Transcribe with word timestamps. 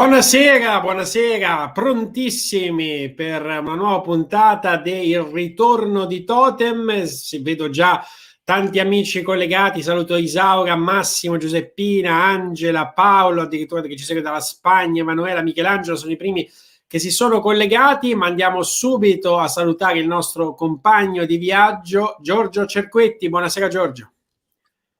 Buonasera, 0.00 0.80
buonasera, 0.80 1.72
prontissimi 1.72 3.12
per 3.12 3.42
una 3.42 3.74
nuova 3.74 4.00
puntata 4.00 4.78
del 4.78 5.20
ritorno 5.24 6.06
di 6.06 6.24
Totem. 6.24 7.06
Vedo 7.42 7.68
già 7.68 8.02
tanti 8.42 8.78
amici 8.78 9.20
collegati. 9.20 9.82
Saluto 9.82 10.16
Isaura, 10.16 10.74
Massimo, 10.74 11.36
Giuseppina, 11.36 12.14
Angela, 12.14 12.92
Paolo, 12.92 13.42
addirittura 13.42 13.82
che 13.82 13.94
ci 13.94 14.04
segue 14.04 14.22
dalla 14.22 14.40
Spagna, 14.40 15.02
Emanuela, 15.02 15.42
Michelangelo 15.42 15.96
sono 15.96 16.12
i 16.12 16.16
primi 16.16 16.50
che 16.86 16.98
si 16.98 17.10
sono 17.10 17.40
collegati. 17.40 18.14
Ma 18.14 18.24
andiamo 18.24 18.62
subito 18.62 19.36
a 19.36 19.48
salutare 19.48 19.98
il 19.98 20.06
nostro 20.06 20.54
compagno 20.54 21.26
di 21.26 21.36
viaggio, 21.36 22.16
Giorgio 22.22 22.64
Cerquetti. 22.64 23.28
Buonasera, 23.28 23.68
Giorgio. 23.68 24.12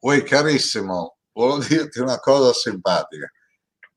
Oi, 0.01 0.23
carissimo, 0.25 1.17
volevo 1.33 1.65
dirti 1.67 2.01
una 2.01 2.19
cosa 2.19 2.53
simpatica 2.53 3.33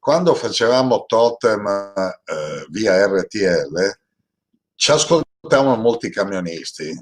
quando 0.03 0.35
facevamo 0.35 1.05
totem 1.05 1.65
eh, 1.65 2.65
via 2.71 3.05
RTL, 3.07 3.99
ci 4.75 4.91
ascoltavano 4.91 5.77
molti 5.77 6.09
camionisti, 6.09 6.93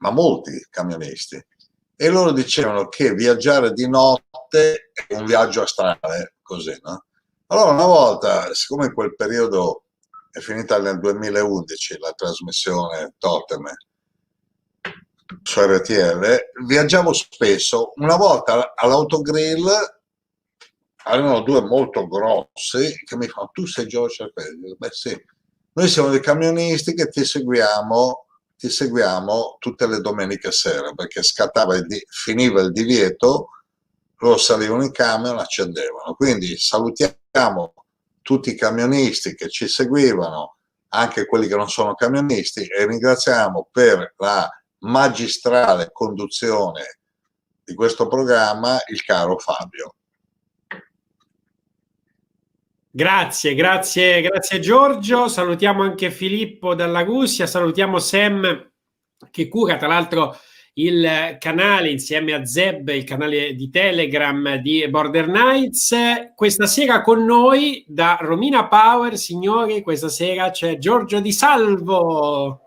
ma 0.00 0.10
molti 0.10 0.62
camionisti, 0.68 1.42
e 1.96 2.08
loro 2.10 2.30
dicevano 2.30 2.88
che 2.88 3.14
viaggiare 3.14 3.72
di 3.72 3.88
notte 3.88 4.90
è 4.92 5.14
un 5.14 5.24
viaggio 5.24 5.62
astrale, 5.62 6.34
così, 6.42 6.78
no? 6.82 7.06
Allora 7.46 7.70
una 7.70 7.86
volta, 7.86 8.52
siccome 8.52 8.84
in 8.84 8.92
quel 8.92 9.16
periodo 9.16 9.84
è 10.30 10.40
finita 10.40 10.78
nel 10.78 11.00
2011 11.00 11.98
la 12.00 12.12
trasmissione 12.12 13.14
Totem 13.16 13.64
su 15.42 15.58
RTL, 15.58 16.50
viaggiavo 16.66 17.14
spesso, 17.14 17.92
una 17.94 18.16
volta 18.16 18.74
all'autogrill 18.74 20.01
avevano 21.04 21.40
due 21.42 21.62
molto 21.62 22.06
grossi 22.06 22.94
che 23.04 23.16
mi 23.16 23.28
fanno 23.28 23.50
tu 23.52 23.66
sei 23.66 23.86
Giorgio 23.86 24.24
Arpeggio 24.24 24.76
beh 24.78 24.90
sì. 24.90 25.24
Noi 25.74 25.88
siamo 25.88 26.10
dei 26.10 26.20
camionisti 26.20 26.94
che 26.94 27.08
ti 27.08 27.24
seguiamo 27.24 28.26
ti 28.56 28.68
seguiamo 28.68 29.56
tutte 29.58 29.88
le 29.88 30.00
domeniche 30.00 30.52
sera 30.52 30.92
perché 30.92 31.22
scattava 31.22 31.74
il 31.74 31.86
di- 31.86 32.04
finiva 32.08 32.60
il 32.60 32.70
divieto 32.70 33.48
loro 34.18 34.36
salivano 34.36 34.84
in 34.84 34.92
camion 34.92 35.38
accendevano. 35.38 36.14
Quindi 36.14 36.56
salutiamo 36.56 37.74
tutti 38.22 38.50
i 38.50 38.54
camionisti 38.54 39.34
che 39.34 39.48
ci 39.48 39.66
seguivano 39.66 40.58
anche 40.90 41.26
quelli 41.26 41.48
che 41.48 41.56
non 41.56 41.68
sono 41.68 41.94
camionisti 41.94 42.64
e 42.64 42.86
ringraziamo 42.86 43.68
per 43.72 44.14
la 44.18 44.48
magistrale 44.80 45.90
conduzione 45.90 47.00
di 47.64 47.74
questo 47.74 48.06
programma 48.06 48.78
il 48.88 49.02
caro 49.02 49.38
Fabio 49.38 49.96
Grazie, 52.94 53.54
grazie, 53.54 54.20
grazie 54.20 54.60
Giorgio. 54.60 55.26
Salutiamo 55.26 55.82
anche 55.82 56.10
Filippo 56.10 56.74
dalla 56.74 57.00
Russia, 57.00 57.46
salutiamo 57.46 57.98
Sam 57.98 58.70
che 59.30 59.48
cura 59.48 59.76
tra 59.76 59.86
l'altro 59.86 60.36
il 60.74 61.36
canale 61.38 61.88
insieme 61.88 62.34
a 62.34 62.44
Zeb, 62.44 62.88
il 62.88 63.04
canale 63.04 63.54
di 63.54 63.70
Telegram 63.70 64.56
di 64.56 64.86
Border 64.90 65.26
Nights. 65.26 65.94
Questa 66.34 66.66
sera 66.66 67.00
con 67.00 67.24
noi 67.24 67.82
da 67.88 68.18
Romina 68.20 68.68
Power, 68.68 69.16
signori, 69.16 69.80
questa 69.80 70.10
sera 70.10 70.50
c'è 70.50 70.76
Giorgio 70.76 71.20
Di 71.20 71.32
Salvo. 71.32 72.61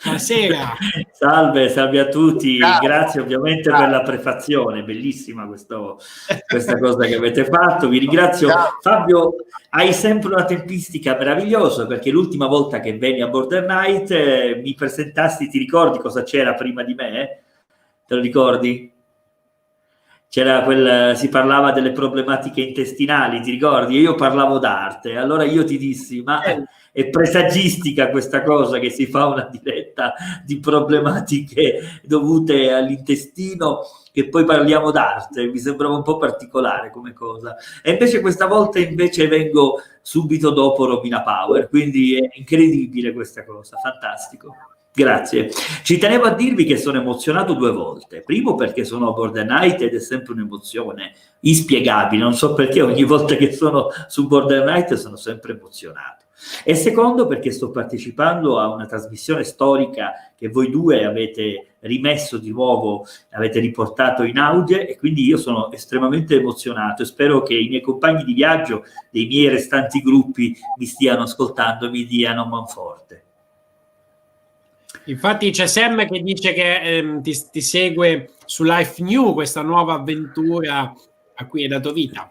Buonasera. 0.00 0.74
salve, 1.10 1.68
salve 1.68 1.98
a 1.98 2.06
tutti. 2.06 2.58
Grazie 2.58 3.20
ovviamente 3.20 3.70
per 3.70 3.88
la 3.88 4.02
prefazione, 4.02 4.84
bellissima 4.84 5.46
questo, 5.46 6.00
questa 6.46 6.78
cosa 6.78 7.04
che 7.06 7.16
avete 7.16 7.44
fatto. 7.44 7.88
Vi 7.88 7.98
ringrazio. 7.98 8.48
Fabio, 8.80 9.34
hai 9.70 9.92
sempre 9.92 10.28
una 10.28 10.44
tempistica 10.44 11.16
meravigliosa 11.16 11.86
perché 11.86 12.10
l'ultima 12.10 12.46
volta 12.46 12.78
che 12.78 12.96
venni 12.96 13.22
a 13.22 13.28
Border 13.28 13.66
Night 13.66 14.10
eh, 14.12 14.60
mi 14.62 14.74
presentassi, 14.74 15.48
ti 15.48 15.58
ricordi 15.58 15.98
cosa 15.98 16.22
c'era 16.22 16.54
prima 16.54 16.84
di 16.84 16.94
me? 16.94 17.42
Te 18.06 18.14
lo 18.14 18.20
ricordi? 18.20 18.92
c'era 20.30 20.62
quel, 20.62 21.16
si 21.16 21.30
parlava 21.30 21.72
delle 21.72 21.90
problematiche 21.90 22.60
intestinali, 22.60 23.40
ti 23.40 23.50
ricordi? 23.50 23.98
Io 23.98 24.14
parlavo 24.14 24.58
d'arte, 24.58 25.16
allora 25.16 25.44
io 25.44 25.64
ti 25.64 25.78
dissi, 25.78 26.22
ma 26.22 26.42
è, 26.42 26.62
è 27.00 27.10
presagistica 27.10 28.10
questa 28.10 28.42
cosa 28.42 28.80
che 28.80 28.90
si 28.90 29.06
fa 29.06 29.26
una 29.26 29.48
diretta 29.48 30.14
di 30.44 30.58
problematiche 30.58 32.00
dovute 32.02 32.72
all'intestino 32.72 33.82
che 34.12 34.28
poi 34.28 34.44
parliamo 34.44 34.90
d'arte, 34.90 35.46
mi 35.46 35.58
sembrava 35.58 35.94
un 35.94 36.02
po' 36.02 36.16
particolare 36.16 36.90
come 36.90 37.12
cosa. 37.12 37.54
E 37.84 37.92
invece 37.92 38.20
questa 38.20 38.46
volta 38.46 38.80
invece 38.80 39.28
vengo 39.28 39.80
subito 40.02 40.50
dopo 40.50 40.86
Robina 40.86 41.22
Power, 41.22 41.68
quindi 41.68 42.16
è 42.16 42.28
incredibile 42.32 43.12
questa 43.12 43.44
cosa, 43.44 43.76
fantastico. 43.76 44.56
Grazie. 44.92 45.50
Ci 45.84 45.98
tenevo 45.98 46.24
a 46.24 46.34
dirvi 46.34 46.64
che 46.64 46.76
sono 46.76 46.98
emozionato 46.98 47.54
due 47.54 47.70
volte. 47.70 48.22
Primo 48.22 48.56
perché 48.56 48.82
sono 48.82 49.10
a 49.10 49.12
Border 49.12 49.46
Night 49.46 49.80
ed 49.82 49.94
è 49.94 50.00
sempre 50.00 50.32
un'emozione 50.32 51.12
inspiegabile. 51.40 52.20
Non 52.20 52.34
so 52.34 52.54
perché 52.54 52.82
ogni 52.82 53.04
volta 53.04 53.36
che 53.36 53.52
sono 53.52 53.90
su 54.08 54.26
Border 54.26 54.64
Night 54.64 54.94
sono 54.94 55.14
sempre 55.14 55.52
emozionato. 55.52 56.26
E 56.64 56.74
secondo 56.74 57.26
perché 57.26 57.50
sto 57.50 57.70
partecipando 57.70 58.58
a 58.58 58.68
una 58.72 58.86
trasmissione 58.86 59.42
storica 59.42 60.12
che 60.36 60.48
voi 60.48 60.70
due 60.70 61.04
avete 61.04 61.74
rimesso 61.80 62.38
di 62.38 62.50
nuovo, 62.50 63.06
avete 63.30 63.58
riportato 63.58 64.22
in 64.22 64.38
auge 64.38 64.86
e 64.86 64.96
quindi 64.96 65.24
io 65.24 65.36
sono 65.36 65.70
estremamente 65.72 66.36
emozionato 66.36 67.02
e 67.02 67.06
spero 67.06 67.42
che 67.42 67.54
i 67.54 67.68
miei 67.68 67.80
compagni 67.80 68.24
di 68.24 68.34
viaggio 68.34 68.84
dei 69.10 69.26
miei 69.26 69.48
restanti 69.48 70.00
gruppi 70.00 70.54
mi 70.76 70.86
stiano 70.86 71.22
ascoltando 71.22 71.86
e 71.86 71.90
mi 71.90 72.04
diano 72.04 72.46
manforte. 72.46 73.22
Infatti 75.04 75.50
c'è 75.50 75.66
Sam 75.66 76.06
che 76.06 76.20
dice 76.20 76.52
che 76.52 76.80
ehm, 76.80 77.22
ti, 77.22 77.34
ti, 77.50 77.60
segue 77.60 78.32
su 78.44 78.62
Life 78.62 79.02
New, 79.02 79.32
questa 79.32 79.62
nuova 79.62 79.94
avventura 79.94 80.92
a 81.34 81.46
cui 81.46 81.62
hai 81.62 81.68
dato 81.68 81.92
vita. 81.92 82.30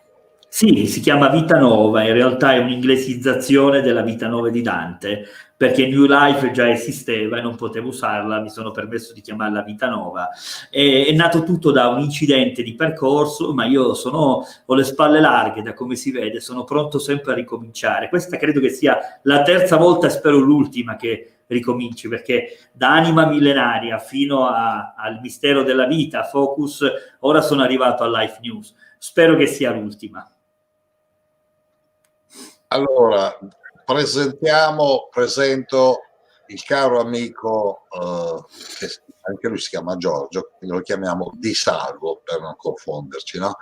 Sì, 0.49 0.87
si 0.87 1.01
chiama 1.01 1.29
Vita 1.29 1.59
Nova, 1.59 2.03
in 2.03 2.13
realtà 2.13 2.53
è 2.53 2.57
un'inglesizzazione 2.57 3.81
della 3.81 4.01
Vita 4.01 4.27
Nova 4.27 4.49
di 4.49 4.61
Dante, 4.61 5.25
perché 5.55 5.87
New 5.87 6.05
Life 6.05 6.51
già 6.51 6.69
esisteva 6.69 7.37
e 7.37 7.41
non 7.41 7.55
potevo 7.55 7.89
usarla, 7.89 8.39
mi 8.39 8.49
sono 8.49 8.71
permesso 8.71 9.13
di 9.13 9.21
chiamarla 9.21 9.61
Vita 9.61 9.89
Nova. 9.89 10.29
E, 10.71 11.05
è 11.05 11.11
nato 11.11 11.43
tutto 11.43 11.71
da 11.71 11.89
un 11.89 11.99
incidente 11.99 12.63
di 12.63 12.75
percorso, 12.75 13.53
ma 13.53 13.65
io 13.65 13.93
sono, 13.93 14.45
ho 14.65 14.73
le 14.73 14.83
spalle 14.83 15.19
larghe, 15.19 15.61
da 15.61 15.73
come 15.73 15.95
si 15.95 16.11
vede, 16.11 16.39
sono 16.39 16.63
pronto 16.63 16.97
sempre 16.97 17.33
a 17.33 17.35
ricominciare. 17.35 18.09
Questa 18.09 18.37
credo 18.37 18.59
che 18.61 18.69
sia 18.69 18.97
la 19.23 19.41
terza 19.41 19.75
volta 19.75 20.09
spero 20.09 20.37
l'ultima 20.37 20.95
che 20.95 21.39
ricominci, 21.47 22.07
perché 22.07 22.57
da 22.71 22.93
anima 22.93 23.27
millenaria 23.27 23.99
fino 23.99 24.47
a, 24.47 24.95
al 24.97 25.19
mistero 25.21 25.63
della 25.63 25.85
vita, 25.85 26.23
Focus, 26.23 26.83
ora 27.19 27.41
sono 27.41 27.61
arrivato 27.61 28.03
a 28.03 28.21
Life 28.21 28.39
News. 28.41 28.73
Spero 28.97 29.35
che 29.35 29.45
sia 29.45 29.71
l'ultima. 29.71 30.27
Allora, 32.69 33.33
presentiamo, 33.85 35.07
presento 35.09 36.01
il 36.47 36.61
caro 36.63 36.99
amico, 36.99 37.83
eh, 37.89 38.43
che 38.77 38.87
anche 39.21 39.47
lui 39.47 39.57
si 39.57 39.69
chiama 39.69 39.95
Giorgio, 39.95 40.51
lo 40.59 40.81
chiamiamo 40.81 41.31
Di 41.35 41.53
Salvo 41.53 42.21
per 42.23 42.41
non 42.41 42.55
confonderci, 42.57 43.39
no? 43.39 43.55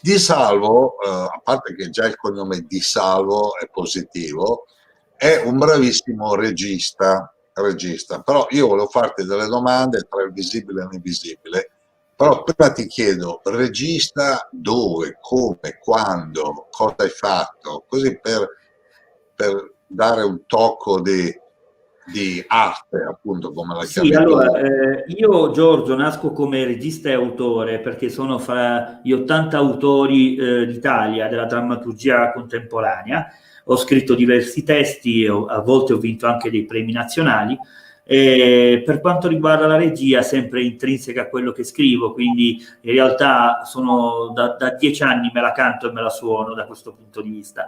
Di 0.00 0.18
Salvo, 0.18 1.00
eh, 1.00 1.08
a 1.08 1.40
parte 1.42 1.74
che 1.74 1.90
già 1.90 2.06
il 2.06 2.16
cognome 2.16 2.60
Di 2.60 2.80
Salvo 2.80 3.56
è 3.56 3.66
positivo, 3.68 4.66
è 5.16 5.42
un 5.44 5.58
bravissimo 5.58 6.36
regista, 6.36 7.34
regista. 7.54 8.22
Però 8.22 8.46
io 8.50 8.68
volevo 8.68 8.88
farti 8.88 9.24
delle 9.24 9.46
domande 9.46 10.06
tra 10.08 10.22
il 10.22 10.32
visibile 10.32 10.82
e 10.84 10.88
l'invisibile. 10.90 11.70
Però 12.18 12.42
prima 12.42 12.72
ti 12.72 12.86
chiedo, 12.88 13.40
regista 13.44 14.48
dove, 14.50 15.18
come, 15.20 15.78
quando, 15.80 16.66
cosa 16.68 16.96
hai 16.98 17.10
fatto, 17.10 17.84
così 17.88 18.18
per, 18.20 18.48
per 19.36 19.74
dare 19.86 20.22
un 20.22 20.40
tocco 20.46 21.00
di, 21.00 21.32
di 22.12 22.44
arte, 22.44 23.04
appunto, 23.08 23.52
come 23.52 23.76
la 23.76 23.84
chiami. 23.84 24.08
Sì, 24.08 24.14
allora, 24.14 24.58
eh, 24.58 25.04
io 25.06 25.52
Giorgio 25.52 25.94
nasco 25.94 26.32
come 26.32 26.64
regista 26.64 27.08
e 27.08 27.12
autore 27.12 27.78
perché 27.78 28.08
sono 28.08 28.40
fra 28.40 28.98
gli 29.00 29.12
80 29.12 29.56
autori 29.56 30.34
eh, 30.34 30.66
d'Italia 30.66 31.28
della 31.28 31.46
drammaturgia 31.46 32.32
contemporanea 32.32 33.28
ho 33.70 33.76
scritto 33.76 34.14
diversi 34.14 34.62
testi, 34.62 35.26
a 35.26 35.60
volte 35.60 35.92
ho 35.92 35.98
vinto 35.98 36.26
anche 36.26 36.50
dei 36.50 36.64
premi 36.64 36.92
nazionali. 36.92 37.58
E 38.10 38.82
per 38.86 39.02
quanto 39.02 39.28
riguarda 39.28 39.66
la 39.66 39.76
regia, 39.76 40.22
sempre 40.22 40.62
intrinseca 40.62 41.22
a 41.22 41.28
quello 41.28 41.52
che 41.52 41.62
scrivo, 41.62 42.14
quindi 42.14 42.58
in 42.80 42.92
realtà 42.92 43.64
sono 43.64 44.32
da, 44.34 44.56
da, 44.58 44.70
dieci 44.70 45.02
anni 45.02 45.30
me 45.30 45.42
la 45.42 45.52
canto 45.52 45.86
e 45.86 45.92
me 45.92 46.00
la 46.00 46.08
suono 46.08 46.54
da 46.54 46.64
questo 46.64 46.94
punto 46.94 47.20
di 47.20 47.28
vista. 47.28 47.66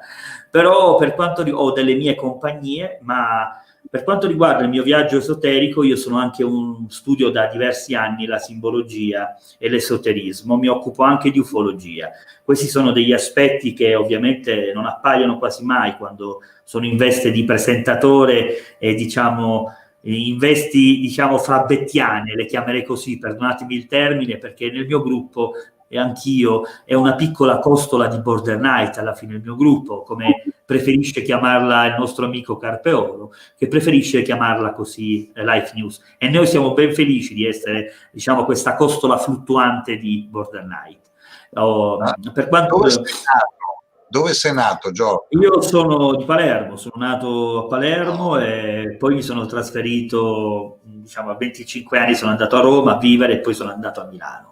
Però 0.50 0.96
per 0.96 1.14
quanto 1.14 1.42
ho 1.42 1.72
delle 1.72 1.94
mie 1.94 2.14
compagnie, 2.14 3.00
ma 3.02 3.50
per 3.90 4.02
quanto 4.02 4.26
riguarda 4.26 4.62
il 4.62 4.70
mio 4.70 4.82
viaggio 4.82 5.18
esoterico, 5.18 5.82
io 5.82 5.96
sono 5.96 6.18
anche 6.18 6.42
un 6.42 6.88
studio 6.88 7.28
da 7.28 7.48
diversi 7.48 7.94
anni 7.94 8.24
la 8.24 8.38
simbologia 8.38 9.36
e 9.58 9.68
l'esoterismo, 9.68 10.56
mi 10.56 10.68
occupo 10.68 11.02
anche 11.02 11.30
di 11.30 11.38
ufologia. 11.38 12.12
Questi 12.42 12.66
sono 12.66 12.92
degli 12.92 13.12
aspetti 13.12 13.74
che 13.74 13.94
ovviamente 13.94 14.72
non 14.72 14.86
appaiono 14.86 15.36
quasi 15.36 15.64
mai 15.66 15.98
quando 15.98 16.40
sono 16.64 16.86
in 16.86 16.96
veste 16.96 17.30
di 17.30 17.44
presentatore 17.44 18.78
e 18.78 18.94
diciamo 18.94 19.74
in 20.02 20.38
vesti 20.38 20.98
diciamo 21.00 21.38
frabettiane, 21.38 22.34
le 22.34 22.46
chiamerei 22.46 22.84
così, 22.84 23.18
perdonatemi 23.18 23.74
il 23.74 23.86
termine, 23.86 24.38
perché 24.38 24.70
nel 24.70 24.86
mio 24.86 25.02
gruppo 25.02 25.52
e 25.92 25.98
anch'io, 25.98 26.62
è 26.84 26.94
una 26.94 27.16
piccola 27.16 27.58
costola 27.58 28.06
di 28.06 28.20
Border 28.20 28.60
Night 28.60 28.96
alla 28.98 29.12
fine 29.12 29.34
il 29.34 29.42
mio 29.42 29.56
gruppo, 29.56 30.04
come 30.04 30.44
preferisce 30.64 31.20
chiamarla 31.20 31.86
il 31.86 31.96
nostro 31.98 32.26
amico 32.26 32.56
Carpeolo, 32.56 33.32
che 33.58 33.66
preferisce 33.66 34.22
chiamarla 34.22 34.72
così 34.72 35.32
eh, 35.34 35.44
Life 35.44 35.72
News. 35.74 36.00
E 36.16 36.28
noi 36.28 36.46
siamo 36.46 36.74
ben 36.74 36.94
felici 36.94 37.34
di 37.34 37.44
essere, 37.44 37.92
diciamo, 38.12 38.44
questa 38.44 38.76
costola 38.76 39.18
fluttuante 39.18 39.96
di 39.96 40.28
Border 40.30 40.64
Night. 40.64 41.10
Oh, 41.54 41.98
per 42.32 42.46
quanto... 42.46 42.78
Nato? 42.78 43.02
Dove 44.10 44.34
sei 44.34 44.52
nato, 44.52 44.90
Giorgio? 44.90 45.28
Io 45.38 45.60
sono 45.60 46.16
di 46.16 46.24
Palermo, 46.24 46.74
sono 46.74 46.94
nato 46.96 47.58
a 47.64 47.66
Palermo 47.68 48.40
e 48.40 48.96
poi 48.98 49.14
mi 49.14 49.22
sono 49.22 49.46
trasferito, 49.46 50.80
diciamo, 50.82 51.30
a 51.30 51.36
25 51.36 51.96
anni 51.96 52.16
sono 52.16 52.32
andato 52.32 52.56
a 52.56 52.60
Roma 52.60 52.96
a 52.96 52.98
vivere 52.98 53.34
e 53.34 53.38
poi 53.38 53.54
sono 53.54 53.70
andato 53.70 54.00
a 54.00 54.06
Milano. 54.06 54.50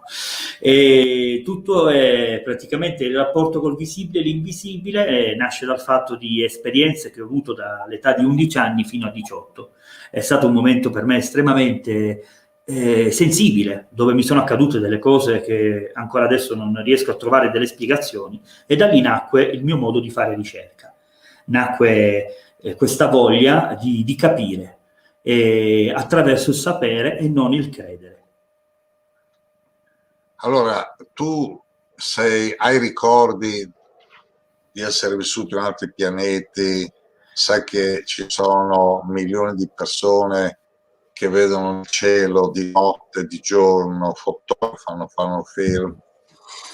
E 0.61 1.41
tutto 1.43 1.89
è 1.89 2.41
praticamente 2.41 3.03
il 3.03 3.17
rapporto 3.17 3.59
col 3.59 3.75
visibile 3.75 4.21
e 4.21 4.23
l'invisibile 4.23 5.35
nasce 5.35 5.65
dal 5.65 5.81
fatto 5.81 6.15
di 6.15 6.41
esperienze 6.41 7.11
che 7.11 7.19
ho 7.21 7.25
avuto 7.25 7.53
dall'età 7.53 8.13
di 8.13 8.23
11 8.23 8.57
anni 8.57 8.85
fino 8.85 9.07
a 9.07 9.11
18. 9.11 9.71
È 10.09 10.21
stato 10.21 10.47
un 10.47 10.53
momento 10.53 10.89
per 10.89 11.03
me 11.03 11.17
estremamente 11.17 12.23
eh, 12.69 13.09
sensibile, 13.09 13.87
dove 13.89 14.13
mi 14.13 14.21
sono 14.21 14.41
accadute 14.41 14.77
delle 14.77 14.99
cose 14.99 15.41
che 15.41 15.89
ancora 15.91 16.25
adesso 16.25 16.53
non 16.53 16.79
riesco 16.83 17.09
a 17.09 17.15
trovare 17.15 17.49
delle 17.49 17.65
spiegazioni 17.65 18.39
e 18.67 18.75
da 18.75 18.85
lì 18.85 19.01
nacque 19.01 19.41
il 19.41 19.63
mio 19.63 19.75
modo 19.75 19.99
di 19.99 20.11
fare 20.11 20.35
ricerca. 20.35 20.93
Nacque 21.45 22.27
eh, 22.61 22.75
questa 22.75 23.07
voglia 23.07 23.75
di, 23.81 24.03
di 24.03 24.15
capire 24.15 24.77
eh, 25.23 25.91
attraverso 25.95 26.51
il 26.51 26.55
sapere 26.55 27.17
e 27.17 27.27
non 27.27 27.53
il 27.53 27.69
credere. 27.69 28.23
Allora, 30.41 30.95
tu 31.13 31.59
sei, 31.95 32.53
hai 32.55 32.77
ricordi 32.77 33.67
di 34.71 34.81
essere 34.81 35.17
vissuto 35.17 35.57
in 35.57 35.63
altri 35.63 35.91
pianeti, 35.91 36.89
sai 37.33 37.63
che 37.63 38.03
ci 38.05 38.25
sono 38.27 39.03
milioni 39.07 39.55
di 39.55 39.67
persone 39.73 40.59
che 41.19 41.27
vedono 41.27 41.81
il 41.81 41.87
cielo 41.87 42.49
di 42.49 42.71
notte, 42.71 43.25
di 43.25 43.39
giorno, 43.39 44.13
fotografano, 44.13 45.09
fanno 45.09 45.43
film 45.43 45.93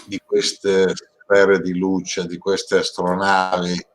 di 0.06 0.22
queste 0.24 0.94
sfere 0.94 1.62
di 1.62 1.76
luce, 1.76 2.28
di 2.28 2.38
queste 2.38 2.78
astronavi 2.78 3.88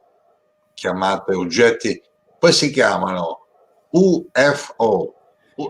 chiamate 0.74 1.36
oggetti, 1.36 2.02
poi 2.36 2.52
si 2.52 2.72
chiamano 2.72 3.46
UFO. 3.90 5.14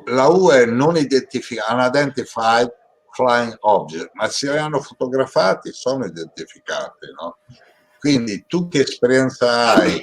La 0.06 0.28
U 0.28 0.48
è 0.48 0.64
non 0.64 0.96
identificata, 0.96 1.74
unidentified 1.74 2.74
flying 3.10 3.54
object, 3.60 4.12
ma 4.14 4.28
se 4.28 4.50
li 4.50 4.56
hanno 4.56 4.80
fotografati 4.80 5.72
sono 5.74 6.06
identificati, 6.06 7.06
no? 7.20 7.36
Quindi 7.98 8.46
tu 8.46 8.66
che 8.68 8.80
esperienza 8.80 9.74
hai 9.74 10.02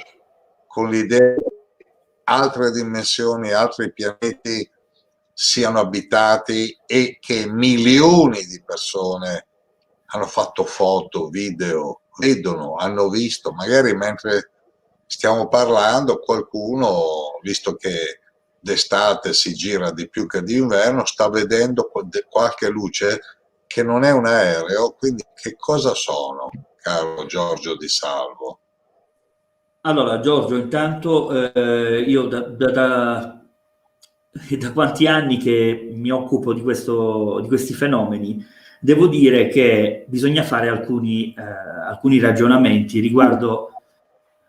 con 0.68 0.88
l'idea 0.88 1.34
altre 2.28 2.70
dimensioni, 2.70 3.52
altri 3.52 3.92
pianeti 3.92 4.70
siano 5.32 5.78
abitati 5.80 6.76
e 6.86 7.18
che 7.20 7.46
milioni 7.46 8.44
di 8.44 8.62
persone 8.62 9.46
hanno 10.06 10.26
fatto 10.26 10.64
foto, 10.64 11.28
video, 11.28 12.02
vedono, 12.18 12.74
hanno 12.76 13.08
visto, 13.08 13.52
magari 13.52 13.94
mentre 13.94 14.50
stiamo 15.06 15.48
parlando 15.48 16.18
qualcuno, 16.18 17.38
visto 17.42 17.74
che 17.74 18.20
d'estate 18.60 19.32
si 19.32 19.54
gira 19.54 19.90
di 19.92 20.08
più 20.08 20.26
che 20.26 20.42
d'inverno, 20.42 21.04
sta 21.04 21.28
vedendo 21.28 21.90
qualche 22.28 22.68
luce 22.68 23.20
che 23.66 23.82
non 23.82 24.02
è 24.02 24.10
un 24.10 24.26
aereo, 24.26 24.92
quindi 24.92 25.24
che 25.34 25.56
cosa 25.56 25.94
sono, 25.94 26.50
caro 26.80 27.24
Giorgio 27.26 27.76
Di 27.76 27.88
Salvo? 27.88 28.60
Allora, 29.82 30.20
Giorgio, 30.20 30.56
intanto 30.56 31.52
eh, 31.52 32.00
io 32.00 32.26
da, 32.26 32.40
da, 32.40 32.70
da, 32.70 33.40
da, 34.58 34.72
quanti 34.72 35.06
anni 35.06 35.36
che 35.36 35.90
mi 35.92 36.10
occupo 36.10 36.52
di, 36.52 36.62
questo, 36.62 37.40
di, 37.40 37.48
questi 37.48 37.74
fenomeni, 37.74 38.44
devo 38.80 39.06
dire 39.06 39.48
che 39.48 40.04
bisogna 40.08 40.42
fare 40.42 40.68
alcuni, 40.68 41.32
eh, 41.32 41.42
alcuni 41.42 42.18
ragionamenti 42.18 43.00
riguardo 43.00 43.70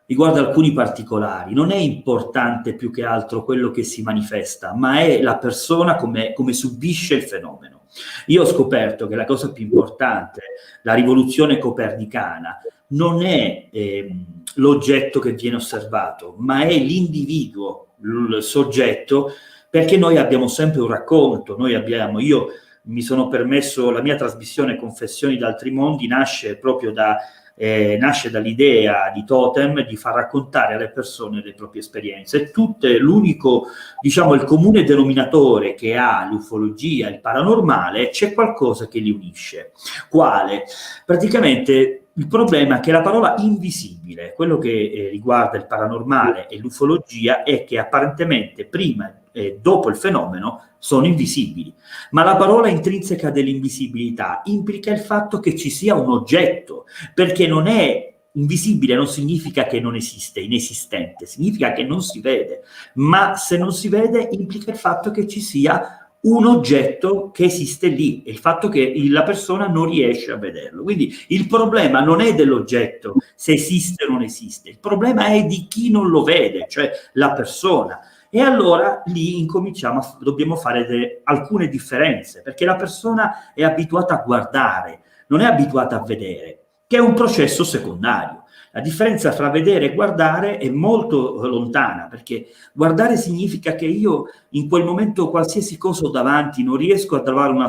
riguarda 0.09 0.39
alcuni 0.39 0.73
particolari. 0.73 1.53
Non 1.53 1.71
è 1.71 1.75
importante 1.75 2.73
più 2.73 2.91
che 2.91 3.05
altro 3.05 3.43
quello 3.43 3.69
che 3.69 3.83
si 3.83 4.01
manifesta, 4.01 4.73
ma 4.73 5.01
è 5.01 5.21
la 5.21 5.37
persona 5.37 5.95
come, 5.95 6.33
come 6.33 6.53
subisce 6.53 7.15
il 7.15 7.23
fenomeno. 7.23 7.81
Io 8.27 8.41
ho 8.41 8.45
scoperto 8.45 9.07
che 9.07 9.15
la 9.15 9.25
cosa 9.25 9.51
più 9.51 9.63
importante, 9.63 10.41
la 10.81 10.95
rivoluzione 10.95 11.59
copernicana, 11.59 12.57
non 12.89 13.23
è 13.23 13.67
eh, 13.71 14.15
l'oggetto 14.55 15.19
che 15.19 15.33
viene 15.33 15.57
osservato, 15.57 16.35
ma 16.37 16.63
è 16.63 16.77
l'individuo, 16.77 17.95
il 18.03 18.41
soggetto, 18.41 19.31
perché 19.69 19.97
noi 19.97 20.17
abbiamo 20.17 20.47
sempre 20.47 20.81
un 20.81 20.87
racconto, 20.87 21.57
noi 21.57 21.75
abbiamo, 21.75 22.19
io 22.19 22.47
mi 22.83 23.01
sono 23.01 23.27
permesso, 23.27 23.91
la 23.91 24.01
mia 24.01 24.15
trasmissione 24.15 24.77
Confessioni 24.77 25.37
d'altri 25.37 25.69
mondi 25.69 26.07
nasce 26.07 26.57
proprio 26.57 26.91
da 26.91 27.17
eh, 27.61 27.97
nasce 27.99 28.29
dall'idea 28.29 29.11
di 29.13 29.25
Totem 29.25 29.85
di 29.85 29.97
far 29.97 30.15
raccontare 30.15 30.75
alle 30.75 30.91
persone 30.91 31.41
le 31.43 31.53
proprie 31.53 31.81
esperienze. 31.81 32.51
Tutte, 32.51 32.97
l'unico, 32.97 33.65
diciamo, 33.99 34.33
il 34.33 34.45
comune 34.45 34.85
denominatore 34.85 35.73
che 35.73 35.97
ha 35.97 36.25
l'ufologia, 36.25 37.09
il 37.09 37.19
paranormale, 37.19 38.11
c'è 38.11 38.33
qualcosa 38.33 38.87
che 38.87 38.99
li 38.99 39.11
unisce. 39.11 39.73
Quale? 40.09 40.63
Praticamente 41.05 41.98
il 42.13 42.27
problema 42.27 42.77
è 42.77 42.79
che 42.79 42.91
la 42.91 43.01
parola 43.01 43.35
invisibile, 43.37 44.33
quello 44.35 44.57
che 44.57 44.69
eh, 44.69 45.09
riguarda 45.09 45.57
il 45.57 45.67
paranormale 45.67 46.47
e 46.47 46.57
l'ufologia, 46.57 47.43
è 47.43 47.63
che 47.63 47.77
apparentemente 47.77 48.65
prima 48.65 49.13
e 49.31 49.59
dopo 49.61 49.89
il 49.89 49.95
fenomeno 49.95 50.63
sono 50.79 51.05
invisibili. 51.05 51.73
Ma 52.11 52.23
la 52.23 52.35
parola 52.35 52.67
intrinseca 52.67 53.29
dell'invisibilità 53.29 54.41
implica 54.45 54.91
il 54.91 54.99
fatto 54.99 55.39
che 55.39 55.55
ci 55.55 55.69
sia 55.69 55.95
un 55.95 56.09
oggetto, 56.09 56.85
perché 57.13 57.47
non 57.47 57.67
è 57.67 58.09
invisibile 58.33 58.95
non 58.95 59.07
significa 59.07 59.65
che 59.65 59.79
non 59.79 59.95
esiste, 59.95 60.39
inesistente, 60.39 61.25
significa 61.25 61.73
che 61.73 61.83
non 61.83 62.01
si 62.01 62.19
vede, 62.21 62.61
ma 62.95 63.35
se 63.35 63.57
non 63.57 63.73
si 63.73 63.89
vede 63.89 64.29
implica 64.31 64.71
il 64.71 64.77
fatto 64.77 65.11
che 65.11 65.27
ci 65.27 65.41
sia 65.41 65.98
un 66.21 66.45
oggetto 66.45 67.31
che 67.31 67.45
esiste 67.45 67.87
lì 67.87 68.23
e 68.23 68.31
il 68.31 68.39
fatto 68.39 68.67
che 68.67 68.93
la 69.09 69.23
persona 69.23 69.67
non 69.67 69.89
riesce 69.89 70.31
a 70.31 70.37
vederlo. 70.37 70.83
Quindi 70.83 71.15
il 71.27 71.47
problema 71.47 72.01
non 72.01 72.19
è 72.19 72.35
dell'oggetto, 72.35 73.15
se 73.35 73.53
esiste 73.53 74.03
o 74.05 74.11
non 74.11 74.21
esiste, 74.21 74.69
il 74.69 74.79
problema 74.79 75.27
è 75.27 75.45
di 75.45 75.67
chi 75.69 75.89
non 75.91 76.09
lo 76.09 76.23
vede, 76.23 76.65
cioè 76.67 76.91
la 77.13 77.31
persona. 77.31 77.99
E 78.29 78.41
allora 78.41 79.01
lì 79.05 79.39
incominciamo, 79.39 79.99
a, 79.99 80.17
dobbiamo 80.19 80.55
fare 80.55 80.85
de, 80.85 81.21
alcune 81.23 81.67
differenze, 81.67 82.41
perché 82.41 82.65
la 82.65 82.75
persona 82.75 83.53
è 83.53 83.63
abituata 83.63 84.15
a 84.15 84.23
guardare, 84.23 85.01
non 85.27 85.41
è 85.41 85.45
abituata 85.45 85.95
a 85.95 86.03
vedere, 86.03 86.65
che 86.85 86.97
è 86.97 86.99
un 86.99 87.13
processo 87.13 87.63
secondario. 87.63 88.38
La 88.71 88.81
differenza 88.81 89.31
tra 89.31 89.49
vedere 89.49 89.85
e 89.85 89.95
guardare 89.95 90.57
è 90.57 90.69
molto 90.69 91.45
lontana, 91.47 92.07
perché 92.07 92.47
guardare 92.73 93.17
significa 93.17 93.75
che 93.75 93.85
io 93.85 94.25
in 94.49 94.69
quel 94.69 94.83
momento 94.83 95.29
qualsiasi 95.29 95.77
cosa 95.77 96.05
ho 96.05 96.09
davanti 96.09 96.63
non 96.63 96.77
riesco 96.77 97.15
a 97.15 97.21
trovare 97.21 97.51
una, 97.51 97.67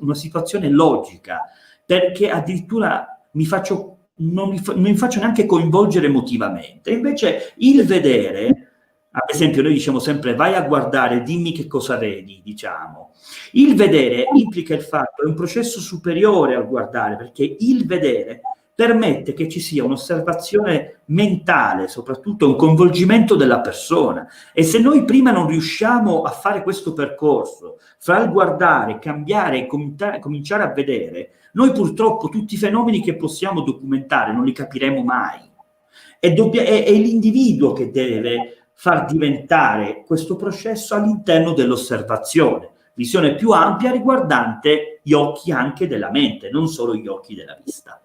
una 0.00 0.14
situazione 0.14 0.68
logica, 0.68 1.42
perché 1.86 2.30
addirittura 2.30 3.06
mi 3.32 3.46
faccio, 3.46 4.08
non, 4.16 4.50
mi 4.50 4.58
fa, 4.58 4.74
non 4.74 4.82
mi 4.82 4.96
faccio 4.96 5.20
neanche 5.20 5.46
coinvolgere 5.46 6.06
emotivamente. 6.06 6.90
Invece 6.90 7.54
il 7.56 7.84
vedere 7.86 8.66
ad 9.14 9.28
esempio, 9.28 9.60
noi 9.60 9.74
diciamo 9.74 9.98
sempre 9.98 10.34
vai 10.34 10.54
a 10.54 10.62
guardare, 10.62 11.22
dimmi 11.22 11.52
che 11.52 11.66
cosa 11.66 11.98
vedi, 11.98 12.40
diciamo. 12.42 13.12
Il 13.52 13.74
vedere 13.74 14.26
implica 14.32 14.74
il 14.74 14.80
fatto, 14.80 15.22
è 15.22 15.26
un 15.26 15.34
processo 15.34 15.80
superiore 15.80 16.54
al 16.54 16.66
guardare, 16.66 17.16
perché 17.16 17.56
il 17.58 17.86
vedere 17.86 18.40
permette 18.74 19.34
che 19.34 19.48
ci 19.48 19.60
sia 19.60 19.84
un'osservazione 19.84 21.00
mentale, 21.06 21.88
soprattutto 21.88 22.48
un 22.48 22.56
coinvolgimento 22.56 23.36
della 23.36 23.60
persona. 23.60 24.26
E 24.52 24.62
se 24.62 24.78
noi 24.78 25.04
prima 25.04 25.30
non 25.30 25.46
riusciamo 25.46 26.22
a 26.22 26.30
fare 26.30 26.62
questo 26.62 26.92
percorso, 26.92 27.78
fra 27.98 28.22
il 28.22 28.30
guardare, 28.30 28.98
cambiare 28.98 29.58
e 29.58 29.66
cominciare 29.66 30.62
a 30.62 30.72
vedere, 30.72 31.32
noi 31.52 31.72
purtroppo 31.72 32.28
tutti 32.28 32.54
i 32.54 32.58
fenomeni 32.58 33.02
che 33.02 33.16
possiamo 33.16 33.60
documentare 33.60 34.32
non 34.32 34.44
li 34.44 34.52
capiremo 34.52 35.02
mai. 35.02 35.50
È, 36.18 36.32
doppia, 36.32 36.62
è, 36.62 36.84
è 36.84 36.92
l'individuo 36.92 37.72
che 37.72 37.90
deve 37.90 38.68
far 38.72 39.04
diventare 39.04 40.02
questo 40.04 40.34
processo 40.34 40.94
all'interno 40.94 41.52
dell'osservazione, 41.52 42.70
visione 42.94 43.34
più 43.34 43.50
ampia 43.50 43.90
riguardante 43.90 45.00
gli 45.02 45.12
occhi 45.12 45.52
anche 45.52 45.86
della 45.86 46.10
mente, 46.10 46.50
non 46.50 46.68
solo 46.68 46.94
gli 46.94 47.06
occhi 47.06 47.34
della 47.34 47.56
vista. 47.62 48.01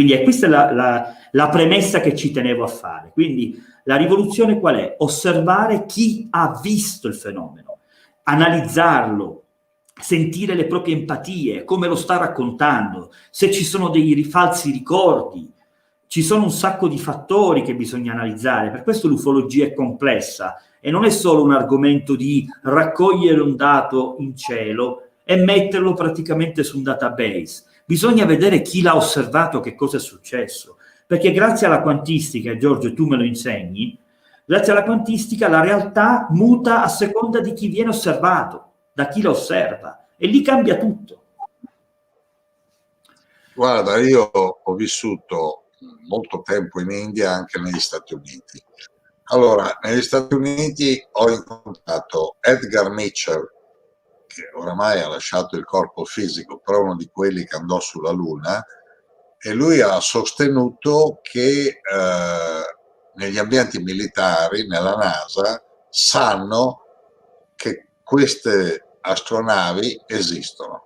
Quindi 0.00 0.16
è 0.16 0.22
questa 0.22 0.48
la, 0.48 0.72
la, 0.72 1.14
la 1.32 1.48
premessa 1.50 2.00
che 2.00 2.16
ci 2.16 2.30
tenevo 2.30 2.64
a 2.64 2.68
fare. 2.68 3.10
Quindi 3.12 3.62
la 3.84 3.96
rivoluzione 3.96 4.58
qual 4.58 4.76
è? 4.76 4.94
Osservare 4.96 5.84
chi 5.84 6.26
ha 6.30 6.58
visto 6.62 7.06
il 7.06 7.14
fenomeno, 7.14 7.80
analizzarlo, 8.22 9.42
sentire 10.00 10.54
le 10.54 10.64
proprie 10.64 10.96
empatie, 10.96 11.64
come 11.64 11.86
lo 11.86 11.96
sta 11.96 12.16
raccontando, 12.16 13.12
se 13.30 13.50
ci 13.50 13.62
sono 13.62 13.90
dei 13.90 14.24
falsi 14.24 14.70
ricordi, 14.70 15.52
ci 16.06 16.22
sono 16.22 16.44
un 16.44 16.50
sacco 16.50 16.88
di 16.88 16.98
fattori 16.98 17.60
che 17.60 17.74
bisogna 17.74 18.12
analizzare, 18.12 18.70
per 18.70 18.82
questo 18.82 19.06
l'ufologia 19.06 19.66
è 19.66 19.74
complessa 19.74 20.56
e 20.80 20.90
non 20.90 21.04
è 21.04 21.10
solo 21.10 21.42
un 21.42 21.52
argomento 21.52 22.16
di 22.16 22.46
raccogliere 22.62 23.42
un 23.42 23.54
dato 23.54 24.16
in 24.20 24.34
cielo 24.34 25.08
e 25.22 25.36
metterlo 25.36 25.92
praticamente 25.92 26.64
su 26.64 26.78
un 26.78 26.84
database. 26.84 27.64
Bisogna 27.90 28.24
vedere 28.24 28.62
chi 28.62 28.82
l'ha 28.82 28.94
osservato, 28.94 29.58
che 29.58 29.74
cosa 29.74 29.96
è 29.96 30.00
successo. 30.00 30.76
Perché 31.08 31.32
grazie 31.32 31.66
alla 31.66 31.82
quantistica, 31.82 32.56
Giorgio, 32.56 32.94
tu 32.94 33.04
me 33.04 33.16
lo 33.16 33.24
insegni, 33.24 33.98
grazie 34.44 34.70
alla 34.70 34.84
quantistica 34.84 35.48
la 35.48 35.60
realtà 35.60 36.28
muta 36.30 36.84
a 36.84 36.88
seconda 36.88 37.40
di 37.40 37.52
chi 37.52 37.66
viene 37.66 37.88
osservato, 37.88 38.74
da 38.92 39.08
chi 39.08 39.22
la 39.22 39.30
osserva, 39.30 40.06
e 40.16 40.28
lì 40.28 40.40
cambia 40.40 40.76
tutto. 40.76 41.24
Guarda, 43.54 43.98
io 43.98 44.22
ho 44.22 44.74
vissuto 44.76 45.64
molto 46.06 46.42
tempo 46.42 46.80
in 46.80 46.92
India, 46.92 47.32
anche 47.32 47.58
negli 47.58 47.80
Stati 47.80 48.14
Uniti. 48.14 48.62
Allora, 49.32 49.80
negli 49.82 50.02
Stati 50.02 50.32
Uniti 50.32 51.04
ho 51.10 51.28
incontrato 51.28 52.36
Edgar 52.38 52.88
Mitchell, 52.90 53.50
che 54.32 54.48
oramai 54.54 55.00
ha 55.00 55.08
lasciato 55.08 55.56
il 55.56 55.64
corpo 55.64 56.04
fisico, 56.04 56.58
però 56.58 56.82
uno 56.82 56.94
di 56.94 57.10
quelli 57.12 57.44
che 57.44 57.56
andò 57.56 57.80
sulla 57.80 58.12
Luna, 58.12 58.64
e 59.42 59.52
lui 59.52 59.80
ha 59.80 59.98
sostenuto 60.00 61.18
che 61.22 61.66
eh, 61.66 62.74
negli 63.14 63.38
ambienti 63.38 63.82
militari, 63.82 64.66
nella 64.68 64.94
NASA, 64.94 65.62
sanno 65.88 66.82
che 67.56 67.88
queste 68.04 68.98
astronavi 69.00 70.04
esistono. 70.06 70.84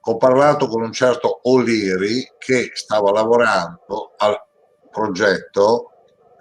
Ho 0.00 0.16
parlato 0.16 0.66
con 0.66 0.82
un 0.82 0.92
certo 0.92 1.40
O'Leary 1.42 2.34
che 2.38 2.70
stava 2.74 3.10
lavorando 3.10 4.14
al 4.16 4.42
progetto 4.90 5.92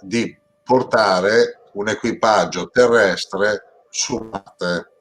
di 0.01 0.37
portare 0.63 1.61
un 1.73 1.87
equipaggio 1.87 2.69
terrestre 2.69 3.85
su 3.89 4.17
Marte 4.17 4.92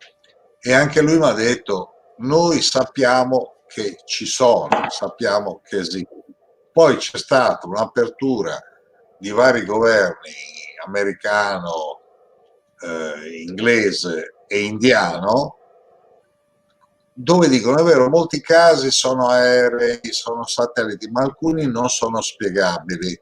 e 0.64 0.72
anche 0.72 1.00
lui 1.00 1.18
mi 1.18 1.26
ha 1.26 1.32
detto 1.32 2.14
noi 2.18 2.62
sappiamo 2.62 3.62
che 3.66 3.98
ci 4.04 4.26
sono, 4.26 4.68
sappiamo 4.88 5.60
che 5.64 5.78
esistono. 5.78 6.24
Poi 6.70 6.96
c'è 6.96 7.18
stata 7.18 7.66
un'apertura 7.66 8.56
di 9.18 9.30
vari 9.30 9.64
governi 9.64 10.32
americano, 10.86 12.00
eh, 12.80 13.42
inglese 13.42 14.34
e 14.46 14.60
indiano 14.60 15.56
dove 17.14 17.48
dicono 17.48 17.78
è 17.78 17.82
vero, 17.82 18.08
molti 18.08 18.40
casi 18.40 18.90
sono 18.90 19.28
aerei, 19.28 20.00
sono 20.10 20.44
satelliti, 20.46 21.10
ma 21.10 21.22
alcuni 21.22 21.66
non 21.66 21.88
sono 21.88 22.20
spiegabili. 22.20 23.20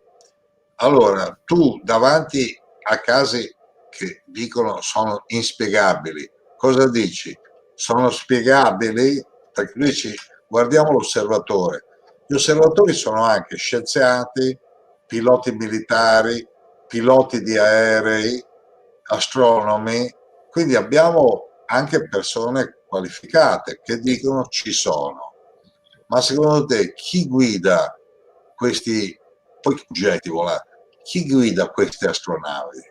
Allora, 0.76 1.38
tu 1.44 1.80
davanti 1.82 2.56
a 2.82 3.00
casi 3.00 3.52
che 3.88 4.22
dicono 4.26 4.80
sono 4.80 5.24
inspiegabili, 5.26 6.30
cosa 6.60 6.90
dici? 6.90 7.34
Sono 7.74 8.10
spiegabili? 8.10 9.24
Perché 9.50 9.72
dici, 9.76 10.14
guardiamo 10.46 10.92
l'osservatore. 10.92 11.84
Gli 12.26 12.34
osservatori 12.34 12.92
sono 12.92 13.24
anche 13.24 13.56
scienziati, 13.56 14.56
piloti 15.06 15.52
militari, 15.52 16.46
piloti 16.86 17.40
di 17.40 17.56
aerei, 17.56 18.44
astronomi, 19.04 20.14
quindi 20.50 20.76
abbiamo 20.76 21.48
anche 21.64 22.06
persone 22.08 22.80
qualificate 22.86 23.80
che 23.82 23.98
dicono 23.98 24.44
ci 24.48 24.72
sono. 24.72 25.32
ma 26.08 26.20
secondo 26.20 26.66
te 26.66 26.92
chi 26.92 27.26
guida 27.26 27.96
questi, 28.54 29.18
poi 29.60 29.80
oggetti 29.88 30.28
volati, 30.28 30.68
chi 31.04 31.26
guida 31.26 31.70
queste 31.70 32.08
astronavi? 32.08 32.89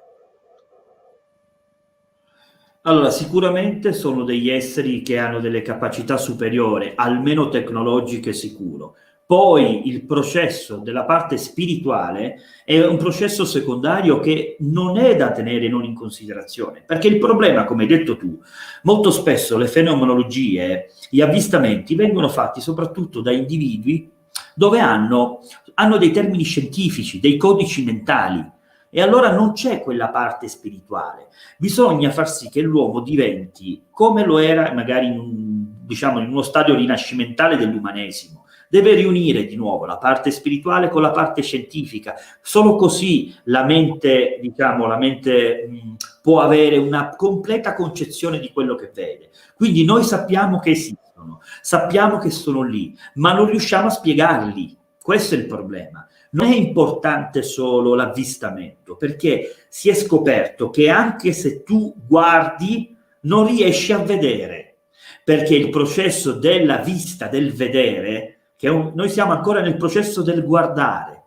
Allora, 2.83 3.11
sicuramente 3.11 3.91
sono 3.91 4.23
degli 4.23 4.49
esseri 4.49 5.01
che 5.01 5.17
hanno 5.17 5.41
delle 5.41 5.61
capacità 5.61 6.15
superiori, 6.15 6.93
almeno 6.95 7.49
tecnologiche 7.49 8.31
sicuro. 8.31 8.95
Poi 9.25 9.89
il 9.89 10.05
processo 10.05 10.77
della 10.77 11.03
parte 11.03 11.35
spirituale 11.37 12.37
è 12.63 12.81
un 12.85 12.95
processo 12.95 13.43
secondario 13.43 14.21
che 14.21 14.55
non 14.61 14.97
è 14.97 15.17
da 15.17 15.31
tenere 15.31 15.67
non 15.67 15.83
in 15.83 15.93
considerazione, 15.93 16.81
perché 16.85 17.09
il 17.09 17.19
problema, 17.19 17.65
come 17.65 17.83
hai 17.83 17.89
detto 17.89 18.15
tu, 18.15 18.39
molto 18.83 19.11
spesso 19.11 19.57
le 19.57 19.67
fenomenologie, 19.67 20.87
gli 21.09 21.19
avvistamenti 21.19 21.95
vengono 21.95 22.29
fatti 22.29 22.61
soprattutto 22.61 23.19
da 23.19 23.33
individui 23.33 24.09
dove 24.55 24.79
hanno, 24.79 25.41
hanno 25.73 25.97
dei 25.97 26.11
termini 26.11 26.43
scientifici, 26.43 27.19
dei 27.19 27.35
codici 27.35 27.83
mentali, 27.83 28.43
e 28.89 29.01
allora 29.01 29.31
non 29.31 29.53
c'è 29.53 29.81
quella 29.81 30.09
parte 30.09 30.47
spirituale. 30.47 31.27
Bisogna 31.57 32.09
far 32.11 32.29
sì 32.29 32.49
che 32.49 32.61
l'uomo 32.61 33.01
diventi 33.01 33.83
come 33.91 34.25
lo 34.25 34.39
era 34.39 34.73
magari 34.73 35.07
in, 35.07 35.85
diciamo, 35.85 36.19
in 36.19 36.29
uno 36.29 36.41
stadio 36.41 36.75
rinascimentale 36.75 37.55
dell'umanesimo. 37.55 38.45
Deve 38.67 38.93
riunire 38.93 39.45
di 39.45 39.55
nuovo 39.55 39.85
la 39.85 39.97
parte 39.97 40.29
spirituale 40.29 40.89
con 40.89 41.01
la 41.01 41.11
parte 41.11 41.41
scientifica. 41.41 42.15
Solo 42.41 42.75
così 42.75 43.33
la 43.45 43.63
mente, 43.63 44.37
diciamo, 44.41 44.85
la 44.85 44.97
mente 44.97 45.67
mh, 45.67 45.95
può 46.21 46.41
avere 46.41 46.77
una 46.77 47.15
completa 47.15 47.73
concezione 47.73 48.39
di 48.39 48.51
quello 48.51 48.75
che 48.75 48.91
vede. 48.93 49.31
Quindi 49.55 49.85
noi 49.85 50.03
sappiamo 50.03 50.59
che 50.59 50.71
esistono, 50.71 51.41
sappiamo 51.61 52.19
che 52.19 52.29
sono 52.29 52.61
lì, 52.61 52.95
ma 53.15 53.33
non 53.33 53.47
riusciamo 53.47 53.87
a 53.87 53.91
spiegarli. 53.91 54.77
Questo 55.01 55.33
è 55.33 55.39
il 55.39 55.47
problema 55.47 56.07
non 56.31 56.51
è 56.51 56.55
importante 56.55 57.41
solo 57.41 57.95
l'avvistamento, 57.95 58.95
perché 58.95 59.55
si 59.67 59.89
è 59.89 59.93
scoperto 59.93 60.69
che 60.69 60.89
anche 60.89 61.31
se 61.33 61.63
tu 61.63 61.93
guardi 62.05 62.95
non 63.21 63.47
riesci 63.47 63.91
a 63.91 63.97
vedere, 63.97 64.75
perché 65.23 65.55
il 65.55 65.69
processo 65.69 66.33
della 66.33 66.77
vista, 66.77 67.27
del 67.27 67.53
vedere, 67.53 68.37
che 68.55 68.69
un, 68.69 68.91
noi 68.93 69.09
siamo 69.09 69.31
ancora 69.31 69.61
nel 69.61 69.77
processo 69.77 70.21
del 70.21 70.43
guardare, 70.43 71.23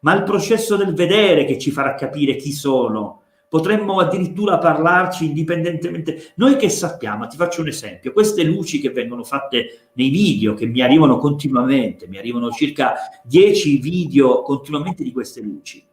ma 0.00 0.14
il 0.14 0.24
processo 0.24 0.76
del 0.76 0.94
vedere 0.94 1.44
che 1.44 1.58
ci 1.58 1.70
farà 1.70 1.94
capire 1.94 2.36
chi 2.36 2.52
sono, 2.52 3.21
potremmo 3.52 3.98
addirittura 3.98 4.56
parlarci 4.56 5.26
indipendentemente. 5.26 6.32
Noi 6.36 6.56
che 6.56 6.70
sappiamo, 6.70 7.26
ti 7.26 7.36
faccio 7.36 7.60
un 7.60 7.68
esempio, 7.68 8.14
queste 8.14 8.44
luci 8.44 8.80
che 8.80 8.88
vengono 8.88 9.24
fatte 9.24 9.90
nei 9.92 10.08
video, 10.08 10.54
che 10.54 10.64
mi 10.64 10.80
arrivano 10.80 11.18
continuamente, 11.18 12.08
mi 12.08 12.16
arrivano 12.16 12.50
circa 12.50 12.94
10 13.24 13.76
video 13.76 14.40
continuamente 14.40 15.02
di 15.02 15.12
queste 15.12 15.42
luci, 15.42 15.86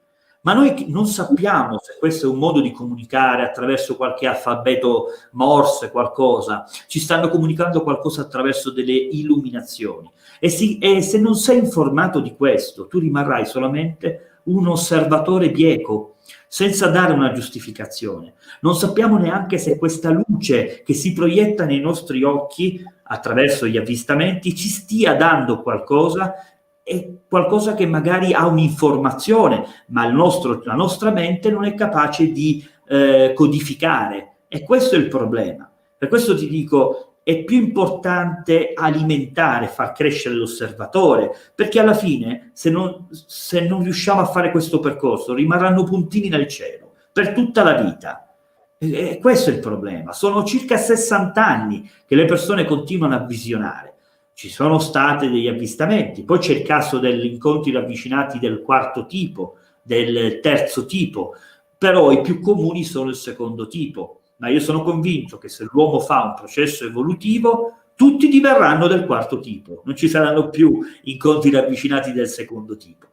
ma 0.44 0.54
noi 0.54 0.86
non 0.88 1.06
sappiamo 1.06 1.80
se 1.80 1.98
questo 2.00 2.28
è 2.28 2.30
un 2.30 2.38
modo 2.38 2.62
di 2.62 2.72
comunicare 2.72 3.44
attraverso 3.44 3.98
qualche 3.98 4.26
alfabeto 4.26 5.08
morse, 5.32 5.92
qualcosa, 5.92 6.64
ci 6.88 7.00
stanno 7.00 7.28
comunicando 7.28 7.84
qualcosa 7.84 8.22
attraverso 8.22 8.72
delle 8.72 8.94
illuminazioni. 8.94 10.10
E, 10.40 10.48
si, 10.48 10.78
e 10.78 11.02
se 11.02 11.20
non 11.20 11.36
sei 11.36 11.58
informato 11.58 12.22
di 12.22 12.38
questo, 12.38 12.88
tu 12.88 13.00
rimarrai 13.00 13.46
solamente 13.46 14.40
un 14.44 14.66
osservatore 14.66 15.52
bieco 15.52 16.16
senza 16.52 16.88
dare 16.88 17.14
una 17.14 17.32
giustificazione. 17.32 18.34
Non 18.62 18.76
sappiamo 18.76 19.20
neanche 19.20 19.60
se 19.60 19.78
questa 19.78 20.10
luce 20.10 20.82
che 20.84 20.96
si 20.96 21.14
proietta 21.14 21.64
nei 21.64 21.80
nostri 21.80 22.24
occhi 22.24 22.84
attraverso 23.04 23.68
gli 23.68 23.78
avvistamenti 23.78 24.56
ci 24.56 24.68
stia 24.68 25.14
dando 25.14 25.62
qualcosa 25.62 26.34
e 26.82 27.20
qualcosa 27.30 27.76
che 27.76 27.86
magari 27.86 28.34
ha 28.34 28.48
un'informazione, 28.48 29.64
ma 29.90 30.10
nostro, 30.10 30.62
la 30.64 30.74
nostra 30.74 31.12
mente 31.12 31.52
non 31.52 31.66
è 31.66 31.76
capace 31.76 32.32
di 32.32 32.68
eh, 32.88 33.34
codificare. 33.36 34.38
E 34.48 34.64
questo 34.64 34.96
è 34.96 34.98
il 34.98 35.08
problema. 35.08 35.72
Per 35.96 36.08
questo 36.08 36.36
ti 36.36 36.50
dico, 36.50 37.09
è 37.24 37.44
più 37.44 37.58
importante 37.58 38.72
alimentare, 38.74 39.68
far 39.68 39.94
crescere 39.94 40.36
l'osservatore, 40.36 41.32
perché 41.54 41.80
alla 41.80 41.94
fine, 41.94 42.52
se 42.54 42.70
non, 42.70 43.08
se 43.12 43.62
non 43.62 43.84
riusciamo 43.84 44.22
a 44.22 44.26
fare 44.26 44.52
questo 44.52 44.80
percorso, 44.80 45.34
rimarranno 45.34 45.84
puntini 45.84 46.30
nel 46.30 46.48
cielo 46.48 46.94
per 47.12 47.34
tutta 47.34 47.64
la 47.64 47.74
vita. 47.74 48.34
E 48.78 49.20
questo 49.20 49.50
è 49.50 49.54
il 49.54 49.60
problema. 49.60 50.14
Sono 50.14 50.44
circa 50.44 50.78
60 50.78 51.46
anni 51.46 51.90
che 52.06 52.16
le 52.16 52.26
persone 52.26 52.66
continuano 52.66 53.16
a 53.16 53.26
visionare. 53.26 53.96
Ci 54.34 54.50
sono 54.50 54.80
stati 54.80 55.30
degli 55.30 55.50
avvistamenti, 55.50 56.24
poi 56.24 56.40
c'è 56.40 56.54
il 56.54 56.62
caso 56.62 56.98
degli 56.98 57.26
incontri 57.26 57.72
ravvicinati 57.72 58.40
del 58.40 58.62
quarto 58.62 59.06
tipo, 59.06 59.58
del 59.82 60.40
terzo 60.40 60.86
tipo, 60.86 61.36
però 61.78 62.12
i 62.12 62.22
più 62.22 62.40
comuni 62.40 62.86
sono 62.86 63.10
il 63.10 63.16
secondo 63.16 63.68
tipo 63.68 64.19
ma 64.40 64.50
io 64.50 64.60
sono 64.60 64.84
convinto 64.84 65.38
che 65.38 65.50
se 65.50 65.68
l'uomo 65.72 66.00
fa 66.00 66.24
un 66.24 66.34
processo 66.36 66.86
evolutivo, 66.86 67.78
tutti 67.96 68.30
diverranno 68.30 68.88
del 68.88 69.06
quarto 69.06 69.40
tipo, 69.40 69.82
non 69.86 69.96
ci 69.96 70.08
saranno 70.08 70.50
più 70.50 70.80
incontri 71.04 71.52
ravvicinati 71.52 72.14
del 72.14 72.28
secondo 72.28 72.78
tipo. 72.78 73.08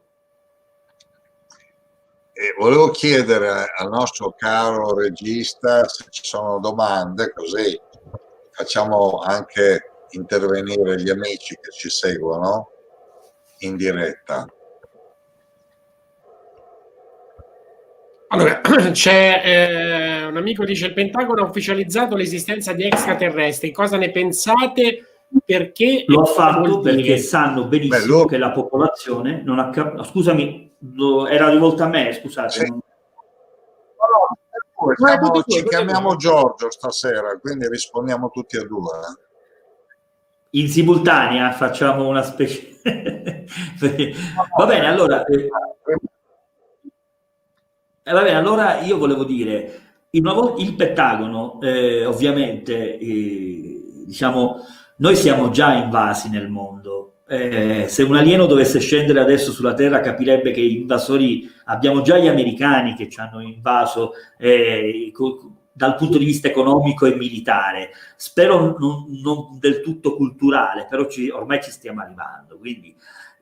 E 2.33 2.55
volevo 2.59 2.91
chiedere 2.91 3.65
al 3.77 3.89
nostro 3.89 4.35
caro 4.37 4.95
regista 4.95 5.89
se 5.89 6.05
ci 6.11 6.23
sono 6.23 6.61
domande, 6.61 7.33
così 7.33 7.81
facciamo 8.53 9.19
anche 9.19 9.91
intervenire 10.11 11.03
gli 11.03 11.11
amici 11.11 11.57
che 11.61 11.71
ci 11.73 11.91
seguono 11.91 12.71
in 13.61 13.77
diretta. 13.77 14.47
Allora, 18.29 18.61
c'è 18.91 19.43
eh, 19.45 20.25
un 20.25 20.37
amico 20.37 20.63
che 20.63 20.69
dice 20.69 20.87
il 20.87 20.95
Pentagono 20.95 21.43
ha 21.43 21.49
ufficializzato 21.49 22.17
l'esistenza 22.17 22.73
di 22.73 22.85
extraterrestri. 22.85 23.71
Cosa 23.71 23.97
ne 23.97 24.11
pensate? 24.11 25.05
Perché 25.45 26.05
lo 26.07 26.23
ha 26.23 26.25
fatto 26.25 26.81
perché 26.81 27.19
sanno 27.19 27.67
benissimo 27.67 27.99
Beh, 27.99 28.07
lo... 28.07 28.25
che 28.27 28.39
la 28.39 28.53
popolazione 28.53 29.43
non 29.45 29.59
ha 29.59 29.71
cap- 29.71 30.03
scusami, 30.05 30.77
era 31.29 31.49
rivolta 31.51 31.85
a 31.85 31.89
me, 31.89 32.13
scusate. 32.13 32.51
Sì. 32.51 32.69
Non... 32.69 32.81
No, 34.79 34.95
siamo, 34.95 35.43
ci 35.43 35.65
chiamiamo 35.65 36.17
Giorgio 36.17 36.71
stasera, 36.71 37.39
quindi 37.41 37.69
rispondiamo 37.69 38.31
tutti 38.31 38.57
a 38.57 38.65
due. 38.65 38.91
Eh. 38.91 40.61
In 40.61 40.69
simultanea 40.69 41.53
facciamo 41.53 42.07
una 42.07 42.23
specie. 42.23 42.79
Va 44.57 44.67
bene, 44.67 44.87
allora. 44.87 45.25
Eh 45.25 45.49
eh, 48.09 48.13
vabbè, 48.13 48.33
allora 48.35 48.81
io 48.83 48.99
volevo 48.99 49.25
dire, 49.25 49.81
il, 50.11 50.55
il 50.59 50.75
Pentagono, 50.77 51.61
eh, 51.61 52.07
ovviamente, 52.07 52.99
eh, 52.99 54.05
diciamo, 54.07 54.61
noi 54.99 55.17
siamo 55.17 55.51
già 55.51 55.73
invasi 55.75 56.31
nel 56.31 56.49
mondo. 56.49 57.23
Eh, 57.29 57.87
se 57.89 58.05
un 58.05 58.15
alieno 58.15 58.47
dovesse 58.47 58.79
scendere 58.79 59.19
adesso 59.19 59.51
sulla 59.51 59.75
Terra 59.75 59.99
capirebbe 59.99 60.53
che 60.53 60.61
gli 60.61 60.77
invasori, 60.77 61.51
abbiamo 61.65 62.01
già 62.03 62.17
gli 62.17 62.29
americani 62.29 62.95
che 62.95 63.09
ci 63.09 63.19
hanno 63.19 63.41
invaso 63.41 64.13
eh, 64.39 65.13
dal 65.73 65.97
punto 65.97 66.19
di 66.19 66.25
vista 66.25 66.47
economico 66.47 67.07
e 67.07 67.17
militare, 67.17 67.91
spero 68.15 68.77
non, 68.79 69.07
non 69.21 69.59
del 69.59 69.81
tutto 69.81 70.15
culturale, 70.15 70.87
però 70.89 71.09
ci, 71.09 71.29
ormai 71.29 71.61
ci 71.61 71.73
stiamo 71.73 72.03
arrivando. 72.03 72.57
Quindi 72.57 72.95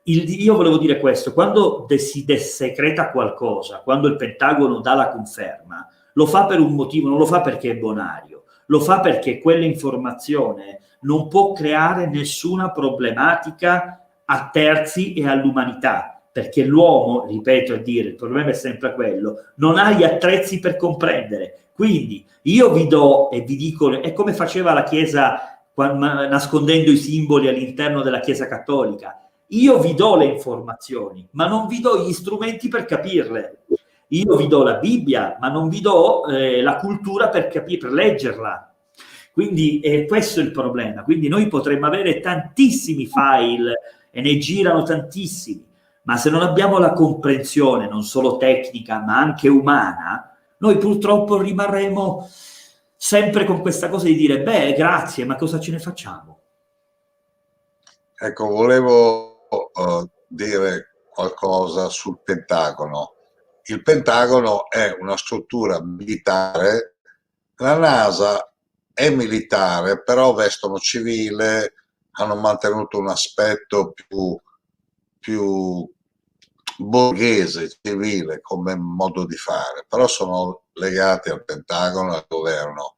il, 0.04 0.42
io 0.42 0.54
volevo 0.54 0.76
dire 0.76 1.00
questo, 1.00 1.32
quando 1.32 1.84
de, 1.88 1.98
si 1.98 2.24
desecreta 2.24 3.10
qualcosa, 3.10 3.80
quando 3.82 4.08
il 4.08 4.16
Pentagono 4.16 4.80
dà 4.80 4.94
la 4.94 5.08
conferma, 5.08 5.88
lo 6.14 6.26
fa 6.26 6.46
per 6.46 6.60
un 6.60 6.74
motivo, 6.74 7.08
non 7.08 7.18
lo 7.18 7.26
fa 7.26 7.40
perché 7.40 7.70
è 7.70 7.76
bonario, 7.76 8.44
lo 8.66 8.80
fa 8.80 9.00
perché 9.00 9.38
quell'informazione 9.38 10.80
non 11.00 11.28
può 11.28 11.52
creare 11.52 12.08
nessuna 12.08 12.70
problematica 12.70 14.04
a 14.24 14.50
terzi 14.52 15.14
e 15.14 15.26
all'umanità, 15.26 16.22
perché 16.30 16.64
l'uomo, 16.64 17.26
ripeto 17.26 17.74
a 17.74 17.78
dire, 17.78 18.08
il 18.08 18.14
problema 18.16 18.50
è 18.50 18.54
sempre 18.54 18.94
quello, 18.94 19.36
non 19.56 19.78
ha 19.78 19.92
gli 19.92 20.04
attrezzi 20.04 20.60
per 20.60 20.76
comprendere. 20.76 21.68
Quindi 21.72 22.24
io 22.42 22.72
vi 22.72 22.86
do 22.86 23.30
e 23.30 23.40
vi 23.40 23.56
dico, 23.56 24.00
è 24.00 24.12
come 24.12 24.32
faceva 24.34 24.72
la 24.72 24.84
Chiesa 24.84 25.58
nascondendo 25.76 26.90
i 26.90 26.96
simboli 26.96 27.48
all'interno 27.48 28.02
della 28.02 28.20
Chiesa 28.20 28.46
cattolica 28.46 29.23
io 29.48 29.78
vi 29.78 29.94
do 29.94 30.16
le 30.16 30.26
informazioni, 30.26 31.26
ma 31.32 31.46
non 31.46 31.66
vi 31.66 31.80
do 31.80 32.04
gli 32.04 32.12
strumenti 32.12 32.68
per 32.68 32.84
capirle. 32.84 33.64
Io 34.08 34.36
vi 34.36 34.46
do 34.46 34.62
la 34.62 34.74
Bibbia, 34.74 35.38
ma 35.40 35.48
non 35.48 35.68
vi 35.68 35.80
do 35.80 36.26
eh, 36.26 36.62
la 36.62 36.76
cultura 36.76 37.28
per 37.28 37.48
capire, 37.48 37.78
per 37.78 37.92
leggerla. 37.92 38.74
Quindi 39.32 39.80
eh, 39.80 40.06
questo 40.06 40.40
è 40.40 40.42
il 40.44 40.52
problema. 40.52 41.02
Quindi 41.02 41.28
noi 41.28 41.48
potremmo 41.48 41.86
avere 41.86 42.20
tantissimi 42.20 43.06
file 43.06 44.06
e 44.10 44.20
ne 44.20 44.38
girano 44.38 44.84
tantissimi, 44.84 45.66
ma 46.02 46.16
se 46.16 46.30
non 46.30 46.42
abbiamo 46.42 46.78
la 46.78 46.92
comprensione 46.92 47.88
non 47.88 48.04
solo 48.04 48.36
tecnica, 48.36 49.00
ma 49.00 49.18
anche 49.18 49.48
umana, 49.48 50.36
noi 50.58 50.78
purtroppo 50.78 51.40
rimarremo 51.40 52.28
sempre 52.96 53.44
con 53.44 53.60
questa 53.60 53.88
cosa 53.88 54.06
di 54.06 54.14
dire, 54.14 54.40
beh, 54.40 54.74
grazie, 54.74 55.24
ma 55.24 55.34
cosa 55.34 55.58
ce 55.58 55.72
ne 55.72 55.78
facciamo? 55.80 56.38
Ecco, 58.16 58.46
volevo 58.46 59.33
uh, 59.48 60.08
dire 60.28 60.94
qualcosa 61.10 61.88
sul 61.88 62.20
Pentagono. 62.22 63.14
Il 63.64 63.82
Pentagono 63.82 64.68
è 64.68 64.96
una 65.00 65.16
struttura 65.16 65.82
militare, 65.82 66.96
la 67.56 67.76
NASA 67.76 68.52
è 68.92 69.10
militare, 69.10 70.02
però 70.02 70.34
vestono 70.34 70.78
civile, 70.78 71.74
hanno 72.12 72.36
mantenuto 72.36 72.98
un 72.98 73.08
aspetto 73.08 73.92
più, 73.92 74.36
più 75.18 75.88
borghese, 76.76 77.70
civile 77.80 78.40
come 78.40 78.76
modo 78.76 79.24
di 79.24 79.36
fare, 79.36 79.84
però 79.88 80.06
sono 80.06 80.64
legati 80.74 81.30
al 81.30 81.44
Pentagono 81.44 82.14
al 82.14 82.24
governo. 82.28 82.96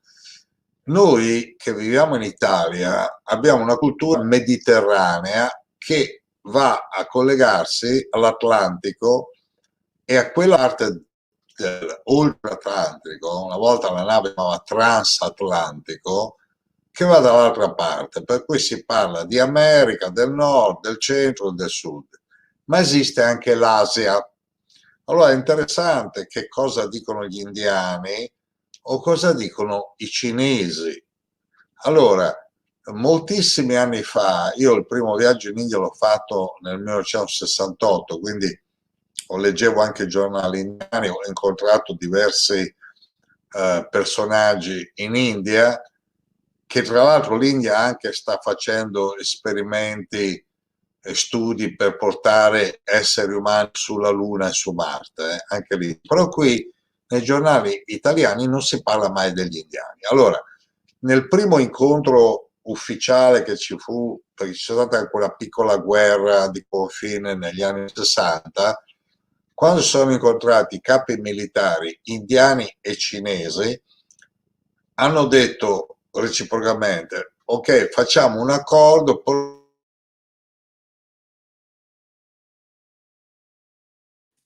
Noi 0.85 1.54
che 1.59 1.74
viviamo 1.74 2.16
in 2.16 2.22
Italia 2.22 3.20
abbiamo 3.24 3.62
una 3.62 3.76
cultura 3.76 4.22
mediterranea 4.22 5.48
che 5.76 6.22
va 6.46 6.88
a 6.88 7.06
collegarsi 7.06 8.06
all'Atlantico 8.11 9.30
e 10.04 10.16
a 10.16 10.30
quella 10.30 10.56
parte 10.56 11.04
dell'oltre-atlantico, 11.56 13.44
una 13.44 13.56
volta 13.56 13.90
la 13.92 14.04
nave 14.04 14.35
chiamava 14.35 14.59
transatlantico, 14.59 16.37
che 16.90 17.04
va 17.04 17.18
dall'altra 17.18 17.74
parte, 17.74 18.22
per 18.24 18.44
cui 18.44 18.59
si 18.59 18.85
parla 18.85 19.24
di 19.24 19.38
America, 19.38 20.09
del 20.09 20.32
nord, 20.32 20.80
del 20.80 20.98
centro 20.98 21.50
e 21.50 21.52
del 21.52 21.68
sud, 21.68 22.06
ma 22.64 22.80
esiste 22.80 23.22
anche 23.22 23.54
l'Asia. 23.54 24.18
Allora 25.04 25.30
è 25.30 25.35
interessante 25.35 26.26
che 26.26 26.48
cosa 26.48 26.88
dicono 26.88 27.26
gli 27.26 27.40
indiani 27.40 28.30
o 28.88 29.00
cosa 29.00 29.32
dicono 29.32 29.94
i 29.96 30.06
cinesi. 30.06 31.04
Allora, 31.82 32.35
moltissimi 32.92 33.75
anni 33.75 34.03
fa, 34.03 34.53
io 34.57 34.75
il 34.75 34.87
primo 34.87 35.14
viaggio 35.16 35.51
in 35.51 35.59
India 35.59 35.79
l'ho 35.79 35.92
fatto 35.92 36.57
nel 36.61 36.77
1968, 36.79 38.20
quindi 38.20 38.61
ho 39.29 39.37
leggevo 39.37 39.81
anche 39.81 40.07
giornali 40.07 40.61
indiani, 40.61 41.09
ho 41.09 41.18
incontrato 41.27 41.94
diversi 41.94 42.61
eh, 42.61 43.88
personaggi 43.90 44.92
in 44.96 45.16
India, 45.16 45.81
che 46.66 46.83
tra 46.83 47.03
l'altro 47.03 47.37
l'India 47.37 47.79
anche 47.79 48.12
sta 48.12 48.38
facendo 48.40 49.16
esperimenti 49.16 50.44
e 51.01 51.14
studi 51.14 51.77
per 51.77 51.96
portare 51.96 52.81
esseri 52.83 53.33
umani 53.33 53.70
sulla 53.72 54.11
Luna 54.11 54.49
e 54.49 54.53
su 54.53 54.72
Marte, 54.72 55.35
eh, 55.35 55.44
anche 55.49 55.77
lì. 55.77 55.99
Però 56.01 56.29
qui 56.29 56.72
nei 57.09 57.22
giornali 57.22 57.83
italiani 57.87 58.49
non 58.49 58.61
si 58.61 58.83
parla 58.83 59.11
mai 59.11 59.33
degli 59.33 59.59
indiani. 59.59 60.01
Allora, 60.11 60.42
nel 61.01 61.29
primo 61.29 61.59
incontro 61.59 62.45
ufficiale 62.66 63.42
che 63.42 63.57
ci 63.57 63.76
fu, 63.79 64.20
perché 64.35 64.52
c'è 64.52 64.72
stata 64.72 65.09
quella 65.09 65.31
piccola 65.31 65.76
guerra 65.76 66.48
di 66.48 66.64
confine 66.68 67.35
negli 67.35 67.62
anni 67.62 67.88
60, 67.92 68.83
quando 69.52 69.81
sono 69.81 70.12
incontrati 70.12 70.81
capi 70.81 71.16
militari 71.16 71.98
indiani 72.05 72.76
e 72.81 72.96
cinesi, 72.96 73.83
hanno 74.94 75.26
detto 75.26 75.98
reciprocamente, 76.12 77.35
ok, 77.44 77.88
facciamo 77.88 78.40
un 78.40 78.50
accordo, 78.50 79.22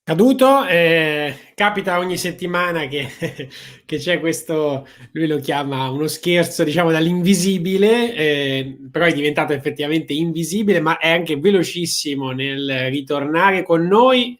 caduto. 0.02 0.66
Eh, 0.66 1.52
capita 1.54 1.98
ogni 1.98 2.16
settimana 2.16 2.86
che, 2.86 3.08
che, 3.84 3.98
c'è 3.98 4.20
questo, 4.20 4.86
lui 5.12 5.26
lo 5.26 5.38
chiama 5.38 5.88
uno 5.90 6.06
scherzo, 6.06 6.64
diciamo, 6.64 6.90
dall'invisibile, 6.90 8.14
eh, 8.14 8.78
però 8.90 9.06
è 9.06 9.12
diventato 9.12 9.52
effettivamente 9.52 10.12
invisibile, 10.12 10.80
ma 10.80 10.98
è 10.98 11.10
anche 11.10 11.36
velocissimo 11.36 12.32
nel 12.32 12.88
ritornare 12.90 13.62
con 13.62 13.86
noi. 13.86 14.38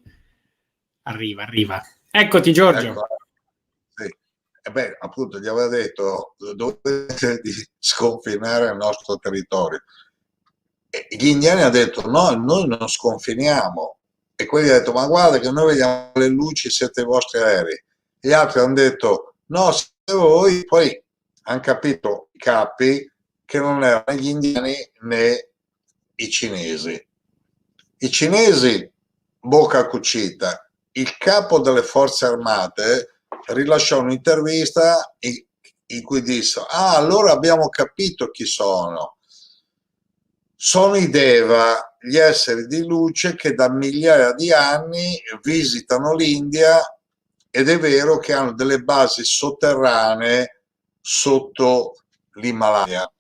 Arriva, 1.03 1.43
arriva. 1.43 1.83
Eccoti 2.11 2.53
Giorgio. 2.53 2.89
Ecco. 2.89 3.07
Sì. 3.95 4.15
Eh 4.63 4.71
beh, 4.71 4.97
appunto, 4.99 5.39
gli 5.39 5.47
aveva 5.47 5.69
detto 5.69 6.35
dovete 6.55 7.41
sconfinare 7.79 8.71
il 8.71 8.77
nostro 8.77 9.17
territorio. 9.19 9.83
E 10.91 11.07
gli 11.09 11.29
indiani 11.29 11.63
hanno 11.63 11.71
detto 11.71 12.09
no, 12.11 12.31
noi 12.31 12.67
non 12.67 12.89
sconfiniamo, 12.89 14.00
e 14.41 14.47
quelli 14.47 14.71
hanno 14.71 14.79
detto 14.79 14.93
ma 14.93 15.07
guarda 15.07 15.39
che 15.39 15.51
noi 15.51 15.67
vediamo 15.67 16.13
le 16.15 16.29
luci, 16.29 16.71
siete 16.71 17.03
i 17.03 17.05
vostri 17.05 17.41
aerei. 17.41 17.85
Gli 18.19 18.33
altri 18.33 18.61
hanno 18.61 18.73
detto 18.73 19.35
no, 19.49 19.71
siete 19.71 20.15
voi, 20.15 20.65
poi 20.65 21.05
hanno 21.43 21.61
capito 21.61 22.29
i 22.33 22.39
capi 22.39 23.13
che 23.45 23.59
non 23.59 23.85
erano 23.85 24.19
gli 24.19 24.29
indiani 24.29 24.75
né 25.03 25.51
i 26.15 26.31
cinesi. 26.31 27.07
I 27.99 28.11
cinesi, 28.11 28.91
bocca 29.39 29.87
cucita, 29.89 30.71
il 30.93 31.19
capo 31.19 31.59
delle 31.59 31.83
forze 31.83 32.25
armate 32.25 33.21
rilasciò 33.49 34.01
un'intervista 34.01 35.17
in, 35.19 35.35
in 35.89 36.03
cui 36.03 36.23
disse 36.23 36.65
ah 36.67 36.97
allora 36.97 37.33
abbiamo 37.33 37.69
capito 37.69 38.31
chi 38.31 38.47
sono 38.47 39.19
sono 40.63 40.95
i 40.97 41.09
Deva, 41.09 41.97
gli 41.99 42.19
esseri 42.19 42.67
di 42.67 42.85
luce 42.85 43.35
che 43.35 43.55
da 43.55 43.71
migliaia 43.71 44.35
di 44.35 44.53
anni 44.53 45.19
visitano 45.41 46.15
l'India 46.15 46.83
ed 47.49 47.71
è 47.71 47.79
vero 47.79 48.19
che 48.19 48.35
hanno 48.35 48.53
delle 48.53 48.83
basi 48.83 49.25
sotterranee 49.25 50.61
sotto 51.01 52.03
l'Himalaya. 52.35 53.11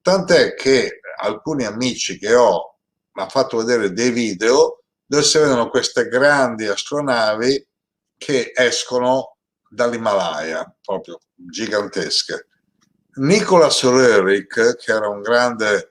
Tant'è 0.00 0.54
che 0.54 1.00
alcuni 1.20 1.66
amici 1.66 2.18
che 2.18 2.34
ho 2.34 2.78
mi 3.12 3.20
hanno 3.20 3.30
fatto 3.30 3.58
vedere 3.58 3.92
dei 3.92 4.10
video 4.10 4.84
dove 5.04 5.22
si 5.24 5.36
vedono 5.36 5.68
queste 5.68 6.08
grandi 6.08 6.68
astronavi 6.68 7.68
che 8.16 8.52
escono 8.54 9.36
dall'Himalaya, 9.68 10.74
proprio 10.82 11.20
gigantesche. 11.34 12.46
Nicolas 13.16 13.82
Röhrig, 13.82 14.76
che 14.76 14.90
era 14.90 15.08
un 15.08 15.20
grande 15.20 15.87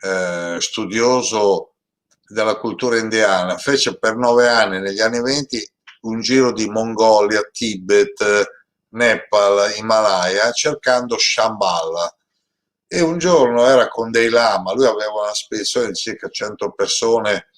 eh, 0.00 0.56
studioso 0.60 1.74
della 2.26 2.56
cultura 2.56 2.98
indiana, 2.98 3.56
fece 3.56 3.98
per 3.98 4.16
nove 4.16 4.48
anni 4.48 4.80
negli 4.80 5.00
anni 5.00 5.20
venti 5.20 5.66
un 6.02 6.20
giro 6.20 6.52
di 6.52 6.68
Mongolia, 6.68 7.40
Tibet, 7.50 8.46
Nepal, 8.90 9.74
Himalaya 9.76 10.52
cercando 10.52 11.16
Shambhala 11.18 12.14
e 12.86 13.00
un 13.02 13.18
giorno 13.18 13.66
era 13.66 13.88
con 13.88 14.10
dei 14.10 14.30
lama, 14.30 14.72
lui 14.72 14.86
aveva 14.86 15.22
una 15.22 15.34
spedizione 15.34 15.88
di 15.88 15.94
circa 15.94 16.28
100 16.28 16.72
persone, 16.72 17.48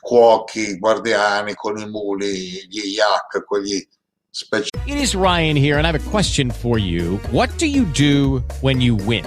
cuochi, 0.00 0.78
guardiani 0.78 1.54
con 1.54 1.78
i 1.78 1.86
muli, 1.86 2.66
gli 2.68 2.94
yak, 2.94 3.44
quegli 3.44 3.86
speciali. 4.30 4.90
It 4.90 4.98
is 4.98 5.14
Ryan 5.14 5.56
here 5.56 5.76
and 5.76 5.84
I 5.86 5.90
have 5.90 6.00
a 6.00 6.10
question 6.10 6.50
for 6.50 6.78
you. 6.78 7.18
What 7.30 7.50
do 7.58 7.66
you 7.66 7.84
do 7.92 8.42
when 8.62 8.80
you 8.80 8.94
win? 8.94 9.26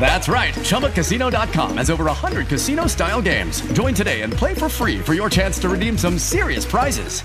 That's 0.00 0.28
right. 0.28 0.52
ChumbaCasino.com 0.54 1.76
has 1.76 1.90
over 1.90 2.04
100 2.04 2.48
casino 2.48 2.88
style 2.88 3.22
games. 3.22 3.62
Join 3.72 3.94
today 3.94 4.22
and 4.22 4.32
play 4.32 4.54
for 4.54 4.68
free 4.68 4.98
for 4.98 5.14
your 5.14 5.30
chance 5.30 5.60
to 5.60 5.68
redeem 5.68 5.96
some 5.96 6.18
serious 6.18 6.64
prizes. 6.64 7.22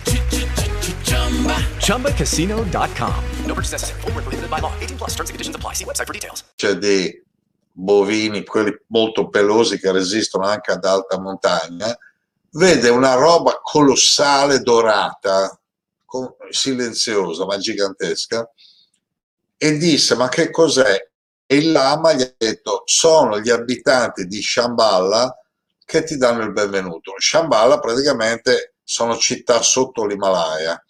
ChumbaCasino.com. 1.81 3.23
No 3.45 3.53
purchase 3.55 3.71
necessary. 3.71 4.01
Full 4.01 4.11
prohibited 4.11 4.49
by 4.49 4.59
law. 4.59 4.71
18 4.79 4.97
plus 4.97 5.15
terms 5.15 5.29
and 5.29 5.35
conditions 5.35 5.55
apply. 5.55 5.73
See 5.73 5.85
website 5.85 6.05
for 6.05 6.13
details. 6.13 6.43
C'è 6.55 6.75
dei 6.75 7.25
bovini, 7.77 8.43
quelli 8.43 8.75
molto 8.87 9.29
pelosi 9.29 9.79
che 9.79 9.91
resistono 9.91 10.45
anche 10.45 10.71
ad 10.71 10.83
alta 10.83 11.19
montagna, 11.19 11.95
vede 12.51 12.89
una 12.89 13.13
roba 13.13 13.59
colossale 13.61 14.59
dorata, 14.61 15.59
silenziosa 16.49 17.45
ma 17.45 17.57
gigantesca, 17.57 18.49
e 19.57 19.77
disse 19.77 20.15
ma 20.15 20.27
che 20.27 20.49
cos'è? 20.49 21.07
E 21.49 21.55
il 21.55 21.71
lama 21.71 22.11
gli 22.11 22.21
ha 22.21 22.33
detto 22.37 22.81
sono 22.83 23.39
gli 23.39 23.49
abitanti 23.49 24.25
di 24.25 24.41
Shambhala 24.41 25.33
che 25.85 26.03
ti 26.03 26.17
danno 26.17 26.43
il 26.43 26.51
benvenuto. 26.51 27.13
Shambhala 27.17 27.79
praticamente 27.79 28.75
sono 28.83 29.15
città 29.15 29.61
sotto 29.61 30.05
l'Himalaya. 30.05 30.83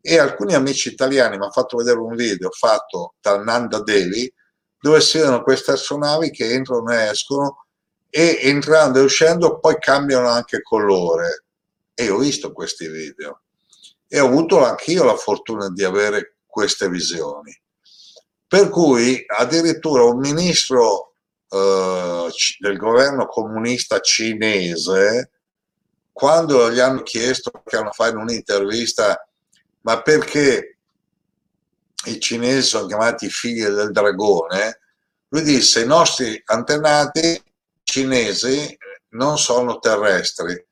E 0.00 0.18
alcuni 0.18 0.54
amici 0.54 0.88
italiani 0.88 1.36
mi 1.36 1.42
hanno 1.42 1.52
fatto 1.52 1.76
vedere 1.76 1.98
un 1.98 2.16
video 2.16 2.48
fatto 2.50 3.16
dal 3.20 3.44
Nanda 3.44 3.82
Devi 3.82 4.32
dove 4.80 5.02
si 5.02 5.18
vedono 5.18 5.42
queste 5.42 5.72
astronavi 5.72 6.30
che 6.30 6.52
entrano 6.52 6.90
e 6.90 7.10
escono 7.10 7.66
e 8.08 8.38
entrando 8.44 9.00
e 9.00 9.02
uscendo 9.02 9.58
poi 9.58 9.76
cambiano 9.78 10.28
anche 10.28 10.62
colore. 10.62 11.44
E 11.92 12.08
ho 12.08 12.16
visto 12.16 12.52
questi 12.52 12.88
video 12.88 13.42
e 14.08 14.20
ho 14.20 14.26
avuto 14.26 14.64
anch'io 14.64 15.04
la 15.04 15.16
fortuna 15.16 15.68
di 15.68 15.84
avere 15.84 16.36
queste 16.46 16.88
visioni. 16.88 17.54
Per 18.48 18.70
cui 18.70 19.22
addirittura 19.26 20.04
un 20.04 20.20
ministro 20.20 21.12
eh, 21.50 22.28
del 22.58 22.76
governo 22.78 23.26
comunista 23.26 24.00
cinese, 24.00 25.30
quando 26.10 26.70
gli 26.72 26.78
hanno 26.78 27.02
chiesto, 27.02 27.50
che 27.64 27.76
hanno 27.76 27.92
fatto 27.92 28.16
un'intervista, 28.16 29.22
ma 29.82 30.00
perché 30.00 30.78
i 32.06 32.18
cinesi 32.18 32.62
sono 32.68 32.86
chiamati 32.86 33.28
figli 33.28 33.64
del 33.64 33.92
dragone, 33.92 34.80
lui 35.28 35.42
disse 35.42 35.82
i 35.82 35.86
nostri 35.86 36.40
antenati 36.46 37.42
cinesi 37.82 38.76
non 39.10 39.38
sono 39.38 39.78
terrestri, 39.78 40.66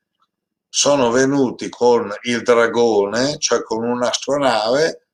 sono 0.67 1.11
venuti 1.11 1.69
con 1.69 2.11
il 2.23 2.43
dragone, 2.43 3.39
cioè 3.39 3.62
con 3.62 3.85
un'astronave, 3.85 5.06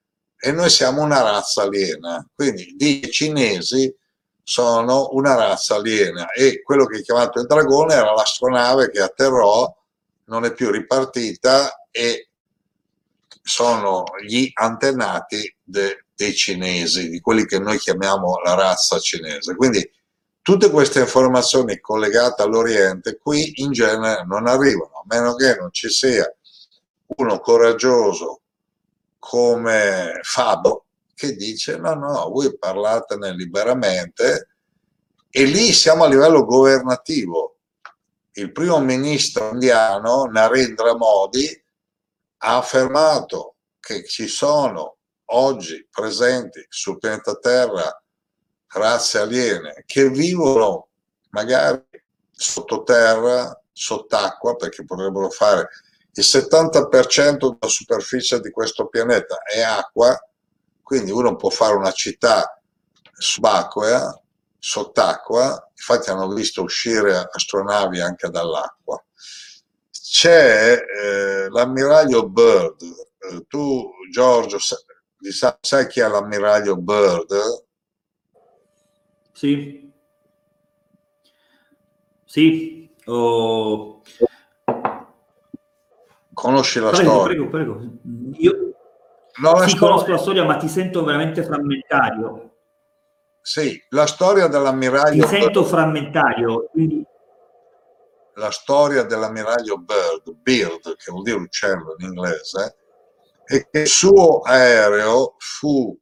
e 0.44 0.50
noi 0.50 0.70
siamo 0.70 1.02
una 1.02 1.22
razza 1.22 1.62
aliena. 1.62 2.28
Quindi 2.34 2.74
i 2.76 3.08
cinesi 3.12 3.94
sono 4.42 5.10
una 5.12 5.36
razza 5.36 5.76
aliena 5.76 6.32
e 6.32 6.62
quello 6.62 6.84
che 6.86 6.98
è 6.98 7.02
chiamato 7.02 7.38
il 7.38 7.46
dragone 7.46 7.94
era 7.94 8.12
l'astronave 8.12 8.90
che 8.90 9.00
atterrò, 9.00 9.72
non 10.24 10.44
è 10.44 10.52
più 10.52 10.72
ripartita 10.72 11.86
e 11.92 12.30
sono 13.40 14.02
gli 14.20 14.50
antenati 14.54 15.54
de, 15.62 16.06
dei 16.12 16.34
cinesi, 16.34 17.08
di 17.08 17.20
quelli 17.20 17.46
che 17.46 17.60
noi 17.60 17.78
chiamiamo 17.78 18.40
la 18.44 18.54
razza 18.54 18.98
cinese. 18.98 19.54
Quindi 19.54 19.88
tutte 20.42 20.70
queste 20.70 20.98
informazioni 20.98 21.78
collegate 21.78 22.42
all'Oriente 22.42 23.16
qui 23.16 23.62
in 23.62 23.70
genere 23.70 24.24
non 24.26 24.48
arrivano, 24.48 25.04
a 25.04 25.04
meno 25.06 25.36
che 25.36 25.54
non 25.54 25.70
ci 25.70 25.88
sia 25.88 26.28
uno 27.14 27.38
coraggioso 27.38 28.41
come 29.24 30.18
Fabo 30.22 30.86
che 31.14 31.36
dice 31.36 31.76
no, 31.76 31.94
no, 31.94 32.28
voi 32.28 32.58
parlatene 32.58 33.32
liberamente 33.32 34.48
e 35.30 35.44
lì 35.44 35.72
siamo 35.72 36.02
a 36.02 36.08
livello 36.08 36.44
governativo. 36.44 37.58
Il 38.32 38.50
primo 38.50 38.80
ministro 38.80 39.50
indiano, 39.50 40.24
Narendra 40.24 40.96
Modi, 40.96 41.48
ha 42.38 42.56
affermato 42.56 43.54
che 43.78 44.04
ci 44.04 44.26
sono 44.26 44.96
oggi 45.26 45.86
presenti 45.88 46.66
sul 46.68 46.98
pianeta 46.98 47.36
Terra 47.36 48.02
razze 48.66 49.20
aliene 49.20 49.84
che 49.86 50.10
vivono 50.10 50.88
magari 51.30 51.80
sottoterra, 52.32 53.56
sott'acqua, 53.70 54.56
perché 54.56 54.84
potrebbero 54.84 55.30
fare 55.30 55.68
il 56.14 56.24
70% 56.24 57.36
della 57.38 57.70
superficie 57.72 58.40
di 58.40 58.50
questo 58.50 58.86
pianeta 58.86 59.42
è 59.42 59.60
acqua, 59.62 60.18
quindi 60.82 61.10
uno 61.10 61.36
può 61.36 61.48
fare 61.48 61.74
una 61.74 61.92
città 61.92 62.60
subacquea, 63.12 64.20
sott'acqua, 64.58 65.70
infatti 65.74 66.10
hanno 66.10 66.28
visto 66.28 66.62
uscire 66.62 67.28
astronavi 67.30 68.00
anche 68.00 68.28
dall'acqua. 68.28 69.02
C'è 69.90 70.74
eh, 70.74 71.48
l'ammiraglio 71.48 72.28
Bird, 72.28 72.82
eh, 72.82 73.46
tu 73.48 73.90
Giorgio 74.10 74.58
sai, 74.58 74.78
sai 75.60 75.86
chi 75.86 76.00
è 76.00 76.08
l'ammiraglio 76.08 76.76
Bird? 76.76 77.64
Sì. 79.32 79.90
Sì. 82.26 82.90
Oh. 83.06 84.02
Conosci 86.32 86.80
la 86.80 86.90
prego, 86.90 87.10
storia? 87.10 87.46
Prego, 87.48 87.50
prego. 87.50 87.80
Io 88.38 88.52
no, 89.40 89.56
sì, 89.62 89.70
storia... 89.70 89.78
conosco 89.78 90.10
la 90.10 90.18
storia, 90.18 90.44
ma 90.44 90.56
ti 90.56 90.68
sento 90.68 91.04
veramente 91.04 91.42
frammentario. 91.42 92.50
Sì, 93.40 93.82
la 93.90 94.06
storia 94.06 94.46
dell'ammiraglio... 94.46 95.26
Ti 95.26 95.36
sento 95.36 95.64
frammentario, 95.64 96.68
quindi... 96.70 97.04
La 98.34 98.50
storia 98.50 99.02
dell'ammiraglio 99.02 99.76
Bird, 99.78 100.32
Bird, 100.40 100.96
che 100.96 101.10
vuol 101.10 101.22
dire 101.22 101.36
uccello 101.36 101.96
in 101.98 102.06
inglese, 102.06 102.76
è 103.44 103.68
che 103.68 103.80
il 103.80 103.86
suo 103.86 104.40
aereo 104.40 105.34
fu 105.38 105.94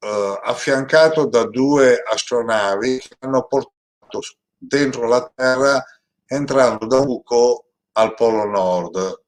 eh, 0.00 0.40
affiancato 0.42 1.26
da 1.26 1.46
due 1.46 2.02
astronavi 2.02 2.98
che 2.98 3.16
hanno 3.20 3.46
portato 3.46 4.20
dentro 4.56 5.06
la 5.06 5.30
Terra 5.32 5.84
entrando 6.26 6.86
da 6.86 6.98
un 6.98 7.06
buco 7.06 7.66
al 7.92 8.14
Polo 8.14 8.44
Nord. 8.44 9.22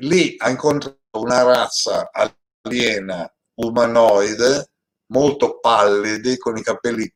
Lì 0.00 0.34
ha 0.38 0.50
incontrato 0.50 0.98
una 1.12 1.42
razza 1.42 2.10
aliena 2.12 3.30
umanoide 3.54 4.70
molto 5.06 5.58
pallidi, 5.58 6.36
con 6.36 6.56
i 6.56 6.62
capelli 6.62 7.10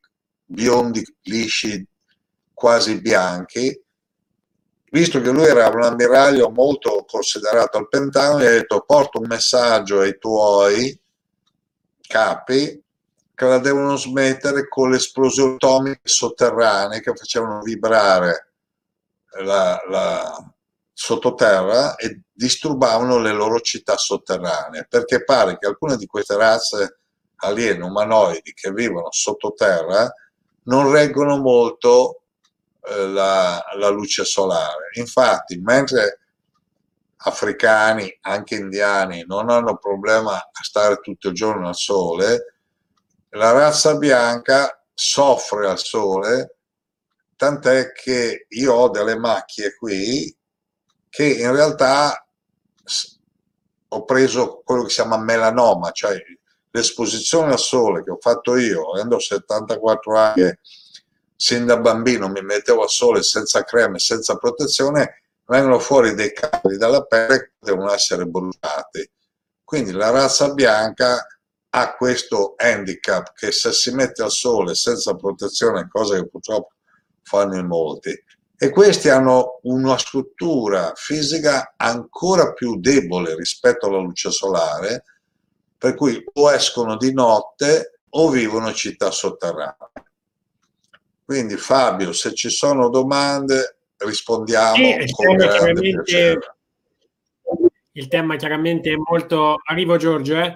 biondi, 0.45 1.03
lisci, 1.23 1.85
quasi 2.53 2.99
bianchi. 2.99 3.79
Visto 4.91 5.21
che 5.21 5.29
lui 5.29 5.45
era 5.45 5.69
un 5.69 5.83
ammiraglio 5.83 6.49
molto 6.49 7.05
considerato 7.07 7.77
al 7.77 7.87
Pentagono, 7.87 8.41
gli 8.41 8.47
ha 8.47 8.51
detto 8.51 8.83
porta 8.85 9.19
un 9.19 9.27
messaggio 9.27 9.99
ai 9.99 10.17
tuoi 10.17 10.99
capi 12.01 12.83
che 13.33 13.45
la 13.45 13.59
devono 13.59 13.95
smettere 13.95 14.67
con 14.67 14.89
le 14.89 14.97
esplosioni 14.97 15.55
atomiche 15.55 16.01
sotterranee 16.03 16.99
che 16.99 17.15
facevano 17.15 17.61
vibrare 17.61 18.51
la, 19.39 19.81
la 19.87 20.50
sottoterra 21.03 21.95
e 21.95 22.21
disturbavano 22.31 23.17
le 23.17 23.31
loro 23.33 23.59
città 23.59 23.97
sotterranee, 23.97 24.85
perché 24.87 25.23
pare 25.23 25.57
che 25.57 25.65
alcune 25.65 25.97
di 25.97 26.05
queste 26.05 26.37
razze 26.37 26.99
aliene 27.37 27.83
umanoidi 27.83 28.53
che 28.53 28.71
vivono 28.71 29.07
sottoterra 29.09 30.13
non 30.65 30.91
reggono 30.91 31.37
molto 31.37 32.21
eh, 32.83 33.07
la, 33.07 33.63
la 33.79 33.89
luce 33.89 34.23
solare. 34.23 34.91
Infatti, 34.93 35.57
mentre 35.57 36.19
africani, 37.23 38.19
anche 38.21 38.53
indiani, 38.53 39.23
non 39.25 39.49
hanno 39.49 39.77
problema 39.77 40.35
a 40.35 40.63
stare 40.63 40.97
tutto 40.97 41.29
il 41.29 41.33
giorno 41.33 41.67
al 41.67 41.75
sole, 41.75 42.57
la 43.29 43.51
razza 43.51 43.95
bianca 43.95 44.83
soffre 44.93 45.67
al 45.67 45.79
sole, 45.79 46.57
tant'è 47.35 47.91
che 47.91 48.45
io 48.49 48.73
ho 48.73 48.89
delle 48.89 49.17
macchie 49.17 49.73
qui 49.75 50.35
che 51.11 51.25
in 51.25 51.51
realtà 51.51 52.25
ho 53.89 54.05
preso 54.05 54.61
quello 54.63 54.83
che 54.83 54.89
si 54.89 54.95
chiama 54.95 55.17
melanoma, 55.17 55.91
cioè 55.91 56.17
l'esposizione 56.71 57.51
al 57.51 57.59
sole 57.59 58.01
che 58.01 58.11
ho 58.11 58.17
fatto 58.19 58.55
io, 58.55 58.91
avendo 58.91 59.19
74 59.19 60.17
anni, 60.17 60.57
sin 61.35 61.65
da 61.65 61.77
bambino 61.77 62.29
mi 62.29 62.41
mettevo 62.41 62.83
al 62.83 62.89
sole 62.89 63.23
senza 63.23 63.63
creme, 63.65 63.99
senza 63.99 64.37
protezione, 64.37 65.23
vengono 65.47 65.79
fuori 65.79 66.15
dei 66.15 66.31
cavi 66.31 66.77
dalla 66.77 67.03
pelle 67.03 67.39
che 67.39 67.51
devono 67.59 67.91
essere 67.91 68.25
bruciati. 68.25 69.11
Quindi 69.65 69.91
la 69.91 70.11
razza 70.11 70.53
bianca 70.53 71.27
ha 71.71 71.95
questo 71.97 72.53
handicap 72.55 73.33
che 73.33 73.51
se 73.51 73.73
si 73.73 73.91
mette 73.91 74.23
al 74.23 74.31
sole 74.31 74.75
senza 74.75 75.13
protezione, 75.15 75.89
cosa 75.91 76.15
che 76.15 76.29
purtroppo 76.29 76.75
fanno 77.23 77.57
in 77.57 77.65
molti, 77.65 78.17
e 78.63 78.69
questi 78.69 79.09
hanno 79.09 79.57
una 79.63 79.97
struttura 79.97 80.93
fisica 80.95 81.73
ancora 81.75 82.53
più 82.53 82.79
debole 82.79 83.35
rispetto 83.35 83.87
alla 83.87 83.97
luce 83.97 84.29
solare, 84.29 85.03
per 85.75 85.95
cui 85.95 86.23
o 86.33 86.53
escono 86.53 86.95
di 86.95 87.11
notte 87.11 88.01
o 88.07 88.29
vivono 88.29 88.67
in 88.67 88.75
città 88.75 89.09
sotterranee. 89.09 89.89
Quindi 91.25 91.57
Fabio, 91.57 92.13
se 92.13 92.35
ci 92.35 92.51
sono 92.51 92.89
domande, 92.89 93.77
rispondiamo 93.97 94.75
sì, 94.75 94.95
il 97.93 98.07
tema 98.07 98.35
chiaramente 98.35 98.91
è 98.91 98.95
molto... 98.95 99.55
Arrivo 99.65 99.97
Giorgio, 99.97 100.39
eh? 100.39 100.55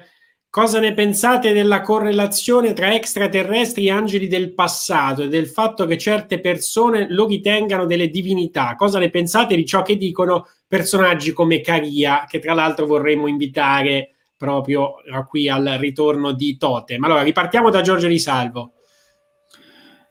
Cosa 0.55 0.79
ne 0.79 0.93
pensate 0.93 1.51
della 1.51 1.81
correlazione 1.81 2.71
tra 2.71 2.93
extraterrestri 2.93 3.87
e 3.87 3.91
angeli 3.91 4.29
del 4.29 4.53
passato 4.53 5.23
e 5.23 5.27
del 5.27 5.47
fatto 5.47 5.85
che 5.85 5.97
certe 5.97 6.39
persone 6.39 7.07
lo 7.09 7.27
ritengano 7.27 7.85
delle 7.85 8.07
divinità? 8.07 8.75
Cosa 8.77 8.97
ne 8.97 9.09
pensate 9.09 9.57
di 9.57 9.65
ciò 9.65 9.81
che 9.81 9.97
dicono 9.97 10.47
personaggi 10.65 11.33
come 11.33 11.59
Caria, 11.59 12.23
che 12.25 12.39
tra 12.39 12.53
l'altro 12.53 12.85
vorremmo 12.85 13.27
invitare 13.27 14.11
proprio 14.37 14.93
qui 15.27 15.49
al 15.49 15.75
ritorno 15.77 16.31
di 16.31 16.55
Totem? 16.55 17.03
Allora, 17.03 17.23
ripartiamo 17.23 17.69
da 17.69 17.81
Giorgio 17.81 18.07
Risalvo. 18.07 18.75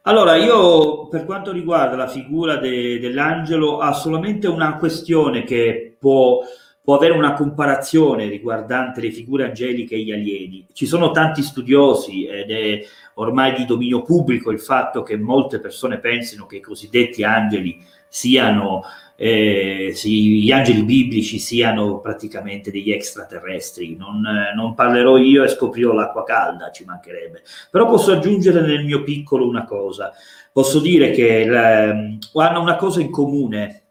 Allora, 0.03 0.37
io 0.37 1.09
per 1.09 1.25
quanto 1.25 1.53
riguarda 1.53 1.97
la 1.97 2.09
figura 2.09 2.57
de, 2.57 2.99
dell'angelo, 2.99 3.79
ha 3.79 3.95
solamente 3.95 4.47
una 4.47 4.77
questione 4.77 5.43
che 5.45 5.97
può, 5.99 6.41
può, 6.85 6.97
avere 6.97 7.15
una 7.15 7.33
comparazione 7.33 8.29
riguardante 8.29 9.01
le 9.01 9.11
figure 9.11 9.47
angeliche 9.47 9.95
e 9.95 10.03
gli 10.03 10.13
alieni. 10.13 10.67
Ci 10.73 10.85
sono 10.85 11.11
tanti 11.11 11.43
studiosi 11.43 12.27
ed 12.27 12.51
è 12.51 12.81
ormai 13.15 13.55
di 13.55 13.65
dominio 13.65 14.03
pubblico 14.03 14.51
il 14.51 14.61
fatto 14.61 15.03
che 15.03 15.17
molte 15.17 15.61
persone 15.61 15.99
pensino 15.99 16.45
che 16.45 16.57
i 16.57 16.61
cosiddetti 16.61 17.25
angeli 17.25 17.83
siano 18.09 18.83
eh, 19.17 19.93
sì, 19.95 20.43
gli 20.43 20.51
angeli 20.51 20.83
biblici 20.83 21.39
siano 21.39 22.01
praticamente 22.01 22.71
degli 22.71 22.91
extraterrestri. 22.91 23.97
Non, 23.97 24.25
eh, 24.27 24.55
non, 24.55 24.75
parlerò 24.75 25.17
io 25.17 25.45
e 25.45 25.49
scoprirò 25.49 25.93
l'acqua 25.93 26.25
calda, 26.25 26.71
ci 26.71 26.85
mancherebbe. 26.85 27.43
Però 27.71 27.87
posso 27.87 28.13
aggiungere 28.13 28.61
nel 28.61 28.85
mio 28.85 29.03
piccolo 29.03 29.47
una 29.47 29.65
cosa. 29.65 30.13
Posso 30.53 30.81
dire 30.81 31.11
che 31.11 31.47
la, 31.47 31.89
hanno 31.91 32.61
una 32.61 32.77
cosa 32.77 33.01
in 33.01 33.11
comune, 33.11 33.84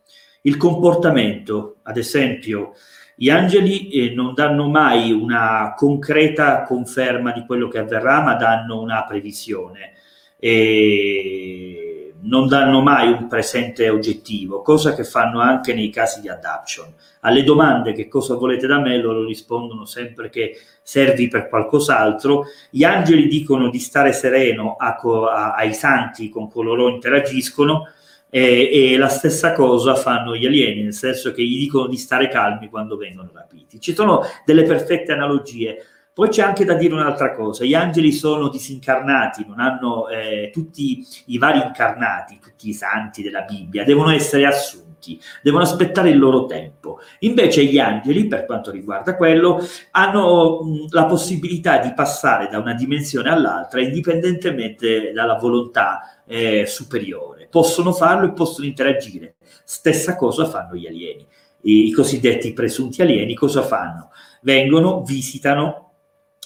il 0.43 0.57
comportamento. 0.57 1.77
Ad 1.83 1.97
esempio, 1.97 2.73
gli 3.15 3.29
angeli 3.29 3.89
eh, 3.89 4.13
non 4.13 4.33
danno 4.33 4.69
mai 4.69 5.11
una 5.11 5.73
concreta 5.75 6.63
conferma 6.63 7.31
di 7.31 7.45
quello 7.45 7.67
che 7.67 7.79
avverrà, 7.79 8.21
ma 8.21 8.35
danno 8.35 8.81
una 8.81 9.03
previsione. 9.05 9.93
E 10.39 11.93
non 12.23 12.47
danno 12.47 12.81
mai 12.81 13.11
un 13.11 13.27
presente 13.27 13.89
oggettivo, 13.89 14.61
cosa 14.61 14.93
che 14.93 15.03
fanno 15.03 15.39
anche 15.39 15.73
nei 15.73 15.89
casi 15.89 16.21
di 16.21 16.29
adoption. 16.29 16.93
Alle 17.21 17.43
domande 17.43 17.93
che 17.93 18.07
cosa 18.07 18.35
volete 18.35 18.67
da 18.67 18.79
me, 18.79 18.97
loro 18.97 19.25
rispondono 19.25 19.85
sempre 19.85 20.29
che 20.29 20.57
servi 20.81 21.27
per 21.27 21.49
qualcos'altro. 21.49 22.45
Gli 22.69 22.83
angeli 22.83 23.27
dicono 23.27 23.69
di 23.69 23.79
stare 23.79 24.13
sereno 24.13 24.75
a, 24.77 24.95
a, 24.95 25.53
ai 25.53 25.73
santi 25.73 26.29
con 26.29 26.49
cui 26.49 26.63
loro 26.63 26.89
interagiscono 26.89 27.87
e, 28.35 28.93
e, 28.93 28.97
la 28.97 29.09
stessa 29.09 29.53
cosa 29.53 29.93
fanno 29.93 30.35
gli 30.35 30.47
alieni, 30.47 30.81
nel 30.81 30.93
senso 30.93 31.31
che 31.31 31.43
gli 31.43 31.59
dicono 31.59 31.85
di 31.85 31.97
stare 31.97 32.29
calmi 32.29 32.67
quando 32.67 32.97
vengono 32.97 33.29
rapiti. 33.31 33.79
Ci 33.79 33.93
sono 33.93 34.23
delle 34.43 34.63
perfette 34.63 35.11
analogie 35.11 35.85
poi 36.13 36.29
c'è 36.29 36.43
anche 36.43 36.63
da 36.63 36.75
dire 36.75 36.93
un'altra 36.93 37.33
cosa, 37.33 37.65
gli 37.65 37.73
angeli 37.73 38.11
sono 38.11 38.49
disincarnati, 38.49 39.45
non 39.47 39.59
hanno 39.59 40.07
eh, 40.09 40.51
tutti 40.53 41.03
i 41.25 41.39
vari 41.39 41.59
incarnati, 41.59 42.37
tutti 42.39 42.69
i 42.69 42.73
santi 42.73 43.23
della 43.23 43.41
Bibbia, 43.41 43.83
devono 43.83 44.11
essere 44.11 44.45
assunti, 44.45 45.19
devono 45.41 45.63
aspettare 45.63 46.11
il 46.11 46.19
loro 46.19 46.45
tempo. 46.45 46.99
Invece 47.21 47.65
gli 47.65 47.79
angeli, 47.79 48.27
per 48.27 48.45
quanto 48.45 48.69
riguarda 48.69 49.15
quello, 49.15 49.59
hanno 49.89 50.61
mh, 50.61 50.85
la 50.91 51.05
possibilità 51.05 51.79
di 51.79 51.91
passare 51.95 52.47
da 52.47 52.59
una 52.59 52.75
dimensione 52.75 53.31
all'altra 53.31 53.81
indipendentemente 53.81 55.11
dalla 55.13 55.39
volontà 55.39 56.21
eh, 56.25 56.65
superiore. 56.65 57.47
Possono 57.49 57.93
farlo 57.93 58.27
e 58.27 58.33
possono 58.33 58.65
interagire. 58.65 59.35
Stessa 59.63 60.15
cosa 60.15 60.45
fanno 60.45 60.75
gli 60.75 60.87
alieni. 60.87 61.25
I, 61.61 61.91
cosiddetti 61.91 62.53
presunti 62.53 63.01
alieni 63.01 63.35
cosa 63.35 63.63
fanno? 63.63 64.09
Vengono, 64.41 65.03
visitano, 65.03 65.83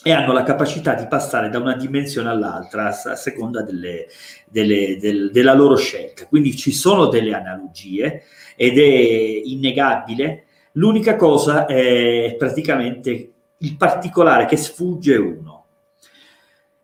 e 0.04 0.12
hanno 0.12 0.32
la 0.32 0.44
capacità 0.44 0.94
di 0.94 1.08
passare 1.08 1.50
da 1.50 1.60
una 1.60 1.76
dimensione 1.76 2.30
all'altra 2.30 2.88
a 2.88 3.16
seconda 3.16 3.64
delle, 3.64 4.08
delle, 4.48 4.98
del, 5.00 5.32
della 5.32 5.54
loro 5.54 5.76
scelta. 5.76 6.26
Quindi 6.28 6.56
ci 6.56 6.72
sono 6.72 7.08
delle 7.08 7.34
analogie 7.34 8.24
ed 8.56 8.78
è 8.78 9.42
innegabile. 9.44 10.46
L'unica 10.74 11.16
cosa 11.16 11.66
è 11.66 12.36
praticamente 12.38 13.32
il 13.58 13.76
particolare 13.76 14.46
che 14.46 14.56
sfugge 14.56 15.16
uno. 15.16 15.57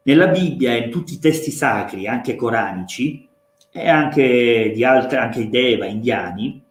Nella 0.04 0.28
Bibbia 0.28 0.74
e 0.74 0.78
in 0.80 0.92
tutti 0.92 1.14
i 1.14 1.20
testi 1.20 1.52
sacri, 1.52 2.08
anche 2.08 2.36
coranici, 2.36 3.28
e 3.76 3.90
anche 3.90 4.72
di 4.74 4.84
altre, 4.84 5.18
anche 5.18 5.50
Deva 5.50 5.86
indiani, 5.86 6.64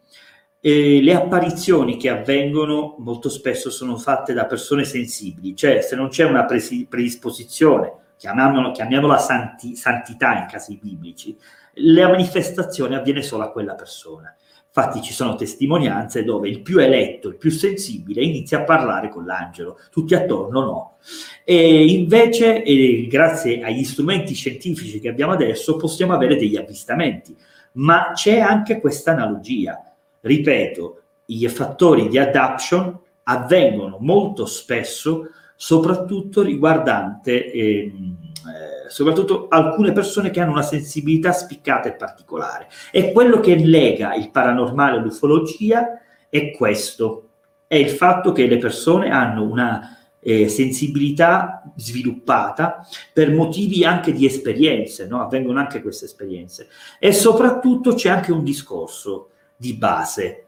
eh, 0.60 1.02
le 1.02 1.14
apparizioni 1.14 1.96
che 1.96 2.08
avvengono 2.08 2.94
molto 2.98 3.28
spesso 3.28 3.70
sono 3.70 3.96
fatte 3.96 4.32
da 4.32 4.46
persone 4.46 4.84
sensibili, 4.84 5.56
cioè 5.56 5.80
se 5.80 5.96
non 5.96 6.08
c'è 6.08 6.24
una 6.24 6.44
predisposizione, 6.44 7.92
chiamiamola, 8.16 8.70
chiamiamola 8.70 9.18
santi- 9.18 9.74
santità 9.74 10.38
in 10.38 10.46
casi 10.48 10.78
biblici, 10.80 11.36
la 11.76 12.08
manifestazione 12.08 12.94
avviene 12.94 13.22
solo 13.22 13.42
a 13.42 13.50
quella 13.50 13.74
persona. 13.74 14.32
Infatti 14.74 15.02
ci 15.02 15.12
sono 15.12 15.34
testimonianze 15.34 16.24
dove 16.24 16.48
il 16.48 16.60
più 16.60 16.78
eletto, 16.78 17.28
il 17.28 17.36
più 17.36 17.50
sensibile, 17.50 18.22
inizia 18.22 18.60
a 18.60 18.64
parlare 18.64 19.10
con 19.10 19.26
l'angelo, 19.26 19.78
tutti 19.90 20.14
attorno 20.14 20.60
no. 20.60 20.96
E 21.44 21.86
invece, 21.86 22.62
eh, 22.62 23.06
grazie 23.06 23.62
agli 23.62 23.84
strumenti 23.84 24.32
scientifici 24.32 24.98
che 24.98 25.08
abbiamo 25.08 25.32
adesso, 25.32 25.76
possiamo 25.76 26.14
avere 26.14 26.36
degli 26.36 26.56
avvistamenti. 26.56 27.36
Ma 27.72 28.12
c'è 28.14 28.38
anche 28.38 28.80
questa 28.80 29.12
analogia 29.12 29.92
ripeto, 30.22 31.00
i 31.26 31.46
fattori 31.48 32.08
di 32.08 32.18
adaption 32.18 32.98
avvengono 33.24 33.98
molto 34.00 34.46
spesso, 34.46 35.28
soprattutto 35.54 36.42
riguardante 36.42 37.50
ehm, 37.52 38.31
eh, 38.48 38.88
soprattutto 38.88 39.46
alcune 39.48 39.92
persone 39.92 40.30
che 40.30 40.40
hanno 40.40 40.52
una 40.52 40.62
sensibilità 40.62 41.32
spiccata 41.32 41.88
e 41.88 41.94
particolare. 41.94 42.68
E 42.90 43.12
quello 43.12 43.40
che 43.40 43.56
lega 43.56 44.14
il 44.14 44.30
paranormale 44.30 44.98
all'ufologia 44.98 46.00
è 46.28 46.50
questo, 46.50 47.28
è 47.66 47.76
il 47.76 47.90
fatto 47.90 48.32
che 48.32 48.46
le 48.46 48.58
persone 48.58 49.10
hanno 49.10 49.44
una 49.44 49.96
eh, 50.20 50.48
sensibilità 50.48 51.62
sviluppata 51.76 52.86
per 53.12 53.32
motivi 53.32 53.84
anche 53.84 54.12
di 54.12 54.24
esperienze, 54.24 55.06
no? 55.06 55.20
avvengono 55.20 55.58
anche 55.58 55.82
queste 55.82 56.04
esperienze. 56.04 56.68
E 56.98 57.12
soprattutto 57.12 57.94
c'è 57.94 58.08
anche 58.08 58.32
un 58.32 58.44
discorso 58.44 59.30
di 59.56 59.74
base. 59.74 60.46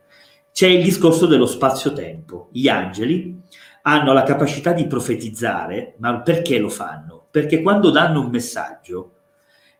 C'è 0.52 0.68
il 0.68 0.84
discorso 0.84 1.26
dello 1.26 1.46
spazio-tempo. 1.46 2.48
Gli 2.52 2.68
angeli 2.68 3.40
hanno 3.82 4.12
la 4.12 4.22
capacità 4.22 4.72
di 4.72 4.86
profetizzare, 4.86 5.94
ma 5.98 6.20
perché 6.20 6.58
lo 6.58 6.68
fanno? 6.68 7.13
Perché 7.34 7.62
quando 7.62 7.90
danno 7.90 8.20
un 8.20 8.30
messaggio 8.30 9.10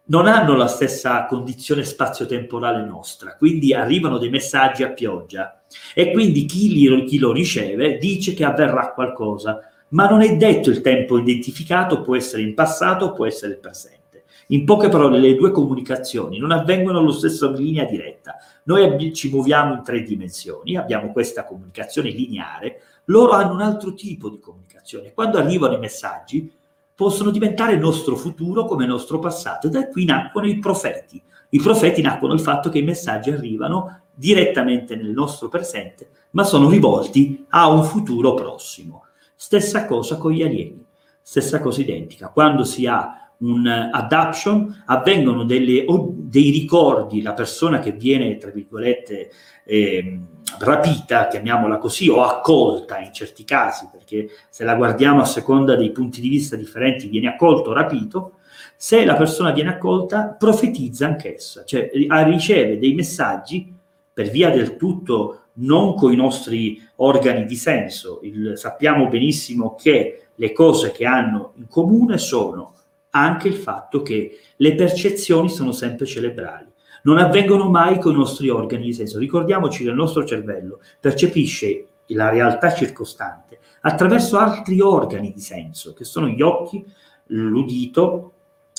non 0.07 0.27
hanno 0.27 0.57
la 0.57 0.67
stessa 0.67 1.25
condizione 1.27 1.85
spazio-temporale 1.85 2.85
nostra, 2.85 3.37
quindi 3.37 3.73
arrivano 3.73 4.19
dei 4.19 4.29
messaggi 4.29 4.83
a 4.83 4.91
pioggia 4.91 5.63
e 5.95 6.11
quindi 6.11 6.47
chi, 6.47 6.73
li, 6.73 7.05
chi 7.05 7.19
lo 7.19 7.31
riceve 7.31 7.97
dice 7.99 8.35
che 8.35 8.45
avverrà 8.45 8.93
qualcosa, 8.93 9.61
ma 9.91 10.09
non 10.09 10.23
è 10.23 10.35
detto 10.35 10.69
il 10.69 10.81
tempo 10.81 11.17
identificato, 11.17 12.03
può 12.03 12.17
essere 12.17 12.43
in 12.43 12.55
passato, 12.55 13.13
può 13.13 13.25
essere 13.25 13.53
il 13.53 13.61
presente. 13.61 14.25
In 14.49 14.65
poche 14.65 14.89
parole, 14.89 15.21
le 15.21 15.37
due 15.37 15.53
comunicazioni 15.53 16.39
non 16.39 16.51
avvengono 16.51 16.99
allo 16.99 17.13
stesso 17.13 17.53
linea 17.53 17.85
diretta. 17.85 18.35
Noi 18.65 19.15
ci 19.15 19.31
muoviamo 19.31 19.75
in 19.75 19.85
tre 19.85 20.03
dimensioni, 20.03 20.77
abbiamo 20.77 21.13
questa 21.13 21.45
comunicazione 21.45 22.11
lineare, 22.11 22.81
loro 23.05 23.31
hanno 23.31 23.55
un 23.55 23.61
altro 23.61 23.95
tipo 23.95 24.29
di 24.29 24.41
comunicazione. 24.41 25.13
Quando 25.13 25.39
arrivano 25.39 25.75
i 25.75 25.79
messaggi, 25.79 26.51
possono 26.95 27.31
diventare 27.31 27.77
nostro 27.77 28.17
futuro 28.17 28.65
come 28.67 28.87
nostro 28.87 29.19
passato. 29.19 29.69
Da 29.69 29.89
qui 29.89 30.05
nacquero 30.05 30.47
i 30.47 30.59
profeti. 30.59 31.23
I 31.51 31.59
profeti 31.59 32.03
nacquero 32.03 32.33
il 32.33 32.41
fatto 32.41 32.69
che 32.69 32.79
i 32.79 32.83
messaggi 32.83 33.31
arrivano 33.31 34.03
direttamente 34.15 34.97
nel 34.97 35.11
nostro 35.11 35.49
presente, 35.49 36.09
ma 36.31 36.45
sono 36.45 36.69
rivolti 36.69 37.45
a 37.51 37.69
un 37.69 37.85
futuro 37.85 38.35
prossimo. 38.35 39.05
Stessa 39.35 39.87
cosa 39.87 40.17
con 40.17 40.33
gli 40.33 40.43
alieni, 40.43 40.85
stessa 41.21 41.61
cosa 41.61 41.81
identica. 41.81 42.29
Quando 42.29 42.65
si 42.65 42.87
ha 42.87 43.24
un 43.39 43.67
adoption, 43.67 44.83
avvengono 44.87 45.45
delle, 45.45 45.85
dei 46.17 46.51
ricordi, 46.51 47.23
la 47.23 47.35
persona 47.35 47.79
che 47.79 47.93
viene, 47.93 48.37
tra 48.39 48.51
virgolette, 48.51 49.31
eh, 49.65 50.21
rapita, 50.59 51.29
chiamiamola 51.29 51.79
così, 51.79 52.09
o 52.09 52.23
accolta 52.23 52.99
in 52.99 53.13
certi 53.13 53.45
casi, 53.45 53.89
perché 53.91 54.29
se 54.49 54.65
la 54.65 54.75
guardiamo 54.75 55.21
a 55.21 55.27
seconda 55.27 55.77
dei 55.77 55.91
punti 55.91 56.21
di 56.21 56.29
vista 56.29 56.57
differenti, 56.57 57.09
viene 57.09 57.29
accolto 57.29 57.71
o 57.71 57.73
rapito, 57.73 58.33
se 58.77 59.05
la 59.05 59.15
persona 59.15 59.51
viene 59.53 59.71
accolta, 59.71 60.35
profetizza 60.39 61.07
anch'essa, 61.07 61.65
cioè 61.65 61.91
riceve 61.93 62.79
dei 62.79 62.95
messaggi 62.95 63.73
per 64.13 64.31
via 64.31 64.51
del 64.51 64.77
tutto 64.77 65.41
non 65.55 65.95
con 65.95 66.13
i 66.13 66.17
nostri 66.17 66.81
organi 66.97 67.45
di 67.45 67.57
senso. 67.57 68.21
Il, 68.23 68.55
sappiamo 68.57 69.09
benissimo 69.09 69.75
che 69.75 70.27
le 70.35 70.53
cose 70.53 70.91
che 70.93 71.05
hanno 71.07 71.53
in 71.57 71.69
comune 71.69 72.19
sono 72.19 72.74
anche 73.17 73.49
il 73.49 73.55
fatto 73.55 74.03
che 74.03 74.39
le 74.57 74.75
percezioni 74.75 75.49
sono 75.49 75.73
sempre 75.73 76.07
cerebrali. 76.07 76.73
Non 77.03 77.19
avvengono 77.19 77.69
mai 77.69 77.99
con 77.99 78.15
i 78.15 78.17
nostri 78.17 78.49
organi 78.49 78.87
di 78.87 78.93
senso. 78.93 79.19
Ricordiamoci 79.19 79.85
che 79.85 79.91
il 79.91 79.97
nostro 79.97 80.25
cervello 80.25 80.81
percepisce 81.01 81.87
la 82.09 82.29
realtà 82.29 82.73
circostante 82.73 83.59
attraverso 83.83 84.39
altri 84.39 84.81
organi 84.81 85.33
di 85.33 85.41
senso, 85.41 85.93
che 85.93 86.05
sono 86.05 86.27
gli 86.29 86.43
occhi, 86.43 86.85
l'udito, 87.27 88.33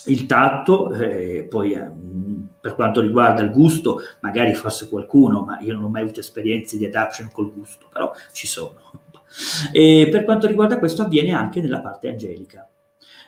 il 0.08 0.26
tatto, 0.26 0.92
eh, 0.92 1.48
poi 1.50 1.74
eh, 1.74 1.90
per 2.60 2.76
quanto 2.76 3.02
riguarda 3.02 3.42
il 3.42 3.52
gusto, 3.52 4.00
magari 4.22 4.54
forse 4.54 4.90
qualcuno, 4.90 5.42
ma 5.42 5.60
io 5.60 5.74
non 5.74 5.84
ho 5.84 5.90
mai 5.90 6.02
avuto 6.02 6.20
esperienze 6.20 6.78
di 6.78 6.86
adaption 6.86 7.30
col 7.32 7.54
gusto, 7.54 7.88
però 7.92 8.12
ci 8.32 8.48
sono. 8.48 8.82
E 9.72 10.08
per 10.12 10.24
quanto 10.24 10.48
riguarda 10.48 10.80
questo 10.80 11.04
avviene 11.04 11.34
anche 11.34 11.62
nella 11.62 11.82
parte 11.82 12.10
angelica 12.10 12.68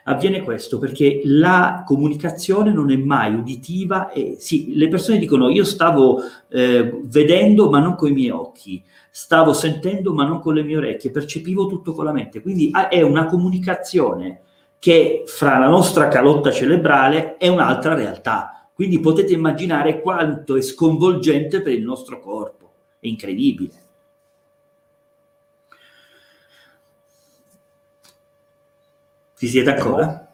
avviene 0.09 0.41
questo 0.41 0.77
perché 0.79 1.21
la 1.25 1.83
comunicazione 1.85 2.71
non 2.71 2.91
è 2.91 2.95
mai 2.97 3.33
uditiva 3.33 4.11
e 4.11 4.37
sì, 4.39 4.75
le 4.75 4.87
persone 4.87 5.17
dicono 5.17 5.49
io 5.49 5.63
stavo 5.63 6.21
eh, 6.49 7.01
vedendo 7.03 7.69
ma 7.69 7.79
non 7.79 7.95
con 7.95 8.09
i 8.09 8.13
miei 8.13 8.29
occhi, 8.29 8.83
stavo 9.09 9.53
sentendo 9.53 10.13
ma 10.13 10.25
non 10.25 10.39
con 10.39 10.53
le 10.53 10.63
mie 10.63 10.77
orecchie, 10.77 11.11
percepivo 11.11 11.67
tutto 11.67 11.93
con 11.93 12.05
la 12.05 12.13
mente, 12.13 12.41
quindi 12.41 12.69
ah, 12.71 12.87
è 12.87 13.01
una 13.01 13.25
comunicazione 13.25 14.41
che 14.79 15.23
fra 15.25 15.57
la 15.57 15.67
nostra 15.67 16.07
calotta 16.07 16.51
cerebrale 16.51 17.37
è 17.37 17.47
un'altra 17.47 17.93
realtà, 17.93 18.69
quindi 18.73 18.99
potete 18.99 19.33
immaginare 19.33 20.01
quanto 20.01 20.55
è 20.55 20.61
sconvolgente 20.61 21.61
per 21.61 21.73
il 21.73 21.83
nostro 21.83 22.21
corpo, 22.21 22.71
è 22.99 23.07
incredibile. 23.07 23.86
Ci 29.37 29.47
siete 29.47 29.69
ancora? 29.69 30.27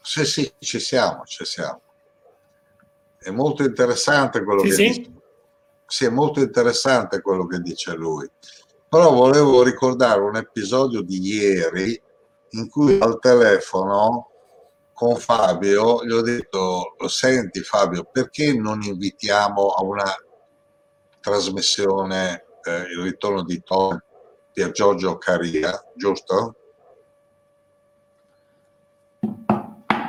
Sì, 0.00 0.24
sì, 0.24 0.52
ci 0.60 0.78
siamo, 0.78 1.24
ci 1.24 1.44
siamo. 1.44 1.80
È 3.18 3.30
molto 3.30 3.64
interessante 3.64 4.44
quello 4.44 4.60
Sì, 4.62 4.68
che 4.68 4.74
sì. 4.74 4.82
dice. 4.88 5.12
Sì, 5.86 6.04
è 6.04 6.10
molto 6.10 6.40
interessante 6.40 7.20
quello 7.20 7.46
che 7.46 7.58
dice 7.60 7.94
lui. 7.94 8.30
Però 8.88 9.12
volevo 9.12 9.62
ricordare 9.62 10.20
un 10.20 10.36
episodio 10.36 11.02
di 11.02 11.18
ieri 11.20 12.00
in 12.50 12.68
cui 12.68 12.98
al 13.00 13.18
telefono 13.18 14.30
con 14.92 15.16
Fabio 15.16 16.04
gli 16.04 16.12
ho 16.12 16.20
detto, 16.22 16.94
senti 17.06 17.60
Fabio, 17.60 18.04
perché 18.04 18.52
non 18.54 18.82
invitiamo 18.82 19.68
a 19.68 19.82
una 19.82 20.14
trasmissione 21.20 22.44
eh, 22.62 22.82
il 22.82 23.02
ritorno 23.02 23.42
di 23.42 23.62
Tom 23.62 24.00
Pier 24.52 24.70
Giorgio 24.70 25.18
Caria, 25.18 25.80
giusto? 25.94 26.54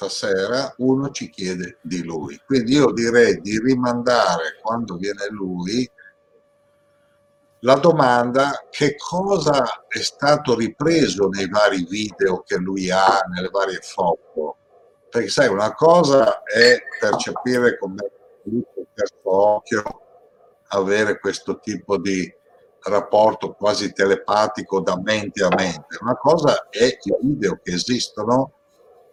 stasera, 0.00 0.72
uno 0.78 1.10
ci 1.10 1.28
chiede 1.28 1.78
di 1.82 2.02
lui. 2.02 2.40
Quindi 2.46 2.72
io 2.72 2.90
direi 2.92 3.38
di 3.40 3.58
rimandare 3.58 4.58
quando 4.62 4.96
viene 4.96 5.26
lui 5.28 5.88
la 7.62 7.74
domanda 7.74 8.66
che 8.70 8.96
cosa 8.96 9.84
è 9.86 9.98
stato 9.98 10.54
ripreso 10.56 11.28
nei 11.28 11.46
vari 11.50 11.84
video 11.84 12.40
che 12.40 12.56
lui 12.56 12.90
ha, 12.90 13.20
nelle 13.30 13.50
varie 13.50 13.80
foto. 13.82 14.56
Perché 15.10 15.28
sai, 15.28 15.48
una 15.48 15.74
cosa 15.74 16.42
è 16.44 16.78
percepire 16.98 17.76
come 17.76 18.10
occhio, 19.24 19.82
avere 20.68 21.18
questo 21.18 21.58
tipo 21.58 21.98
di 21.98 22.32
rapporto 22.84 23.52
quasi 23.52 23.92
telepatico 23.92 24.80
da 24.80 24.98
mente 24.98 25.44
a 25.44 25.54
mente. 25.54 25.98
Una 26.00 26.16
cosa 26.16 26.68
è 26.70 26.84
i 26.84 27.16
video 27.20 27.60
che 27.62 27.72
esistono 27.72 28.59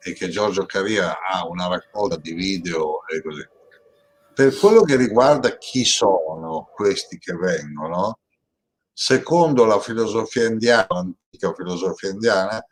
e 0.08 0.14
che 0.14 0.30
Giorgio 0.30 0.66
Caria 0.66 1.18
ha 1.20 1.46
una 1.46 1.68
raccolta 1.68 2.16
di 2.16 2.34
video 2.34 3.06
e 3.08 3.22
così. 3.22 3.46
Per 4.34 4.56
quello 4.58 4.84
che 4.84 4.96
riguarda 4.96 5.58
chi 5.58 5.84
sono 5.84 6.70
questi 6.74 7.18
che 7.18 7.34
vengono, 7.34 8.20
secondo 8.94 9.66
la 9.66 9.80
filosofia 9.80 10.48
indiana, 10.48 10.88
l'antica 10.90 11.54
filosofia 11.54 12.10
indiana, 12.10 12.64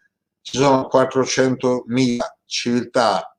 ci 0.42 0.58
sono 0.58 0.88
400.000 0.92 2.18
civiltà 2.46 3.36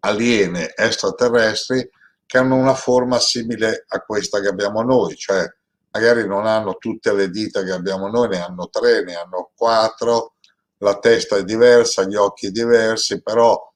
aliene 0.00 0.72
extraterrestri 0.74 1.88
che 2.24 2.38
hanno 2.38 2.56
una 2.56 2.74
forma 2.74 3.18
simile 3.20 3.84
a 3.88 4.00
questa 4.00 4.40
che 4.40 4.48
abbiamo 4.48 4.82
noi, 4.82 5.14
cioè 5.16 5.46
magari 5.90 6.26
non 6.26 6.46
hanno 6.46 6.76
tutte 6.76 7.12
le 7.12 7.30
dita 7.30 7.62
che 7.62 7.72
abbiamo 7.72 8.08
noi, 8.08 8.28
ne 8.28 8.40
hanno 8.40 8.68
tre, 8.68 9.04
ne 9.04 9.14
hanno 9.14 9.50
quattro, 9.54 10.35
la 10.78 10.98
testa 10.98 11.36
è 11.36 11.44
diversa, 11.44 12.04
gli 12.04 12.16
occhi 12.16 12.50
diversi, 12.50 13.22
però 13.22 13.72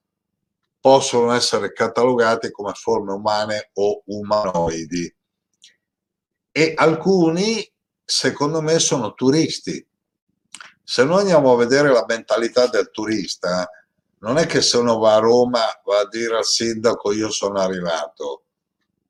possono 0.80 1.32
essere 1.32 1.72
catalogati 1.72 2.50
come 2.50 2.72
forme 2.74 3.12
umane 3.12 3.70
o 3.74 4.02
umanoidi. 4.06 5.14
E 6.52 6.74
alcuni, 6.76 7.70
secondo 8.04 8.60
me, 8.60 8.78
sono 8.78 9.14
turisti. 9.14 9.86
Se 10.82 11.04
noi 11.04 11.20
andiamo 11.20 11.52
a 11.52 11.56
vedere 11.56 11.92
la 11.92 12.04
mentalità 12.06 12.66
del 12.66 12.90
turista, 12.90 13.68
non 14.18 14.38
è 14.38 14.46
che 14.46 14.60
se 14.60 14.76
uno 14.76 14.98
va 14.98 15.14
a 15.14 15.20
Roma 15.20 15.60
va 15.84 16.00
a 16.00 16.08
dire 16.08 16.36
al 16.36 16.44
sindaco 16.44 17.12
io 17.12 17.30
sono 17.30 17.58
arrivato, 17.60 18.44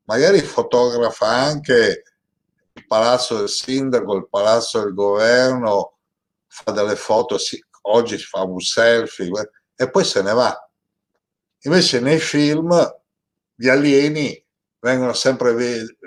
magari 0.03 0.39
fotografa 0.41 1.27
anche 1.27 2.03
il 2.73 2.85
palazzo 2.85 3.37
del 3.37 3.49
sindaco, 3.49 4.15
il 4.15 4.29
palazzo 4.29 4.81
del 4.81 4.93
governo, 4.93 5.97
fa 6.47 6.71
delle 6.71 6.95
foto, 6.95 7.37
sì, 7.37 7.61
oggi 7.81 8.17
fa 8.17 8.43
un 8.43 8.59
selfie 8.59 9.29
e 9.75 9.89
poi 9.89 10.03
se 10.03 10.21
ne 10.21 10.33
va. 10.33 10.69
Invece 11.63 11.99
nei 11.99 12.19
film 12.19 12.71
gli 13.55 13.69
alieni 13.69 14.43
vengono 14.79 15.13
sempre, 15.13 15.53
ve- 15.53 15.97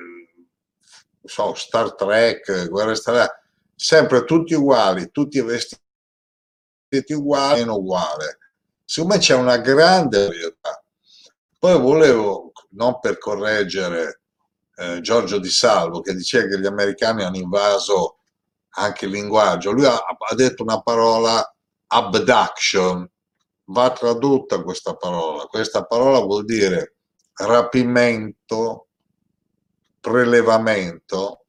so, 1.23 1.55
Star 1.55 1.95
Trek, 1.95 2.69
Guerre 2.69 2.95
Stellari, 2.95 3.31
sempre 3.75 4.25
tutti 4.25 4.55
uguali, 4.55 5.11
tutti 5.11 5.41
vestiti 5.41 5.83
uguali, 7.13 7.61
meno 7.61 7.77
uguale. 7.77 8.39
Secondo 8.85 9.15
me 9.15 9.21
c'è 9.21 9.35
una 9.35 9.59
grande 9.59 10.27
varietà. 10.27 10.85
Poi 11.59 11.79
volevo, 11.79 12.53
non 12.71 12.99
per 13.01 13.19
correggere 13.19 14.21
eh, 14.77 15.01
Giorgio 15.01 15.39
Di 15.39 15.49
Salvo, 15.49 16.01
che 16.01 16.15
diceva 16.15 16.49
che 16.49 16.61
gli 16.61 16.67
americani 16.67 17.23
hanno 17.23 17.37
invaso 17.37 18.19
anche 18.77 19.05
il 19.05 19.13
linguaggio, 19.13 19.71
lui 19.71 19.87
ha, 19.87 19.95
ha 19.95 20.35
detto 20.35 20.63
una 20.63 20.83
parola 20.83 21.54
abduction, 21.95 23.09
va 23.67 23.91
tradotta 23.93 24.63
questa 24.63 24.97
parola. 24.97 25.45
Questa 25.45 25.85
parola 25.85 26.19
vuol 26.21 26.45
dire 26.45 26.97
rapimento, 27.35 28.89
prelevamento. 30.01 31.45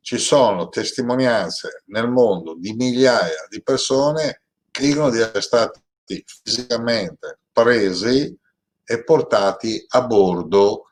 Ci 0.00 0.18
sono 0.18 0.68
testimonianze 0.68 1.82
nel 1.86 2.08
mondo 2.08 2.56
di 2.56 2.72
migliaia 2.72 3.46
di 3.48 3.62
persone 3.62 4.42
che 4.70 4.82
dicono 4.82 5.10
di 5.10 5.18
essere 5.18 5.40
stati 5.40 5.80
fisicamente 6.24 7.38
presi 7.52 8.36
e 8.84 9.04
portati 9.04 9.84
a 9.88 10.02
bordo 10.02 10.90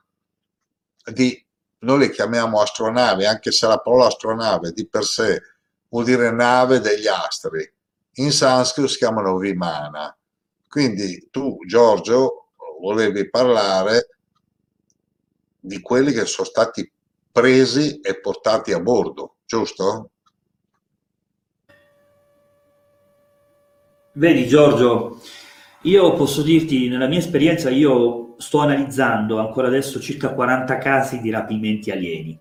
di, 1.05 1.45
noi 1.79 1.99
le 1.99 2.11
chiamiamo 2.11 2.61
astronavi, 2.61 3.25
anche 3.25 3.51
se 3.51 3.67
la 3.67 3.79
parola 3.79 4.07
astronave 4.07 4.73
di 4.73 4.87
per 4.87 5.05
sé 5.05 5.41
vuol 5.89 6.05
dire 6.05 6.31
nave 6.31 6.81
degli 6.81 7.09
astri. 7.09 7.69
In 8.15 8.33
sanscrito 8.33 8.89
si 8.89 8.99
chiamano 8.99 9.37
vimana. 9.37 10.17
Quindi 10.69 11.29
tu, 11.31 11.59
Giorgio, 11.67 12.49
volevi 12.81 13.29
parlare 13.29 14.09
di 15.61 15.81
quelli 15.81 16.13
che 16.13 16.25
sono 16.25 16.47
stati 16.47 16.91
presi 17.31 18.01
e 18.01 18.21
portati 18.21 18.73
a 18.73 18.81
bordo, 18.81 19.37
giusto? 19.45 20.11
Vedi 24.13 24.47
Giorgio, 24.47 25.21
io 25.83 26.15
posso 26.15 26.43
dirti, 26.43 26.89
nella 26.89 27.07
mia 27.07 27.19
esperienza, 27.19 27.71
io 27.71 28.35
sto 28.39 28.59
analizzando 28.59 29.39
ancora 29.39 29.69
adesso 29.69 30.01
circa 30.01 30.35
40 30.35 30.79
casi 30.79 31.21
di 31.21 31.31
rapimenti 31.31 31.91
alieni. 31.91 32.39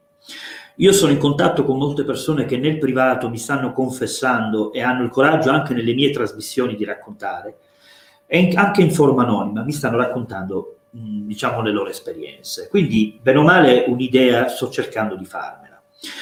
Io 0.80 0.94
sono 0.94 1.12
in 1.12 1.18
contatto 1.18 1.66
con 1.66 1.78
molte 1.78 2.06
persone 2.06 2.46
che 2.46 2.56
nel 2.56 2.78
privato 2.78 3.30
mi 3.30 3.38
stanno 3.38 3.74
confessando 3.74 4.72
e 4.72 4.82
hanno 4.82 5.04
il 5.04 5.10
coraggio 5.10 5.50
anche 5.50 5.74
nelle 5.74 5.94
mie 5.94 6.10
trasmissioni 6.12 6.76
di 6.76 6.86
raccontare, 6.86 7.58
e 8.26 8.54
anche 8.56 8.82
in 8.82 8.90
forma 8.90 9.24
anonima, 9.24 9.64
mi 9.64 9.74
stanno 9.74 9.98
raccontando, 9.98 10.78
diciamo, 10.92 11.62
le 11.62 11.72
loro 11.72 11.90
esperienze. 11.90 12.70
Quindi, 12.70 13.20
bene 13.22 13.40
o 13.40 13.44
male, 13.44 13.84
un'idea 13.88 14.48
sto 14.48 14.70
cercando 14.70 15.16
di 15.16 15.26
farmela. 15.26 15.82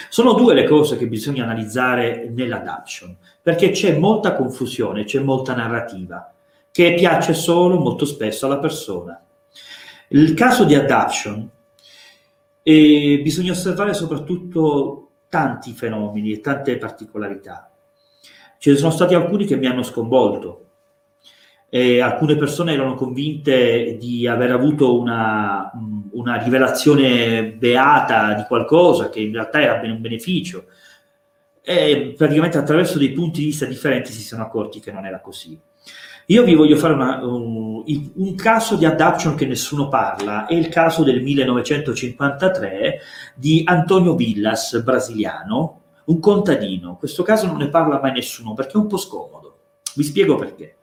Sono 0.10 0.34
due 0.34 0.56
le 0.56 0.64
cose 0.64 0.98
che 0.98 1.06
bisogna 1.06 1.44
analizzare 1.44 2.28
nell'adaption, 2.34 3.16
perché 3.40 3.70
c'è 3.70 3.96
molta 3.96 4.34
confusione, 4.34 5.04
c'è 5.04 5.20
molta 5.20 5.54
narrativa, 5.54 6.34
che 6.72 6.96
piace 6.96 7.36
solo 7.36 7.78
molto 7.78 8.06
spesso 8.06 8.48
alla 8.48 8.58
persona. 8.58 9.22
Il 10.08 10.34
caso 10.34 10.64
di 10.64 10.74
adaption 10.74 11.48
eh, 12.70 13.22
bisogna 13.22 13.54
osservare 13.54 13.94
soprattutto 13.94 15.12
tanti 15.30 15.72
fenomeni 15.72 16.34
e 16.34 16.42
tante 16.42 16.78
particolarità. 16.78 17.72
Ce 18.58 18.72
ne 18.72 18.76
sono 18.76 18.92
stati 18.92 19.14
alcuni 19.14 19.46
che 19.46 19.56
mi 19.56 19.68
hanno 19.68 19.84
sconvolto. 19.84 20.64
E 21.70 22.02
alcune 22.02 22.36
persone 22.36 22.74
erano 22.74 22.96
convinte 22.96 23.96
di 23.98 24.28
aver 24.28 24.52
avuto 24.52 25.00
una, 25.00 25.72
una 26.12 26.44
rivelazione 26.44 27.54
beata 27.54 28.34
di 28.34 28.44
qualcosa 28.44 29.10
che 29.10 29.22
in 29.22 29.32
realtà 29.32 29.62
era 29.62 29.80
un 29.82 30.02
beneficio. 30.02 30.66
E 31.62 32.16
praticamente 32.18 32.58
attraverso 32.58 32.98
dei 32.98 33.14
punti 33.14 33.40
di 33.40 33.46
vista 33.46 33.66
differenti 33.66 34.12
si 34.12 34.24
sono 34.24 34.44
accorti 34.44 34.82
che 34.82 34.92
non 34.92 35.06
era 35.06 35.22
così. 35.22 35.58
Io 36.30 36.44
vi 36.44 36.56
voglio 36.56 36.76
fare 36.76 36.94
una, 36.94 37.24
un, 37.26 37.84
un, 37.86 38.36
caso 38.36 38.76
di 38.76 38.84
adaption 38.84 39.36
che 39.36 39.46
nessuno 39.46 39.88
parla, 39.88 40.46
è 40.46 40.56
il 40.56 40.68
caso 40.68 41.04
del 41.04 41.22
1953 41.22 43.00
di 43.34 43.62
Antonio 43.64 44.14
Villas, 44.14 44.78
brasiliano, 44.84 45.84
un 46.08 46.20
contadino. 46.20 46.98
Questo 46.98 47.24
caso 47.24 47.48
non 47.48 47.56
ne 47.56 47.70
parla 47.70 48.02
mai 48.02 48.12
nessuno 48.12 48.54
perché 48.54 48.74
è 48.74 48.78
un 48.78 48.88
po' 48.88 48.98
scomodo. 48.98 49.60
Vi 49.96 50.04
spiego 50.04 50.36
perché. 50.36 50.76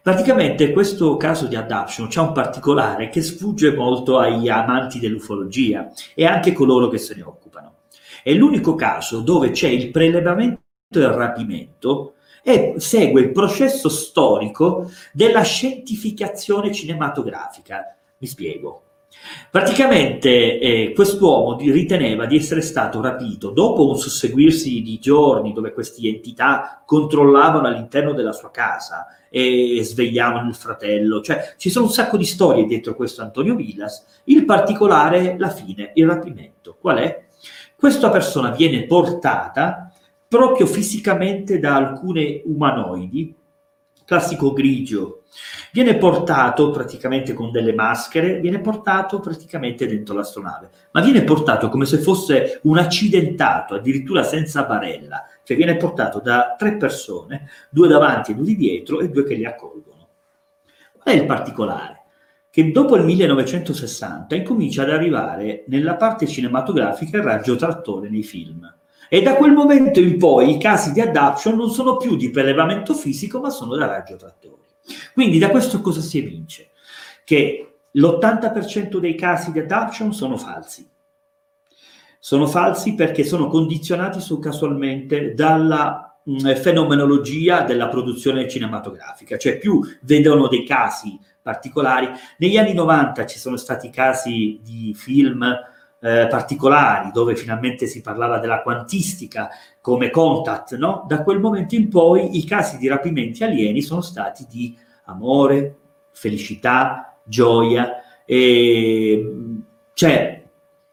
Praticamente 0.00 0.72
questo 0.72 1.18
caso 1.18 1.46
di 1.46 1.54
adaption 1.54 2.08
c'è 2.08 2.20
un 2.20 2.32
particolare 2.32 3.10
che 3.10 3.20
sfugge 3.20 3.74
molto 3.74 4.16
agli 4.16 4.48
amanti 4.48 4.98
dell'ufologia 4.98 5.92
e 6.14 6.24
anche 6.24 6.54
coloro 6.54 6.88
che 6.88 6.96
se 6.96 7.14
ne 7.14 7.22
occupano. 7.22 7.74
È 8.22 8.32
l'unico 8.32 8.74
caso 8.74 9.20
dove 9.20 9.50
c'è 9.50 9.68
il 9.68 9.90
prelevamento 9.90 10.60
e 10.88 11.00
il 11.00 11.08
rapimento 11.08 12.14
e 12.42 12.74
segue 12.78 13.20
il 13.20 13.32
processo 13.32 13.88
storico 13.88 14.90
della 15.12 15.42
scientificazione 15.42 16.72
cinematografica. 16.72 17.96
Mi 18.18 18.26
spiego. 18.26 18.82
Praticamente 19.50 20.58
eh, 20.58 20.92
quest'uomo 20.94 21.56
riteneva 21.58 22.26
di 22.26 22.36
essere 22.36 22.60
stato 22.60 23.00
rapito 23.00 23.50
dopo 23.50 23.88
un 23.88 23.98
susseguirsi 23.98 24.82
di 24.82 24.98
giorni 24.98 25.52
dove 25.52 25.72
queste 25.72 26.06
entità 26.06 26.82
controllavano 26.84 27.66
all'interno 27.66 28.12
della 28.12 28.32
sua 28.32 28.50
casa 28.50 29.06
e 29.30 29.80
svegliavano 29.82 30.48
il 30.48 30.54
fratello, 30.54 31.20
cioè 31.20 31.54
ci 31.58 31.68
sono 31.68 31.86
un 31.86 31.92
sacco 31.92 32.16
di 32.16 32.24
storie 32.24 32.64
dietro 32.64 32.94
questo 32.94 33.22
Antonio 33.22 33.54
Villas, 33.54 34.04
il 34.24 34.44
particolare 34.44 35.36
la 35.38 35.50
fine, 35.50 35.90
il 35.94 36.06
rapimento. 36.06 36.76
Qual 36.80 36.98
è? 36.98 37.26
Questa 37.76 38.10
persona 38.10 38.50
viene 38.50 38.84
portata 38.84 39.87
proprio 40.28 40.66
fisicamente 40.66 41.58
da 41.58 41.74
alcune 41.74 42.42
umanoidi, 42.44 43.34
classico 44.04 44.52
grigio, 44.52 45.22
viene 45.72 45.96
portato 45.96 46.70
praticamente 46.70 47.32
con 47.32 47.50
delle 47.50 47.72
maschere, 47.72 48.38
viene 48.38 48.60
portato 48.60 49.20
praticamente 49.20 49.86
dentro 49.86 50.14
l'astronave, 50.14 50.70
ma 50.92 51.00
viene 51.00 51.24
portato 51.24 51.70
come 51.70 51.86
se 51.86 51.98
fosse 51.98 52.60
un 52.64 52.76
accidentato, 52.76 53.74
addirittura 53.74 54.22
senza 54.22 54.64
barella, 54.64 55.24
cioè 55.44 55.56
viene 55.56 55.76
portato 55.76 56.20
da 56.20 56.54
tre 56.58 56.76
persone, 56.76 57.48
due 57.70 57.88
davanti 57.88 58.32
e 58.32 58.34
due 58.34 58.44
di 58.44 58.56
dietro 58.56 59.00
e 59.00 59.10
due 59.10 59.24
che 59.24 59.34
li 59.34 59.46
accolgono. 59.46 60.08
Qual 60.92 61.14
è 61.14 61.18
il 61.18 61.26
particolare? 61.26 61.96
Che 62.50 62.70
dopo 62.70 62.96
il 62.96 63.04
1960 63.04 64.34
incomincia 64.34 64.82
ad 64.82 64.90
arrivare 64.90 65.64
nella 65.68 65.96
parte 65.96 66.26
cinematografica 66.26 67.18
il 67.18 67.22
raggio 67.22 67.56
trattore 67.56 68.08
nei 68.08 68.22
film 68.22 68.76
e 69.08 69.22
da 69.22 69.34
quel 69.36 69.52
momento 69.52 70.00
in 70.00 70.18
poi 70.18 70.54
i 70.54 70.58
casi 70.58 70.92
di 70.92 71.00
adaption 71.00 71.56
non 71.56 71.70
sono 71.70 71.96
più 71.96 72.16
di 72.16 72.30
prelevamento 72.30 72.94
fisico, 72.94 73.40
ma 73.40 73.50
sono 73.50 73.74
da 73.76 73.86
radiotrattori. 73.86 74.56
Quindi 75.12 75.38
da 75.38 75.50
questo 75.50 75.80
cosa 75.80 76.00
si 76.00 76.18
evince? 76.18 76.70
Che 77.24 77.68
l'80% 77.92 78.98
dei 78.98 79.14
casi 79.14 79.52
di 79.52 79.60
adaption 79.60 80.12
sono 80.12 80.36
falsi. 80.36 80.88
Sono 82.18 82.46
falsi 82.46 82.94
perché 82.94 83.24
sono 83.24 83.48
condizionati 83.48 84.20
su, 84.20 84.38
casualmente 84.38 85.34
dalla 85.34 86.18
mh, 86.22 86.54
fenomenologia 86.56 87.62
della 87.62 87.88
produzione 87.88 88.48
cinematografica, 88.48 89.38
cioè 89.38 89.58
più 89.58 89.80
vedono 90.02 90.48
dei 90.48 90.66
casi 90.66 91.18
particolari. 91.40 92.10
Negli 92.38 92.58
anni 92.58 92.74
90 92.74 93.24
ci 93.26 93.38
sono 93.38 93.56
stati 93.56 93.88
casi 93.90 94.60
di 94.62 94.92
film 94.94 95.44
eh, 96.00 96.26
particolari, 96.28 97.10
dove 97.12 97.34
finalmente 97.36 97.86
si 97.86 98.00
parlava 98.00 98.38
della 98.38 98.62
quantistica 98.62 99.48
come 99.80 100.10
contact, 100.10 100.76
no? 100.76 101.04
Da 101.08 101.22
quel 101.22 101.40
momento 101.40 101.74
in 101.74 101.88
poi 101.88 102.36
i 102.36 102.44
casi 102.44 102.78
di 102.78 102.88
rapimenti 102.88 103.42
alieni 103.44 103.82
sono 103.82 104.00
stati 104.00 104.46
di 104.48 104.76
amore, 105.04 105.76
felicità, 106.12 107.18
gioia, 107.24 108.02
e 108.24 109.32
cioè 109.94 110.42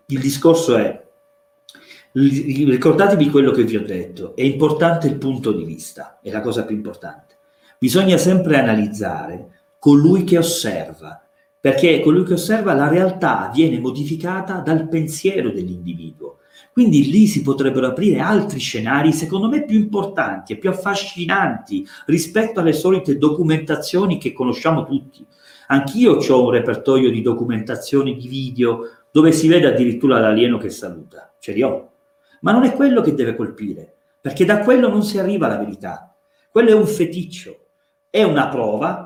il 0.07 0.19
discorso 0.19 0.77
è 0.77 1.03
ricordatevi 2.17 3.29
quello 3.29 3.51
che 3.51 3.63
vi 3.63 3.75
ho 3.75 3.83
detto, 3.83 4.35
è 4.35 4.41
importante 4.41 5.07
il 5.07 5.17
punto 5.17 5.51
di 5.51 5.65
vista, 5.65 6.19
è 6.21 6.31
la 6.31 6.39
cosa 6.39 6.63
più 6.63 6.75
importante. 6.75 7.37
Bisogna 7.77 8.15
sempre 8.15 8.57
analizzare 8.57 9.63
colui 9.79 10.23
che 10.23 10.37
osserva, 10.37 11.24
perché 11.65 11.99
colui 11.99 12.23
che 12.23 12.33
osserva 12.33 12.75
la 12.75 12.87
realtà 12.87 13.49
viene 13.51 13.79
modificata 13.79 14.59
dal 14.59 14.87
pensiero 14.87 15.49
dell'individuo. 15.49 16.37
Quindi 16.71 17.09
lì 17.09 17.25
si 17.25 17.41
potrebbero 17.41 17.87
aprire 17.87 18.19
altri 18.19 18.59
scenari, 18.59 19.11
secondo 19.11 19.49
me, 19.49 19.65
più 19.65 19.79
importanti 19.79 20.53
e 20.53 20.57
più 20.57 20.69
affascinanti 20.69 21.83
rispetto 22.05 22.59
alle 22.59 22.73
solite 22.73 23.17
documentazioni 23.17 24.19
che 24.19 24.31
conosciamo 24.31 24.85
tutti. 24.85 25.25
Anch'io 25.69 26.17
ho 26.17 26.43
un 26.43 26.51
repertorio 26.51 27.09
di 27.09 27.23
documentazioni 27.23 28.15
di 28.15 28.27
video 28.27 28.81
dove 29.09 29.31
si 29.31 29.47
vede 29.47 29.65
addirittura 29.65 30.19
l'alieno 30.19 30.59
che 30.59 30.69
saluta, 30.69 31.33
ce 31.39 31.51
li 31.51 31.63
ho. 31.63 31.93
Ma 32.41 32.51
non 32.51 32.63
è 32.65 32.73
quello 32.73 33.01
che 33.01 33.15
deve 33.15 33.35
colpire, 33.35 33.91
perché 34.21 34.45
da 34.45 34.59
quello 34.59 34.87
non 34.87 35.01
si 35.01 35.17
arriva 35.17 35.47
alla 35.47 35.57
verità. 35.57 36.15
Quello 36.51 36.69
è 36.69 36.73
un 36.75 36.85
feticcio, 36.85 37.57
è 38.11 38.21
una 38.21 38.49
prova 38.49 39.04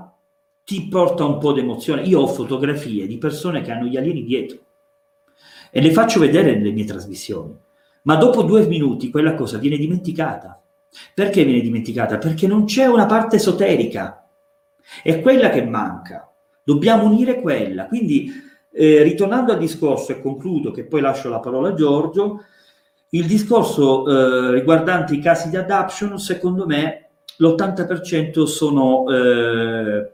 ti 0.69 0.87
porta 0.87 1.25
un 1.25 1.39
po' 1.39 1.51
d'emozione. 1.51 2.03
Io 2.03 2.19
ho 2.19 2.27
fotografie 2.27 3.07
di 3.07 3.17
persone 3.17 3.61
che 3.61 3.71
hanno 3.71 3.87
gli 3.87 3.97
alieni 3.97 4.23
dietro 4.23 4.59
e 5.71 5.81
le 5.81 5.91
faccio 5.91 6.19
vedere 6.19 6.53
nelle 6.53 6.69
mie 6.69 6.85
trasmissioni, 6.85 7.57
ma 8.03 8.15
dopo 8.17 8.43
due 8.43 8.67
minuti 8.67 9.09
quella 9.09 9.33
cosa 9.33 9.57
viene 9.57 9.77
dimenticata. 9.77 10.61
Perché 11.11 11.43
viene 11.43 11.61
dimenticata? 11.61 12.19
Perché 12.19 12.45
non 12.45 12.65
c'è 12.65 12.85
una 12.85 13.07
parte 13.07 13.37
esoterica, 13.37 14.29
è 15.01 15.19
quella 15.21 15.49
che 15.49 15.63
manca. 15.63 16.31
Dobbiamo 16.63 17.05
unire 17.05 17.41
quella. 17.41 17.87
Quindi, 17.87 18.31
eh, 18.71 19.01
ritornando 19.01 19.53
al 19.53 19.57
discorso, 19.57 20.11
e 20.11 20.21
concludo 20.21 20.69
che 20.69 20.85
poi 20.85 21.01
lascio 21.01 21.29
la 21.29 21.39
parola 21.39 21.69
a 21.69 21.73
Giorgio, 21.73 22.43
il 23.09 23.25
discorso 23.25 24.07
eh, 24.07 24.51
riguardante 24.51 25.15
i 25.15 25.19
casi 25.19 25.49
di 25.49 25.57
adoption, 25.57 26.19
secondo 26.19 26.67
me, 26.67 27.09
l'80% 27.37 28.43
sono 28.43 29.09
eh, 29.09 30.11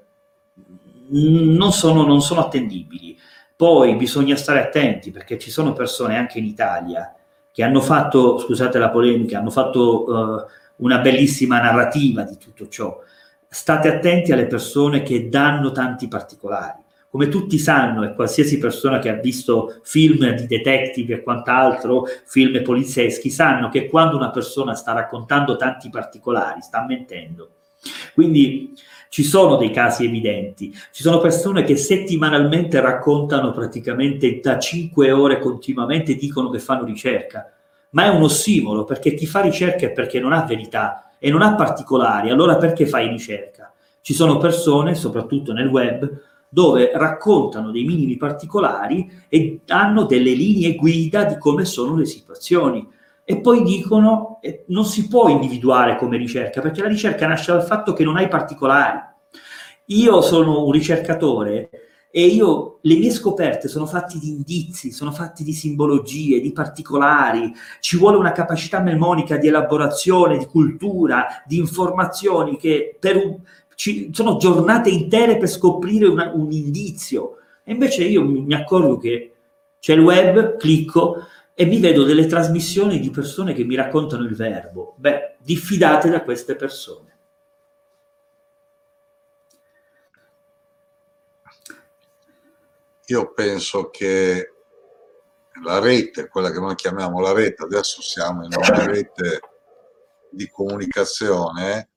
non 1.09 1.71
sono, 1.71 2.05
non 2.05 2.21
sono 2.21 2.41
attendibili. 2.41 3.17
Poi 3.55 3.95
bisogna 3.95 4.35
stare 4.35 4.59
attenti 4.59 5.11
perché 5.11 5.37
ci 5.37 5.49
sono 5.49 5.73
persone 5.73 6.17
anche 6.17 6.39
in 6.39 6.45
Italia 6.45 7.13
che 7.51 7.63
hanno 7.63 7.79
fatto, 7.79 8.37
scusate 8.37 8.77
la 8.77 8.89
polemica, 8.89 9.39
hanno 9.39 9.49
fatto 9.49 10.03
uh, 10.03 10.83
una 10.83 10.99
bellissima 10.99 11.61
narrativa 11.61 12.23
di 12.23 12.37
tutto 12.37 12.67
ciò. 12.67 12.99
State 13.47 13.87
attenti 13.87 14.33
alle 14.33 14.47
persone 14.47 15.03
che 15.03 15.29
danno 15.29 15.71
tanti 15.71 16.09
particolari. 16.09 16.83
Come 17.09 17.29
tutti 17.29 17.57
sanno, 17.57 18.03
e 18.03 18.13
qualsiasi 18.13 18.57
persona 18.57 18.99
che 18.99 19.07
ha 19.07 19.13
visto 19.13 19.79
film 19.83 20.31
di 20.31 20.47
detective 20.47 21.13
e 21.13 21.23
quant'altro, 21.23 22.03
film 22.25 22.61
polizieschi, 22.61 23.29
sanno 23.29 23.69
che 23.69 23.87
quando 23.87 24.17
una 24.17 24.31
persona 24.31 24.73
sta 24.73 24.91
raccontando 24.91 25.55
tanti 25.55 25.89
particolari, 25.89 26.61
sta 26.61 26.83
mentendo. 26.85 27.51
Quindi 28.13 28.73
ci 29.09 29.23
sono 29.23 29.55
dei 29.55 29.71
casi 29.71 30.05
evidenti, 30.05 30.73
ci 30.91 31.01
sono 31.03 31.19
persone 31.19 31.63
che 31.63 31.77
settimanalmente 31.77 32.79
raccontano 32.81 33.51
praticamente 33.51 34.39
da 34.41 34.59
5 34.59 35.11
ore 35.11 35.39
continuamente 35.39 36.15
dicono 36.15 36.49
che 36.49 36.59
fanno 36.59 36.83
ricerca, 36.83 37.51
ma 37.91 38.05
è 38.05 38.09
un 38.09 38.23
ossimolo 38.23 38.83
perché 38.83 39.13
chi 39.13 39.25
fa 39.25 39.41
ricerca 39.41 39.85
è 39.85 39.91
perché 39.91 40.19
non 40.19 40.33
ha 40.33 40.43
verità 40.43 41.11
e 41.17 41.29
non 41.29 41.41
ha 41.41 41.55
particolari, 41.55 42.29
allora 42.29 42.57
perché 42.57 42.85
fai 42.85 43.07
ricerca? 43.07 43.71
Ci 44.01 44.13
sono 44.13 44.37
persone, 44.37 44.95
soprattutto 44.95 45.53
nel 45.53 45.67
web, 45.67 46.21
dove 46.47 46.91
raccontano 46.93 47.71
dei 47.71 47.83
minimi 47.83 48.17
particolari 48.17 49.09
e 49.27 49.61
hanno 49.67 50.03
delle 50.03 50.31
linee 50.31 50.75
guida 50.75 51.23
di 51.23 51.37
come 51.37 51.65
sono 51.65 51.95
le 51.95 52.05
situazioni 52.05 52.87
e 53.27 53.41
poi 53.41 53.63
dicono 53.63 54.37
eh, 54.41 54.65
non 54.67 54.85
si 54.85 55.07
può 55.07 55.27
individuare 55.29 55.97
come 55.97 56.15
ricerca 56.15 56.61
perché 56.61 56.81
la 56.81 56.87
ricerca 56.87 57.25
nasce 57.25 57.51
dal 57.51 57.65
fatto 57.65 57.93
che 57.93 58.03
non 58.03 58.17
hai 58.17 58.27
particolari. 58.27 58.99
Io 59.87 60.21
sono 60.21 60.63
un 60.63 60.71
ricercatore 60.71 61.69
e 62.11 62.27
io 62.27 62.77
le 62.81 62.95
mie 62.95 63.09
scoperte 63.09 63.67
sono 63.67 63.87
fatte 63.87 64.19
di 64.19 64.29
indizi, 64.29 64.91
sono 64.91 65.11
fatte 65.11 65.43
di 65.43 65.53
simbologie, 65.53 66.39
di 66.39 66.51
particolari, 66.51 67.51
ci 67.81 67.97
vuole 67.97 68.17
una 68.17 68.31
capacità 68.31 68.79
mnemonica 68.79 69.37
di 69.37 69.47
elaborazione, 69.47 70.37
di 70.37 70.45
cultura, 70.45 71.43
di 71.45 71.57
informazioni 71.57 72.57
che 72.57 72.99
un, 73.01 73.39
ci, 73.75 74.11
sono 74.13 74.37
giornate 74.37 74.89
intere 74.89 75.37
per 75.37 75.49
scoprire 75.49 76.05
una, 76.05 76.31
un 76.33 76.51
indizio. 76.51 77.37
E 77.63 77.73
invece 77.73 78.03
io 78.05 78.23
mi 78.23 78.53
accorgo 78.53 78.97
che 78.97 79.33
c'è 79.79 79.93
il 79.93 79.99
web, 79.99 80.57
clicco, 80.57 81.17
e 81.57 81.65
mi 81.65 81.79
vedo 81.79 82.03
delle 82.03 82.27
trasmissioni 82.27 82.99
di 82.99 83.09
persone 83.09 83.53
che 83.53 83.63
mi 83.63 83.75
raccontano 83.75 84.23
il 84.23 84.35
verbo. 84.35 84.95
Beh, 84.97 85.37
diffidate 85.39 86.09
da 86.09 86.21
queste 86.21 86.55
persone. 86.57 87.13
Io 93.05 93.31
penso 93.33 93.89
che 93.89 94.51
la 95.63 95.79
rete, 95.79 96.27
quella 96.27 96.51
che 96.51 96.59
noi 96.59 96.75
chiamiamo 96.75 97.21
la 97.21 97.31
rete, 97.31 97.63
adesso 97.63 98.01
siamo 98.01 98.43
in 98.43 98.51
una 98.53 98.83
rete 98.85 99.39
di 100.29 100.49
comunicazione, 100.49 101.89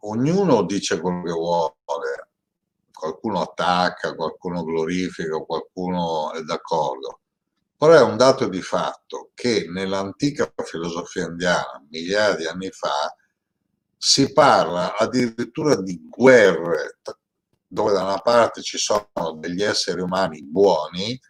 ognuno 0.00 0.62
dice 0.62 0.98
quello 0.98 1.22
che 1.22 1.32
vuole, 1.32 1.74
qualcuno 2.90 3.42
attacca, 3.42 4.14
qualcuno 4.14 4.64
glorifica, 4.64 5.36
qualcuno 5.40 6.32
è 6.32 6.40
d'accordo. 6.40 7.21
Però 7.82 7.94
è 7.94 8.00
un 8.00 8.16
dato 8.16 8.46
di 8.46 8.62
fatto 8.62 9.32
che 9.34 9.66
nell'antica 9.68 10.52
filosofia 10.62 11.24
indiana, 11.24 11.84
migliaia 11.90 12.36
di 12.36 12.46
anni 12.46 12.70
fa, 12.70 13.12
si 13.96 14.32
parla 14.32 14.96
addirittura 14.96 15.74
di 15.74 16.00
guerre 16.08 16.98
dove 17.66 17.90
da 17.90 18.04
una 18.04 18.20
parte 18.20 18.62
ci 18.62 18.78
sono 18.78 19.08
degli 19.34 19.64
esseri 19.64 20.00
umani 20.00 20.44
buoni 20.44 21.20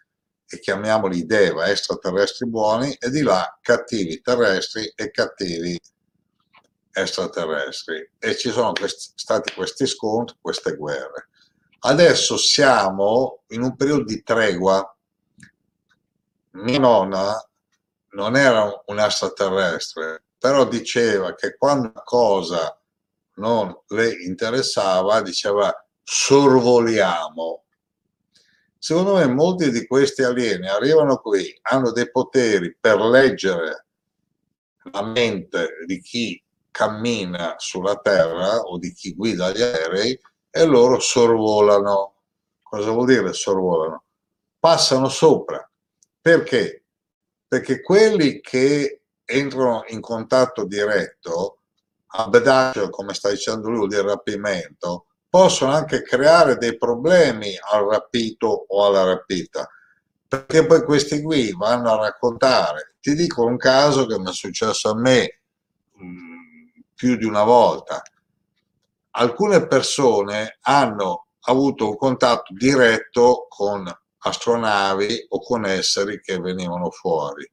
e 0.45 0.59
chiamiamoli 0.59 1.25
deva, 1.25 1.69
extraterrestri 1.69 2.47
buoni, 2.47 2.93
e 2.99 3.09
di 3.09 3.23
là 3.23 3.57
cattivi 3.59 4.21
terrestri 4.21 4.93
e 4.95 5.09
cattivi 5.09 5.79
extraterrestri. 6.91 8.11
E 8.19 8.37
ci 8.37 8.51
sono 8.51 8.73
questi, 8.73 9.11
stati 9.15 9.51
questi 9.55 9.87
scontri, 9.87 10.37
queste 10.39 10.75
guerre. 10.75 11.29
Adesso 11.79 12.37
siamo 12.37 13.41
in 13.47 13.63
un 13.63 13.75
periodo 13.75 14.03
di 14.03 14.21
tregua. 14.21 14.87
Mia 16.53 16.79
nonna 16.79 17.49
non 18.11 18.35
era 18.35 18.83
un 18.87 18.99
extraterrestre, 18.99 20.23
però 20.37 20.65
diceva 20.67 21.33
che 21.35 21.55
quando 21.57 21.89
una 21.89 22.03
cosa 22.03 22.79
non 23.35 23.75
le 23.87 24.23
interessava, 24.23 25.21
diceva 25.21 25.73
sorvoliamo 26.03 27.63
Secondo 28.83 29.15
me 29.15 29.25
molti 29.27 29.71
di 29.71 29.87
questi 29.87 30.23
alieni 30.23 30.67
arrivano 30.67 31.15
qui, 31.15 31.57
hanno 31.61 31.93
dei 31.93 32.11
poteri 32.11 32.75
per 32.77 32.99
leggere 32.99 33.85
la 34.91 35.01
mente 35.03 35.85
di 35.85 36.01
chi 36.01 36.43
cammina 36.69 37.55
sulla 37.59 37.95
Terra 37.95 38.57
o 38.57 38.77
di 38.77 38.91
chi 38.91 39.15
guida 39.15 39.51
gli 39.51 39.61
aerei 39.61 40.19
e 40.49 40.65
loro 40.65 40.99
sorvolano. 40.99 42.15
Cosa 42.61 42.91
vuol 42.91 43.05
dire 43.05 43.31
sorvolano? 43.31 44.03
Passano 44.59 45.07
sopra. 45.07 45.65
Perché? 46.23 46.85
Perché 47.45 47.81
quelli 47.81 48.39
che 48.39 49.01
entrano 49.25 49.83
in 49.87 49.99
contatto 49.99 50.63
diretto, 50.63 51.57
abdagio, 52.07 52.89
come 52.89 53.13
sta 53.13 53.29
dicendo 53.29 53.69
lui, 53.69 53.89
di 53.89 53.99
rapimento, 53.99 55.07
possono 55.27 55.73
anche 55.73 56.01
creare 56.01 56.55
dei 56.55 56.77
problemi 56.77 57.57
al 57.73 57.83
rapito 57.89 58.47
o 58.69 58.85
alla 58.85 59.03
rapita, 59.03 59.69
perché 60.25 60.65
poi 60.65 60.83
questi 60.83 61.21
qui 61.21 61.51
vanno 61.51 61.91
a 61.91 62.03
raccontare. 62.05 62.95
Ti 63.01 63.15
dico 63.15 63.43
un 63.43 63.57
caso 63.57 64.05
che 64.05 64.17
mi 64.17 64.29
è 64.29 64.33
successo 64.33 64.91
a 64.91 64.95
me 64.95 65.41
mm, 66.01 66.67
più 66.95 67.17
di 67.17 67.25
una 67.25 67.43
volta. 67.43 68.01
Alcune 69.15 69.67
persone 69.67 70.57
hanno 70.61 71.25
avuto 71.41 71.89
un 71.89 71.97
contatto 71.97 72.53
diretto 72.53 73.47
con 73.49 73.93
astronavi 74.23 75.27
o 75.29 75.39
con 75.39 75.65
esseri 75.65 76.19
che 76.21 76.39
venivano 76.39 76.89
fuori. 76.89 77.49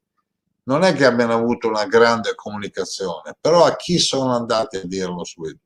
Non 0.65 0.83
è 0.83 0.95
che 0.95 1.05
abbiano 1.05 1.35
avuto 1.35 1.69
una 1.69 1.87
grande 1.87 2.35
comunicazione, 2.35 3.37
però 3.41 3.65
a 3.65 3.77
chi 3.77 3.99
sono 3.99 4.35
andati 4.35 4.77
a 4.77 4.85
dirlo 4.85 5.25
subito? 5.25 5.59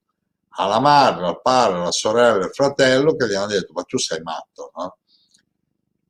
alla 0.57 0.81
madre, 0.81 1.27
al 1.27 1.41
padre, 1.41 1.79
alla 1.79 1.91
sorella, 1.91 2.45
al 2.45 2.55
fratello 2.55 3.17
che 3.17 3.27
gli 3.27 3.35
hanno 3.35 3.47
detto 3.47 3.73
ma 3.73 3.83
tu 3.83 3.99
sei 3.99 4.21
matto, 4.23 4.71
no? 4.77 4.99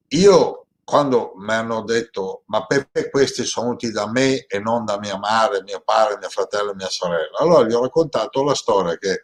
Io 0.09 0.67
quando 0.85 1.33
mi 1.37 1.53
hanno 1.53 1.83
detto 1.83 2.43
ma 2.47 2.67
perché 2.67 3.09
questi 3.09 3.45
sono 3.45 3.67
venuti 3.69 3.91
da 3.91 4.11
me 4.11 4.45
e 4.47 4.59
non 4.59 4.85
da 4.85 4.99
mia 4.99 5.17
madre, 5.17 5.63
mio 5.63 5.81
padre, 5.83 6.19
mio 6.19 6.29
fratello 6.29 6.73
e 6.73 6.75
mia 6.75 6.89
sorella? 6.89 7.39
Allora 7.39 7.67
gli 7.67 7.73
ho 7.73 7.81
raccontato 7.81 8.43
la 8.45 8.55
storia 8.55 8.97
che 8.99 9.23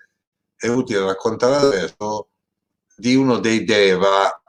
è 0.56 0.68
utile 0.68 1.04
raccontare 1.04 1.56
adesso 1.56 2.28
di 2.96 3.14
uno 3.14 3.38
dei 3.38 3.64
Deva 3.64 4.39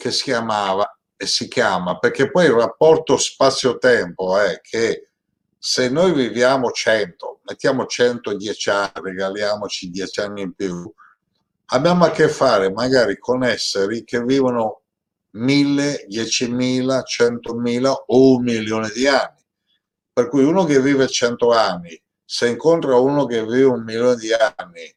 che 0.00 0.10
si 0.10 0.24
chiamava 0.24 0.98
e 1.14 1.26
si 1.26 1.46
chiama 1.46 1.98
perché 1.98 2.30
poi 2.30 2.46
il 2.46 2.52
rapporto 2.52 3.18
spazio-tempo 3.18 4.38
è 4.38 4.62
che 4.62 5.10
se 5.58 5.90
noi 5.90 6.14
viviamo 6.14 6.70
100, 6.70 7.40
mettiamo 7.42 7.84
110 7.84 8.70
anni, 8.70 8.92
regaliamoci 8.94 9.90
10 9.90 10.20
anni 10.20 10.40
in 10.40 10.54
più, 10.54 10.90
abbiamo 11.66 12.06
a 12.06 12.10
che 12.10 12.30
fare 12.30 12.72
magari 12.72 13.18
con 13.18 13.44
esseri 13.44 14.02
che 14.04 14.22
vivono 14.22 14.80
1000, 15.32 16.06
10.000, 16.08 17.02
100.000 17.04 17.94
o 18.06 18.36
un 18.36 18.42
milione 18.42 18.90
di 18.94 19.06
anni. 19.06 19.44
Per 20.10 20.28
cui 20.28 20.42
uno 20.42 20.64
che 20.64 20.80
vive 20.80 21.06
100 21.06 21.52
anni, 21.52 22.02
se 22.24 22.48
incontra 22.48 22.96
uno 22.96 23.26
che 23.26 23.44
vive 23.44 23.64
un 23.64 23.84
milione 23.84 24.16
di 24.16 24.32
anni 24.32 24.96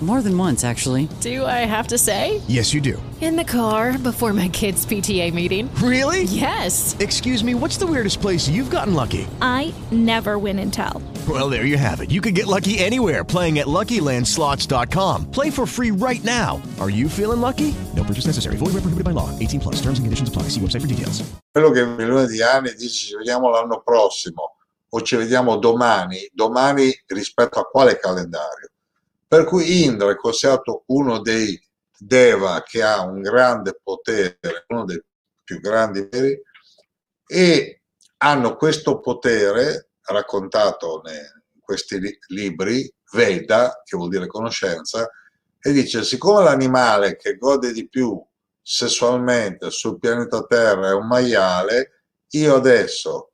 More 0.00 0.22
than 0.22 0.38
once, 0.38 0.62
actually. 0.62 1.08
Do 1.20 1.44
I 1.44 1.66
have 1.66 1.88
to 1.88 1.98
say? 1.98 2.40
Yes, 2.46 2.72
you 2.72 2.80
do. 2.80 3.02
In 3.20 3.34
the 3.34 3.42
car 3.42 3.98
before 3.98 4.32
my 4.32 4.48
kids' 4.48 4.86
PTA 4.86 5.34
meeting. 5.34 5.68
Really? 5.82 6.22
Yes. 6.22 6.96
Excuse 7.00 7.42
me, 7.42 7.56
what's 7.56 7.78
the 7.78 7.86
weirdest 7.86 8.20
place 8.20 8.48
you've 8.48 8.70
gotten 8.70 8.94
lucky? 8.94 9.26
I 9.42 9.74
never 9.90 10.38
win 10.38 10.60
and 10.60 10.72
tell. 10.72 11.02
Well, 11.28 11.50
there 11.50 11.64
you 11.64 11.76
have 11.76 12.00
it. 12.00 12.12
You 12.12 12.20
can 12.20 12.32
get 12.32 12.46
lucky 12.46 12.78
anywhere 12.78 13.24
playing 13.24 13.58
at 13.58 13.66
LuckyLandSlots.com. 13.66 15.32
Play 15.32 15.50
for 15.50 15.66
free 15.66 15.90
right 15.90 16.22
now. 16.22 16.62
Are 16.78 16.90
you 16.90 17.08
feeling 17.08 17.40
lucky? 17.40 17.74
No 17.96 18.04
purchase 18.04 18.26
necessary. 18.26 18.54
Void 18.56 18.74
where 18.74 18.82
prohibited 18.82 19.04
by 19.04 19.10
law. 19.10 19.36
18 19.40 19.58
plus. 19.58 19.82
Terms 19.82 19.98
and 19.98 20.06
conditions 20.06 20.28
apply. 20.28 20.44
See 20.54 20.60
website 20.60 20.82
for 20.82 20.86
details. 20.86 21.24
Quello 21.52 21.72
che 21.72 21.80
un 21.80 21.96
milione 21.96 22.28
di 22.28 22.40
anni 22.40 22.72
dice 22.74 23.06
ci 23.08 23.16
vediamo 23.16 23.50
l'anno 23.50 23.82
prossimo 23.84 24.58
o 24.90 25.02
ci 25.02 25.16
vediamo 25.16 25.56
domani, 25.56 26.28
domani 26.32 26.90
rispetto 27.08 27.58
a 27.58 27.64
quale 27.64 27.98
calendario? 27.98 28.70
Per 29.28 29.44
cui 29.44 29.84
Indra 29.84 30.10
è 30.10 30.16
considerato 30.16 30.84
uno 30.86 31.20
dei 31.20 31.60
Deva 32.00 32.62
che 32.62 32.82
ha 32.82 33.02
un 33.02 33.20
grande 33.20 33.78
potere, 33.82 34.38
uno 34.68 34.84
dei 34.84 35.02
più 35.44 35.60
grandi 35.60 36.08
veri, 36.08 36.40
e 37.26 37.82
hanno 38.18 38.56
questo 38.56 39.00
potere 39.00 39.90
raccontato 40.02 41.02
in 41.04 41.60
questi 41.60 42.00
libri, 42.28 42.90
Veda, 43.12 43.82
che 43.84 43.96
vuol 43.96 44.08
dire 44.08 44.26
conoscenza, 44.26 45.10
e 45.60 45.72
dice, 45.72 46.04
siccome 46.04 46.44
l'animale 46.44 47.16
che 47.16 47.36
gode 47.36 47.72
di 47.72 47.88
più 47.88 48.18
sessualmente 48.62 49.70
sul 49.70 49.98
pianeta 49.98 50.44
Terra 50.44 50.88
è 50.88 50.94
un 50.94 51.06
maiale, 51.06 52.04
io 52.28 52.54
adesso 52.54 53.30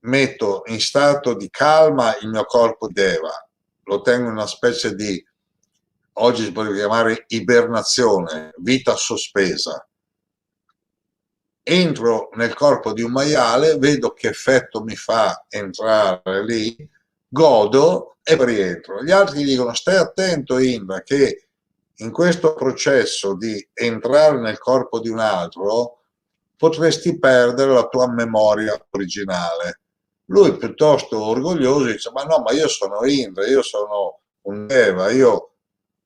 metto 0.00 0.62
in 0.66 0.80
stato 0.80 1.34
di 1.34 1.48
calma 1.50 2.16
il 2.18 2.28
mio 2.28 2.44
corpo 2.44 2.88
Deva, 2.88 3.45
lo 3.86 4.02
tengo 4.02 4.26
in 4.28 4.34
una 4.34 4.46
specie 4.46 4.94
di, 4.94 5.24
oggi 6.14 6.44
si 6.44 6.52
potrebbe 6.52 6.78
chiamare 6.78 7.24
ibernazione, 7.28 8.52
vita 8.58 8.96
sospesa. 8.96 9.86
Entro 11.62 12.30
nel 12.34 12.54
corpo 12.54 12.92
di 12.92 13.02
un 13.02 13.12
maiale, 13.12 13.76
vedo 13.78 14.12
che 14.12 14.28
effetto 14.28 14.82
mi 14.82 14.94
fa 14.94 15.46
entrare 15.48 16.44
lì, 16.44 16.76
godo 17.28 18.18
e 18.22 18.36
rientro. 18.44 19.02
Gli 19.02 19.10
altri 19.10 19.42
dicono 19.42 19.74
stai 19.74 19.96
attento 19.96 20.58
Indra 20.58 21.02
che 21.02 21.48
in 21.96 22.12
questo 22.12 22.54
processo 22.54 23.34
di 23.36 23.68
entrare 23.72 24.38
nel 24.38 24.58
corpo 24.58 25.00
di 25.00 25.08
un 25.08 25.18
altro 25.18 26.02
potresti 26.56 27.18
perdere 27.18 27.72
la 27.72 27.86
tua 27.88 28.10
memoria 28.10 28.78
originale 28.90 29.80
Lui 30.26 30.56
piuttosto 30.56 31.22
orgoglioso 31.22 31.84
dice, 31.84 32.10
ma 32.12 32.24
no, 32.24 32.40
ma 32.40 32.52
io 32.52 32.68
sono 32.68 33.04
Indra, 33.04 33.46
io 33.46 33.62
sono 33.62 34.20
un 34.42 34.66
Eva, 34.68 35.10
io 35.10 35.52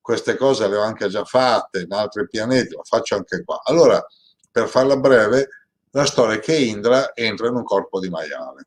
queste 0.00 0.36
cose 0.36 0.68
le 0.68 0.76
ho 0.76 0.82
anche 0.82 1.08
già 1.08 1.24
fatte 1.24 1.80
in 1.80 1.92
altri 1.92 2.28
pianeti, 2.28 2.74
lo 2.74 2.82
faccio 2.84 3.16
anche 3.16 3.42
qua. 3.44 3.60
Allora, 3.64 4.04
per 4.50 4.68
farla 4.68 4.96
breve, 4.96 5.48
la 5.90 6.04
storia 6.04 6.36
è 6.36 6.40
che 6.40 6.56
Indra 6.56 7.14
entra 7.14 7.48
in 7.48 7.54
un 7.54 7.64
corpo 7.64 7.98
di 7.98 8.08
maiale. 8.08 8.66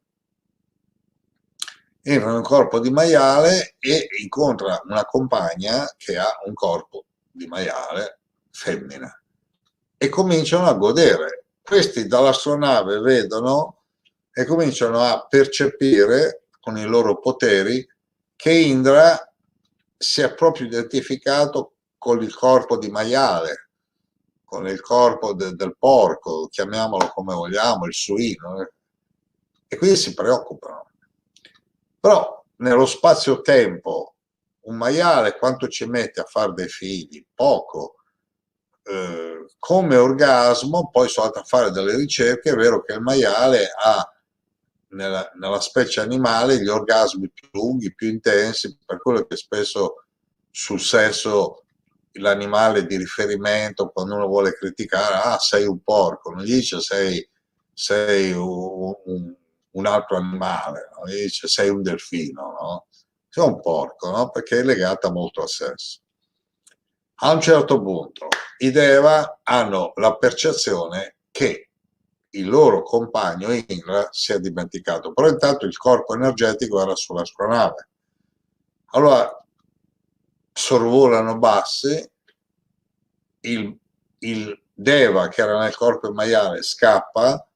Entra 2.01 2.29
in 2.29 2.35
un 2.35 2.43
corpo 2.43 2.79
di 2.79 2.89
maiale 2.89 3.75
e 3.79 4.07
incontra 4.21 4.81
una 4.85 5.05
compagna 5.05 5.87
che 5.97 6.17
ha 6.17 6.29
un 6.45 6.53
corpo 6.53 7.05
di 7.31 7.47
maiale 7.47 8.19
femmina 8.51 9.21
e 9.97 10.09
cominciano 10.09 10.67
a 10.67 10.73
godere. 10.73 11.45
Questi 11.61 12.07
dall'astronave 12.07 12.99
vedono 12.99 13.82
e 14.33 14.45
cominciano 14.45 14.99
a 14.99 15.25
percepire 15.27 16.47
con 16.59 16.77
i 16.77 16.85
loro 16.85 17.19
poteri 17.19 17.87
che 18.35 18.51
Indra 18.51 19.31
si 19.95 20.21
è 20.21 20.33
proprio 20.33 20.65
identificato 20.65 21.73
con 21.97 22.21
il 22.21 22.33
corpo 22.33 22.77
di 22.77 22.89
maiale, 22.89 23.69
con 24.43 24.67
il 24.67 24.81
corpo 24.81 25.33
de, 25.33 25.53
del 25.53 25.77
porco, 25.77 26.47
chiamiamolo 26.47 27.07
come 27.07 27.33
vogliamo, 27.33 27.85
il 27.85 27.93
suino, 27.93 28.61
eh. 28.61 28.71
e 29.67 29.77
quindi 29.77 29.95
si 29.95 30.13
preoccupano. 30.13 30.87
Però 31.99 32.43
nello 32.57 32.85
spazio-tempo 32.85 34.15
un 34.61 34.75
maiale 34.75 35.37
quanto 35.37 35.67
ci 35.67 35.85
mette 35.85 36.21
a 36.21 36.25
fare 36.25 36.53
dei 36.53 36.67
figli? 36.67 37.25
Poco. 37.33 37.95
Eh, 38.83 39.45
come 39.57 39.95
orgasmo, 39.95 40.89
poi 40.89 41.07
sono 41.07 41.27
andato 41.27 41.43
a 41.43 41.47
fare 41.47 41.71
delle 41.71 41.95
ricerche, 41.95 42.51
è 42.51 42.55
vero 42.55 42.81
che 42.81 42.93
il 42.93 43.01
maiale 43.01 43.69
ha 43.81 44.12
nella, 44.93 45.29
nella, 45.35 45.59
specie 45.59 45.99
animale 45.99 46.61
gli 46.61 46.67
orgasmi 46.67 47.29
più 47.29 47.47
lunghi, 47.51 47.93
più 47.93 48.09
intensi, 48.09 48.77
per 48.85 49.01
quello 49.01 49.25
che 49.25 49.35
spesso 49.35 50.03
sul 50.49 50.79
sesso 50.79 51.63
l'animale 52.13 52.85
di 52.85 52.97
riferimento, 52.97 53.89
quando 53.89 54.15
uno 54.15 54.27
vuole 54.27 54.53
criticare, 54.53 55.15
ah 55.15 55.39
sei 55.39 55.65
un 55.65 55.81
porco, 55.81 56.31
non 56.31 56.43
gli 56.43 56.53
dice 56.53 56.79
sei, 56.79 57.27
sei 57.73 58.31
un, 58.31 58.93
un, 59.71 59.85
altro 59.85 60.17
animale, 60.17 60.89
no? 60.95 61.09
gli 61.09 61.21
dice 61.23 61.47
sei 61.47 61.69
un 61.69 61.81
delfino, 61.81 62.55
no? 62.59 62.87
sei 63.29 63.45
un 63.45 63.59
porco, 63.59 64.11
no? 64.11 64.29
perché 64.29 64.59
è 64.59 64.63
legata 64.63 65.11
molto 65.11 65.41
al 65.41 65.49
sesso. 65.49 66.01
A 67.15 67.31
un 67.31 67.41
certo 67.41 67.81
punto 67.81 68.27
i 68.57 68.69
Deva 68.69 69.39
hanno 69.43 69.93
la 69.95 70.15
percezione 70.17 71.17
che 71.31 71.69
il 72.35 72.47
loro 72.47 72.83
compagno 72.83 73.51
Indra 73.51 74.07
si 74.11 74.31
è 74.31 74.39
dimenticato, 74.39 75.13
però 75.13 75.29
intanto 75.29 75.65
il 75.65 75.77
corpo 75.77 76.13
energetico 76.15 76.81
era 76.81 76.95
sull'astronave. 76.95 77.87
Allora 78.91 79.45
sorvolano 80.51 81.37
bassi, 81.37 82.11
il, 83.41 83.77
il 84.19 84.61
Deva 84.75 85.27
che 85.27 85.41
era 85.41 85.59
nel 85.59 85.75
corpo 85.75 86.11
maiale 86.11 86.63
scappa, 86.63 87.47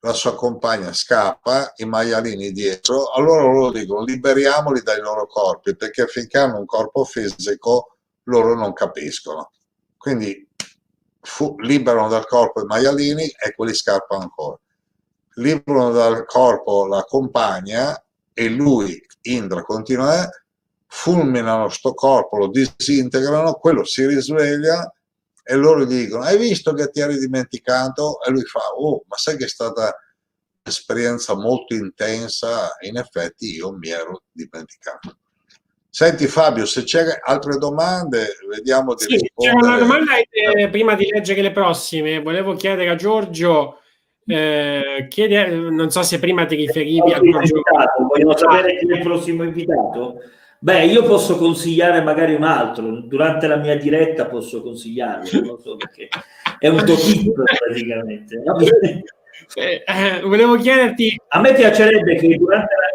la 0.00 0.12
sua 0.12 0.34
compagna 0.34 0.92
scappa, 0.92 1.72
i 1.76 1.84
maialini 1.84 2.52
dietro, 2.52 3.10
allora 3.10 3.42
loro 3.42 3.70
dicono 3.70 4.04
liberiamoli 4.04 4.80
dai 4.82 5.00
loro 5.00 5.26
corpi 5.26 5.76
perché 5.76 6.06
finché 6.06 6.38
hanno 6.38 6.58
un 6.58 6.64
corpo 6.64 7.04
fisico 7.04 7.96
loro 8.24 8.54
non 8.54 8.72
capiscono. 8.72 9.52
Quindi 9.96 10.47
fu, 11.20 11.54
liberano 11.58 12.08
dal 12.08 12.26
corpo 12.26 12.62
i 12.62 12.66
maialini 12.66 13.24
e 13.24 13.54
quelli 13.54 13.74
scappano 13.74 14.22
ancora. 14.22 14.58
Liberano 15.34 15.90
dal 15.90 16.24
corpo 16.26 16.86
la 16.86 17.02
compagna 17.04 18.02
e 18.32 18.48
lui, 18.48 19.00
Indra, 19.22 19.62
continua, 19.62 20.24
eh, 20.24 20.28
fulminano 20.86 21.68
sto 21.68 21.94
corpo, 21.94 22.38
lo 22.38 22.48
disintegrano, 22.48 23.54
quello 23.54 23.84
si 23.84 24.06
risveglia 24.06 24.92
e 25.50 25.54
loro 25.54 25.84
gli 25.84 26.04
dicono 26.04 26.24
hai 26.24 26.36
visto 26.36 26.72
che 26.74 26.90
ti 26.90 27.00
eri 27.00 27.18
dimenticato? 27.18 28.20
E 28.22 28.30
lui 28.30 28.44
fa 28.44 28.60
oh 28.74 29.02
ma 29.06 29.16
sai 29.16 29.36
che 29.36 29.44
è 29.44 29.48
stata 29.48 29.94
un'esperienza 30.62 31.34
molto 31.34 31.74
intensa 31.74 32.76
in 32.80 32.98
effetti 32.98 33.54
io 33.54 33.72
mi 33.72 33.88
ero 33.88 34.24
dimenticato. 34.30 35.16
Senti 35.90 36.26
Fabio, 36.26 36.66
se 36.66 36.84
c'è 36.84 37.02
altre 37.24 37.56
domande, 37.58 38.36
vediamo 38.48 38.94
di 38.94 39.04
sì, 39.04 39.16
rispondere. 39.16 39.56
C'è 39.56 39.66
una 39.66 39.78
domanda 39.78 40.12
eh, 40.30 40.68
prima 40.68 40.94
di 40.94 41.08
leggere 41.10 41.40
le 41.42 41.50
prossime. 41.50 42.20
Volevo 42.20 42.54
chiedere 42.54 42.90
a 42.90 42.94
Giorgio, 42.94 43.80
eh, 44.26 45.06
chiede, 45.08 45.46
non 45.48 45.90
so 45.90 46.02
se 46.02 46.18
prima 46.18 46.44
ti 46.44 46.56
riferivi 46.56 47.12
a 47.12 47.20
Giorgio. 47.20 47.62
Vogliono 48.06 48.36
sapere 48.36 48.78
chi 48.78 48.86
è 48.86 48.96
il 48.96 49.02
prossimo 49.02 49.42
invitato? 49.42 50.20
Beh, 50.60 50.86
io 50.86 51.04
posso 51.04 51.36
consigliare 51.36 52.02
magari 52.02 52.34
un 52.34 52.42
altro, 52.42 53.00
durante 53.02 53.46
la 53.46 53.56
mia 53.56 53.76
diretta 53.76 54.26
posso 54.26 54.60
consigliarlo, 54.60 55.40
non 55.40 55.60
so 55.60 55.76
perché 55.76 56.08
è 56.58 56.66
un 56.66 56.82
tocchino 56.84 57.32
praticamente. 57.32 58.42
Eh, 59.54 59.84
eh, 59.86 60.20
volevo 60.22 60.56
chiederti... 60.56 61.16
A 61.28 61.40
me 61.40 61.54
piacerebbe 61.54 62.16
che 62.16 62.36
durante 62.36 62.74
la... 62.74 62.87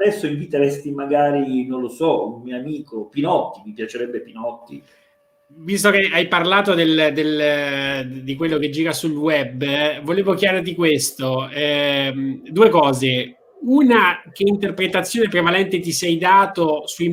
adesso 0.00 0.26
inviteresti 0.26 0.90
magari, 0.92 1.66
non 1.66 1.82
lo 1.82 1.88
so, 1.88 2.36
un 2.36 2.42
mio 2.42 2.56
amico, 2.56 3.08
Pinotti, 3.08 3.60
mi 3.64 3.72
piacerebbe 3.72 4.20
Pinotti. 4.20 4.82
Visto 5.52 5.90
che 5.90 6.08
hai 6.12 6.28
parlato 6.28 6.74
del, 6.74 7.10
del, 7.12 8.22
di 8.22 8.36
quello 8.36 8.56
che 8.58 8.70
gira 8.70 8.92
sul 8.92 9.16
web, 9.16 10.00
volevo 10.02 10.34
chiederti 10.34 10.74
questo. 10.74 11.48
Eh, 11.50 12.40
due 12.50 12.68
cose 12.68 13.34
una, 13.62 14.22
che 14.32 14.44
interpretazione 14.46 15.28
prevalente 15.28 15.80
ti 15.80 15.92
sei 15.92 16.16
dato 16.16 16.86
sui, 16.86 17.12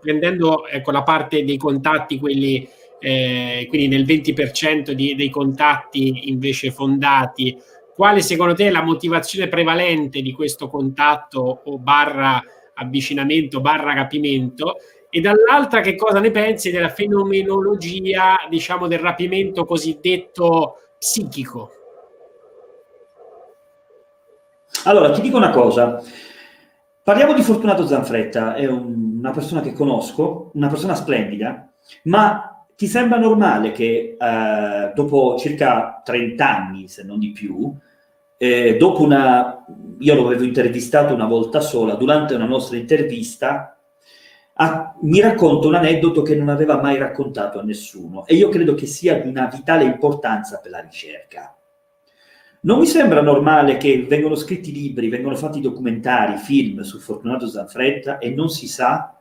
prendendo 0.00 0.66
ecco, 0.66 0.92
la 0.92 1.02
parte 1.02 1.44
dei 1.44 1.58
contatti, 1.58 2.18
quelli, 2.18 2.66
eh, 3.00 3.66
quindi 3.68 3.88
nel 3.88 4.04
20% 4.04 4.92
di, 4.92 5.14
dei 5.14 5.28
contatti 5.28 6.30
invece 6.30 6.70
fondati, 6.70 7.54
quale 7.94 8.22
secondo 8.22 8.54
te 8.54 8.66
è 8.66 8.70
la 8.70 8.82
motivazione 8.82 9.48
prevalente 9.48 10.20
di 10.20 10.32
questo 10.32 10.68
contatto 10.68 11.62
o 11.64 11.78
barra 11.78 12.42
avvicinamento, 12.74 13.60
barra 13.60 13.94
rapimento? 13.94 14.76
E 15.08 15.20
dall'altra 15.20 15.80
che 15.80 15.94
cosa 15.94 16.18
ne 16.18 16.32
pensi 16.32 16.72
della 16.72 16.88
fenomenologia, 16.88 18.36
diciamo, 18.50 18.88
del 18.88 18.98
rapimento 18.98 19.64
cosiddetto 19.64 20.78
psichico? 20.98 21.70
Allora, 24.86 25.12
ti 25.12 25.20
dico 25.20 25.36
una 25.36 25.50
cosa. 25.50 26.02
Parliamo 27.02 27.32
di 27.32 27.42
Fortunato 27.42 27.86
Zanfretta, 27.86 28.54
è 28.54 28.66
un, 28.66 29.18
una 29.18 29.30
persona 29.30 29.60
che 29.60 29.72
conosco, 29.72 30.50
una 30.54 30.68
persona 30.68 30.94
splendida, 30.96 31.72
ma 32.04 32.53
ti 32.76 32.86
sembra 32.86 33.18
normale 33.18 33.72
che 33.72 34.16
eh, 34.18 34.92
dopo 34.94 35.36
circa 35.38 36.00
30 36.04 36.56
anni, 36.56 36.88
se 36.88 37.04
non 37.04 37.18
di 37.18 37.30
più, 37.30 37.72
eh, 38.36 38.76
dopo 38.76 39.02
una... 39.02 39.64
io 39.98 40.14
lo 40.14 40.26
avevo 40.26 40.44
intervistato 40.44 41.14
una 41.14 41.26
volta 41.26 41.60
sola, 41.60 41.94
durante 41.94 42.34
una 42.34 42.46
nostra 42.46 42.76
intervista, 42.76 43.76
a, 44.56 44.94
mi 45.02 45.20
racconta 45.20 45.66
un 45.66 45.74
aneddoto 45.74 46.22
che 46.22 46.34
non 46.34 46.48
aveva 46.48 46.80
mai 46.80 46.98
raccontato 46.98 47.58
a 47.58 47.62
nessuno 47.62 48.24
e 48.26 48.36
io 48.36 48.48
credo 48.50 48.74
che 48.74 48.86
sia 48.86 49.20
di 49.20 49.28
una 49.28 49.46
vitale 49.52 49.84
importanza 49.84 50.60
per 50.60 50.70
la 50.70 50.80
ricerca. 50.80 51.56
Non 52.60 52.78
mi 52.78 52.86
sembra 52.86 53.20
normale 53.20 53.76
che 53.76 54.06
vengano 54.08 54.36
scritti 54.36 54.72
libri, 54.72 55.08
vengono 55.08 55.36
fatti 55.36 55.60
documentari, 55.60 56.36
film 56.36 56.80
su 56.80 56.98
Fortunato 56.98 57.46
Zanfretta 57.46 58.18
e 58.18 58.30
non 58.30 58.48
si 58.48 58.66
sa 58.68 59.18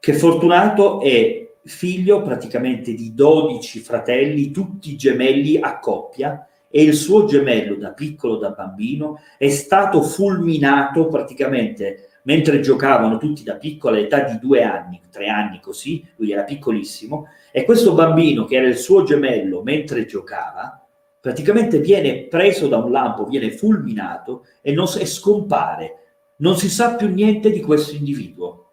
che 0.00 0.14
Fortunato 0.14 1.00
è 1.00 1.41
figlio 1.64 2.22
praticamente 2.22 2.94
di 2.94 3.14
12 3.14 3.80
fratelli, 3.80 4.50
tutti 4.50 4.96
gemelli 4.96 5.58
a 5.58 5.78
coppia, 5.78 6.46
e 6.74 6.82
il 6.82 6.94
suo 6.94 7.26
gemello 7.26 7.74
da 7.74 7.92
piccolo, 7.92 8.36
da 8.36 8.50
bambino, 8.50 9.20
è 9.36 9.50
stato 9.50 10.02
fulminato 10.02 11.06
praticamente 11.08 12.08
mentre 12.24 12.60
giocavano 12.60 13.18
tutti 13.18 13.42
da 13.42 13.56
piccola 13.56 13.98
età 13.98 14.22
di 14.22 14.38
due 14.38 14.62
anni, 14.62 15.00
tre 15.10 15.28
anni 15.28 15.60
così, 15.60 16.06
lui 16.16 16.32
era 16.32 16.44
piccolissimo, 16.44 17.26
e 17.50 17.64
questo 17.64 17.94
bambino 17.94 18.44
che 18.44 18.56
era 18.56 18.66
il 18.66 18.76
suo 18.76 19.02
gemello 19.02 19.62
mentre 19.62 20.06
giocava, 20.06 20.82
praticamente 21.20 21.78
viene 21.78 22.24
preso 22.24 22.68
da 22.68 22.78
un 22.78 22.90
lampo, 22.90 23.26
viene 23.26 23.50
fulminato 23.50 24.46
e, 24.60 24.72
non, 24.72 24.86
e 24.98 25.06
scompare. 25.06 25.96
Non 26.36 26.56
si 26.56 26.68
sa 26.70 26.94
più 26.94 27.08
niente 27.08 27.50
di 27.50 27.60
questo 27.60 27.94
individuo. 27.94 28.70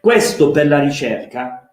Questo 0.00 0.50
per 0.50 0.68
la 0.68 0.80
ricerca 0.80 1.65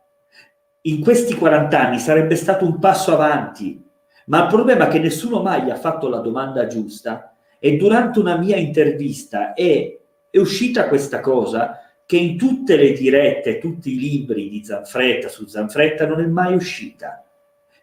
in 0.84 1.02
questi 1.02 1.36
40 1.36 1.80
anni 1.80 2.00
sarebbe 2.00 2.36
stato 2.36 2.66
un 2.66 2.80
passo 2.80 3.14
avanti, 3.14 3.84
ma 4.28 4.44
il 4.44 4.48
problema 4.48 4.88
è 4.88 4.90
che 4.90 5.00
nessuno 5.00 5.42
mai 5.42 5.70
ha 5.70 5.76
fatto 5.76 6.08
la 6.08 6.20
domanda 6.20 6.68
giusta 6.68 7.36
e 7.60 7.76
durante 7.78 8.20
una 8.20 8.38
mia 8.38 8.58
intervista 8.58 9.54
è, 9.54 9.98
è 10.30 10.38
uscita 10.38 10.88
questa 10.88 11.20
cosa 11.20 11.80
che 12.06 12.18
in 12.18 12.38
tutte 12.38 12.76
le 12.76 12.94
dirette, 12.94 13.60
tutti 13.60 13.94
i 13.94 14.00
libri 14.00 14.50
di 14.50 14.64
Zanfretta 14.64 15.30
su 15.30 15.46
Zanfretta 15.46 16.06
non 16.06 16.22
è 16.22 16.26
mai 16.26 16.54
uscita. 16.54 17.24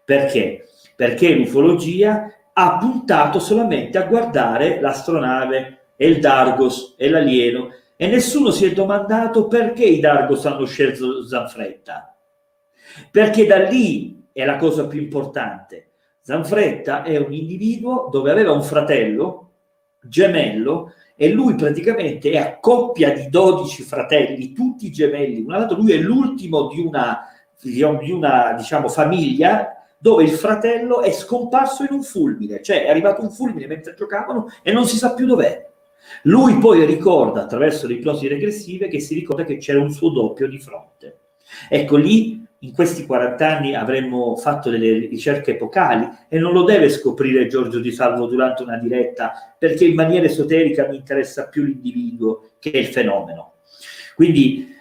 Perché? 0.05 0.67
perché 1.01 1.35
l'ufologia 1.35 2.31
ha 2.53 2.77
puntato 2.77 3.39
solamente 3.39 3.97
a 3.97 4.03
guardare 4.03 4.83
l'astronave 4.83 5.79
è 5.97 6.05
il 6.05 6.21
Dargos, 6.21 6.95
è 6.99 7.09
l'alieno, 7.09 7.71
e 7.97 8.07
nessuno 8.07 8.51
si 8.51 8.67
è 8.67 8.73
domandato 8.75 9.47
perché 9.47 9.83
i 9.83 9.99
Dargos 9.99 10.45
hanno 10.45 10.67
scelto 10.67 11.27
Zanfretta. 11.27 12.10
Perché 13.11 13.47
da 13.47 13.59
lì 13.59 14.29
è 14.33 14.45
la 14.45 14.57
cosa 14.57 14.87
più 14.87 15.01
importante. 15.01 15.91
Zanfretta 16.21 17.03
è 17.03 17.17
un 17.17 17.33
individuo 17.33 18.09
dove 18.11 18.31
aveva 18.31 18.53
un 18.53 18.63
fratello 18.63 19.47
gemello 20.03 20.93
e 21.17 21.31
lui 21.31 21.55
praticamente 21.55 22.31
è 22.31 22.39
a 22.39 22.59
coppia 22.59 23.13
di 23.13 23.29
12 23.29 23.83
fratelli, 23.83 24.53
tutti 24.53 24.91
gemelli. 24.91 25.43
Un 25.43 25.53
altro, 25.53 25.77
lui 25.77 25.93
è 25.93 25.99
l'ultimo 25.99 26.69
di 26.69 26.81
una, 26.81 27.27
di 27.61 28.13
una 28.13 28.55
diciamo, 28.57 28.89
famiglia 28.89 29.75
dove 29.99 30.23
il 30.23 30.31
fratello 30.31 31.03
è 31.03 31.13
scomparso 31.13 31.83
in 31.83 31.91
un 31.93 32.03
fulmine, 32.03 32.63
cioè 32.63 32.85
è 32.85 32.89
arrivato 32.89 33.21
un 33.21 33.31
fulmine 33.31 33.67
mentre 33.67 33.95
giocavano 33.95 34.47
e 34.63 34.73
non 34.73 34.87
si 34.87 34.97
sa 34.97 35.13
più 35.13 35.27
dov'è. 35.27 35.69
Lui 36.23 36.59
poi 36.59 36.87
ricorda 36.87 37.43
attraverso 37.43 37.87
le 37.87 37.95
ipnosi 37.95 38.27
regressive 38.27 38.89
che 38.89 38.99
si 38.99 39.13
ricorda 39.13 39.45
che 39.45 39.59
c'era 39.59 39.81
un 39.81 39.91
suo 39.91 40.09
doppio 40.09 40.49
di 40.49 40.59
fronte. 40.59 41.19
Ecco 41.69 41.97
lì 41.97 42.43
in 42.63 42.73
questi 42.73 43.07
40 43.07 43.57
anni 43.57 43.75
avremmo 43.75 44.37
fatto 44.37 44.69
delle 44.69 45.07
ricerche 45.07 45.53
epocali 45.53 46.09
e 46.29 46.39
non 46.39 46.53
lo 46.53 46.65
deve 46.65 46.91
scoprire 46.91 47.47
Giorgio 47.47 47.79
Di 47.79 47.91
Salvo 47.91 48.27
durante 48.27 48.63
una 48.63 48.77
diretta 48.77 49.55
perché 49.59 49.87
in 49.87 49.95
maniera 49.95 50.27
esoterica 50.27 50.87
mi 50.87 50.97
interessa 50.97 51.49
più 51.49 51.65
l'individuo 51.65 52.51
che 52.59 52.71
il 52.71 52.87
fenomeno. 52.87 53.55
Quindi 54.15 54.77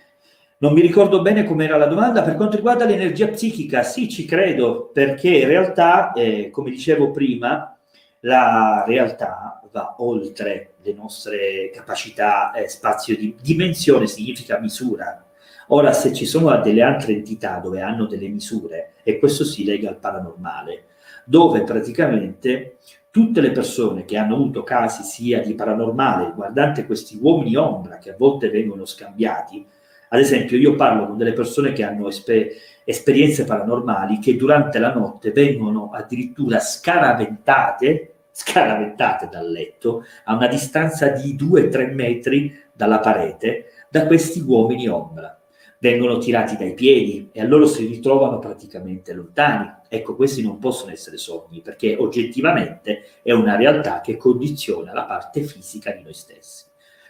non 0.57 0.73
mi 0.73 0.81
ricordo 0.81 1.21
bene 1.21 1.45
com'era 1.45 1.77
la 1.77 1.85
domanda. 1.85 2.21
Per 2.21 2.35
quanto 2.35 2.57
riguarda 2.57 2.83
l'energia 2.83 3.29
psichica, 3.29 3.83
sì, 3.83 4.09
ci 4.09 4.25
credo, 4.25 4.89
perché 4.93 5.29
in 5.29 5.47
realtà, 5.47 6.11
eh, 6.11 6.49
come 6.49 6.69
dicevo 6.69 7.11
prima, 7.11 7.77
la 8.21 8.83
realtà 8.85 9.61
va 9.71 9.95
oltre 9.99 10.73
le 10.81 10.93
nostre 10.93 11.71
capacità, 11.73 12.51
eh, 12.51 12.67
spazio 12.67 13.15
di 13.15 13.33
dimensione 13.41 14.05
significa 14.07 14.59
misura. 14.59 15.23
Ora, 15.71 15.93
se 15.93 16.13
ci 16.13 16.25
sono 16.25 16.55
delle 16.61 16.81
altre 16.81 17.13
entità 17.13 17.59
dove 17.59 17.81
hanno 17.81 18.05
delle 18.05 18.27
misure, 18.27 18.93
e 19.03 19.19
questo 19.19 19.43
si 19.43 19.63
lega 19.63 19.89
al 19.89 19.97
paranormale, 19.97 20.85
dove 21.25 21.63
praticamente 21.63 22.77
tutte 23.11 23.39
le 23.39 23.51
persone 23.51 24.03
che 24.05 24.17
hanno 24.17 24.35
avuto 24.35 24.63
casi 24.63 25.03
sia 25.03 25.41
di 25.41 25.53
paranormale 25.53 26.25
riguardante 26.25 26.85
questi 26.85 27.19
uomini 27.21 27.55
ombra 27.55 27.97
che 27.97 28.11
a 28.11 28.15
volte 28.17 28.49
vengono 28.49 28.85
scambiati, 28.85 29.65
ad 30.11 30.19
esempio, 30.19 30.57
io 30.57 30.73
parlo 30.75 31.05
con 31.05 31.17
delle 31.17 31.33
persone 31.33 31.71
che 31.71 31.83
hanno 31.83 32.07
esper- 32.07 32.51
esperienze 32.83 33.43
paranormali 33.43 34.17
che 34.17 34.35
durante 34.35 34.79
la 34.79 34.91
notte 34.91 35.31
vengono 35.31 35.91
addirittura 35.91 36.59
scaraventate, 36.59 38.13
scaraventate 38.31 39.29
dal 39.29 39.47
letto 39.47 40.03
a 40.23 40.33
una 40.33 40.47
distanza 40.47 41.09
di 41.09 41.35
2-3 41.35 41.93
metri 41.93 42.59
dalla 42.73 42.99
parete 42.99 43.65
da 43.87 44.07
questi 44.07 44.39
uomini 44.39 44.87
ombra. 44.87 45.38
Vengono 45.79 46.17
tirati 46.17 46.57
dai 46.57 46.73
piedi 46.73 47.29
e 47.31 47.41
allora 47.41 47.65
si 47.65 47.85
ritrovano 47.85 48.39
praticamente 48.39 49.13
lontani. 49.13 49.71
Ecco, 49.87 50.15
questi 50.15 50.41
non 50.41 50.59
possono 50.59 50.91
essere 50.91 51.17
sogni 51.17 51.61
perché 51.61 51.95
oggettivamente 51.97 53.05
è 53.21 53.31
una 53.31 53.55
realtà 53.55 54.01
che 54.01 54.17
condiziona 54.17 54.93
la 54.93 55.05
parte 55.05 55.41
fisica 55.41 55.91
di 55.91 56.03
noi 56.03 56.13
stessi. 56.13 56.65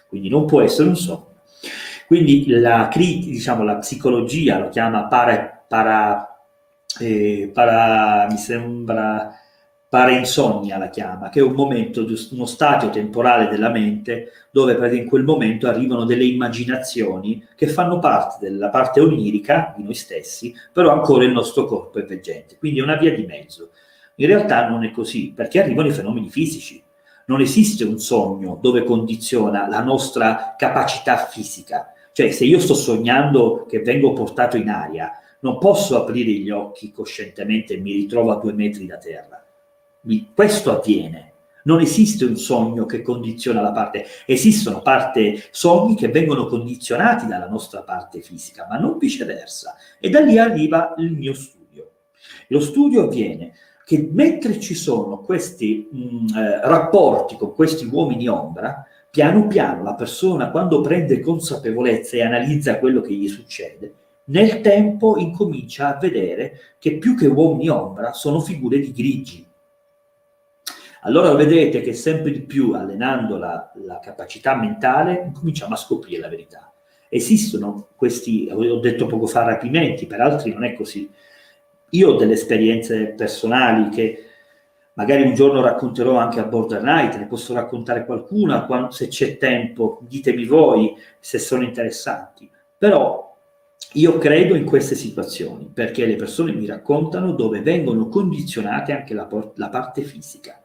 Quindi 0.07 0.30
non 0.30 0.45
può 0.45 0.61
essere 0.61 0.89
un 0.89 0.95
sogno 0.95 1.30
quindi 2.09 2.47
la, 2.47 2.89
diciamo, 2.91 3.63
la 3.63 3.78
psicologia 3.78 4.57
lo 4.57 4.70
chiama 4.70 5.05
para, 5.05 5.63
para, 5.67 6.41
eh, 6.99 7.51
para 7.53 8.28
mi 8.32 8.38
sembra 8.38 9.39
parainsonnia 9.90 10.78
la 10.78 10.90
chiama, 10.90 11.30
che 11.30 11.40
è 11.40 11.44
un 11.44 11.54
momento, 11.54 12.06
uno 12.32 12.46
stato 12.46 12.92
temporale 12.92 13.50
della 13.50 13.70
mente 13.70 14.32
dove 14.52 14.96
in 14.96 15.08
quel 15.08 15.24
momento 15.24 15.68
arrivano 15.68 16.06
delle 16.06 16.26
immaginazioni 16.26 17.44
che 17.56 17.68
fanno 17.68 17.98
parte 17.98 18.38
della 18.48 18.70
parte 18.70 19.00
onirica 19.00 19.74
di 19.76 19.84
noi 19.84 19.96
stessi, 19.96 20.54
però 20.72 20.92
ancora 20.92 21.24
il 21.24 21.32
nostro 21.32 21.66
corpo 21.66 21.98
è 21.98 22.06
veggente. 22.06 22.58
Quindi 22.60 22.80
è 22.80 22.84
una 22.84 22.98
via 22.98 23.16
di 23.16 23.26
mezzo. 23.26 23.72
In 24.16 24.28
realtà 24.28 24.70
non 24.70 24.84
è 24.84 24.92
così, 24.92 25.34
perché 25.36 25.60
arrivano 25.60 25.88
i 25.88 25.94
fenomeni 25.94 26.30
fisici. 26.30 26.84
Non 27.26 27.42
esiste 27.42 27.84
un 27.84 27.98
sogno 28.00 28.60
dove 28.62 28.84
condiziona 28.84 29.68
la 29.68 29.82
nostra 29.82 30.54
capacità 30.56 31.18
fisica. 31.18 31.94
Cioè, 32.12 32.30
se 32.30 32.46
io 32.46 32.60
sto 32.60 32.76
sognando 32.76 33.66
che 33.68 33.80
vengo 33.80 34.14
portato 34.14 34.56
in 34.56 34.70
aria, 34.70 35.14
non 35.40 35.58
posso 35.58 36.00
aprire 36.00 36.32
gli 36.32 36.50
occhi 36.52 36.92
coscientemente 36.92 37.74
e 37.74 37.78
mi 37.78 37.94
ritrovo 37.94 38.32
a 38.32 38.40
due 38.40 38.54
metri 38.54 38.86
da 38.86 38.98
terra. 38.98 39.44
Questo 40.34 40.72
avviene. 40.72 41.34
Non 41.64 41.82
esiste 41.82 42.26
un 42.26 42.38
sogno 42.38 42.86
che 42.86 43.02
condiziona 43.02 43.62
la 43.62 43.72
parte, 43.72 44.06
esistono 44.26 44.82
parte, 44.82 45.43
sogni 45.52 45.95
che 45.95 46.08
vengono 46.08 46.47
condizionati 46.47 47.28
dalla 47.28 47.47
nostra 47.47 47.82
parte 47.82 48.22
fisica, 48.22 48.66
ma 48.70 48.78
non 48.78 48.97
viceversa. 48.97 49.76
E 50.00 50.10
da 50.10 50.22
lì 50.22 50.39
arriva 50.39 50.95
il 50.97 51.12
mio 51.12 51.34
studio. 51.34 51.91
Lo 52.47 52.60
studio 52.60 53.04
avviene 53.04 53.54
che 53.89 54.08
mentre 54.12 54.60
ci 54.60 54.76
sono 54.76 55.20
questi 55.20 55.89
mh, 55.91 56.00
mm, 56.00 56.28
eh, 56.38 56.62
rapporti 56.68 57.36
con 57.36 57.54
questi 57.54 57.86
uomini 57.91 58.28
ombra, 58.28 58.86
piano 59.10 59.47
piano 59.47 59.82
la 59.82 59.95
persona 59.95 60.52
quando 60.52 60.80
prende 60.82 61.20
consapevolezza 61.20 62.16
e 62.16 62.22
analizza 62.22 62.78
quello 62.78 63.02
che 63.02 63.14
gli 63.14 63.28
succede, 63.28 63.93
nel 64.26 64.62
tempo 64.62 65.18
incomincia 65.18 65.88
a 65.88 65.97
vedere 66.00 66.60
che 66.78 66.97
più 66.97 67.16
che 67.16 67.26
uomini 67.26 67.68
ombra 67.70 68.14
sono 68.14 68.39
figure 68.39 68.80
di 68.80 68.91
grigi. 68.91 69.49
Allora 71.02 71.34
vedete 71.34 71.82
che 71.82 71.93
sempre 71.93 72.32
di 72.32 72.41
più, 72.41 72.74
allenando 72.74 73.38
la, 73.38 73.72
la 73.86 74.00
capacità 74.00 74.56
mentale, 74.56 75.32
cominciamo 75.34 75.74
a 75.74 75.78
scoprire 75.78 76.20
la 76.20 76.28
verità. 76.28 76.74
Esistono 77.08 77.88
questi, 77.95 78.50
ho 78.52 78.80
detto 78.80 79.06
poco 79.06 79.26
fa, 79.26 79.43
rapimenti, 79.43 80.06
per 80.06 80.20
altri 80.20 80.54
non 80.54 80.66
è 80.66 80.74
così. 80.74 81.10
Io 81.91 82.10
ho 82.10 82.16
delle 82.18 82.34
esperienze 82.34 83.14
personali 83.16 83.89
che 83.89 84.26
magari 84.93 85.24
un 85.24 85.34
giorno 85.34 85.62
racconterò 85.62 86.18
anche 86.18 86.39
a 86.39 86.43
Border 86.43 86.84
Night, 86.84 87.16
ne 87.16 87.28
posso 87.28 87.54
raccontare 87.54 88.06
qualcuna, 88.06 88.66
quando, 88.66 88.91
se 88.91 89.08
c'è 89.08 89.38
tempo, 89.38 90.00
ditemi 90.02 90.45
voi 90.45 90.95
se 91.20 91.39
sono 91.39 91.64
interessanti. 91.64 92.50
Però 92.78 93.36
io 93.93 94.18
credo 94.18 94.56
in 94.56 94.66
queste 94.66 94.95
situazioni 94.95 95.72
perché 95.74 96.06
le 96.06 96.16
persone 96.16 96.52
mi 96.52 96.66
raccontano 96.66 97.32
dove 97.32 97.62
vengono 97.62 98.10
condizionate 98.10 98.91
anche 98.91 99.14
la, 99.14 99.28
la 99.56 99.70
parte 99.70 100.02
fisica. 100.02 100.62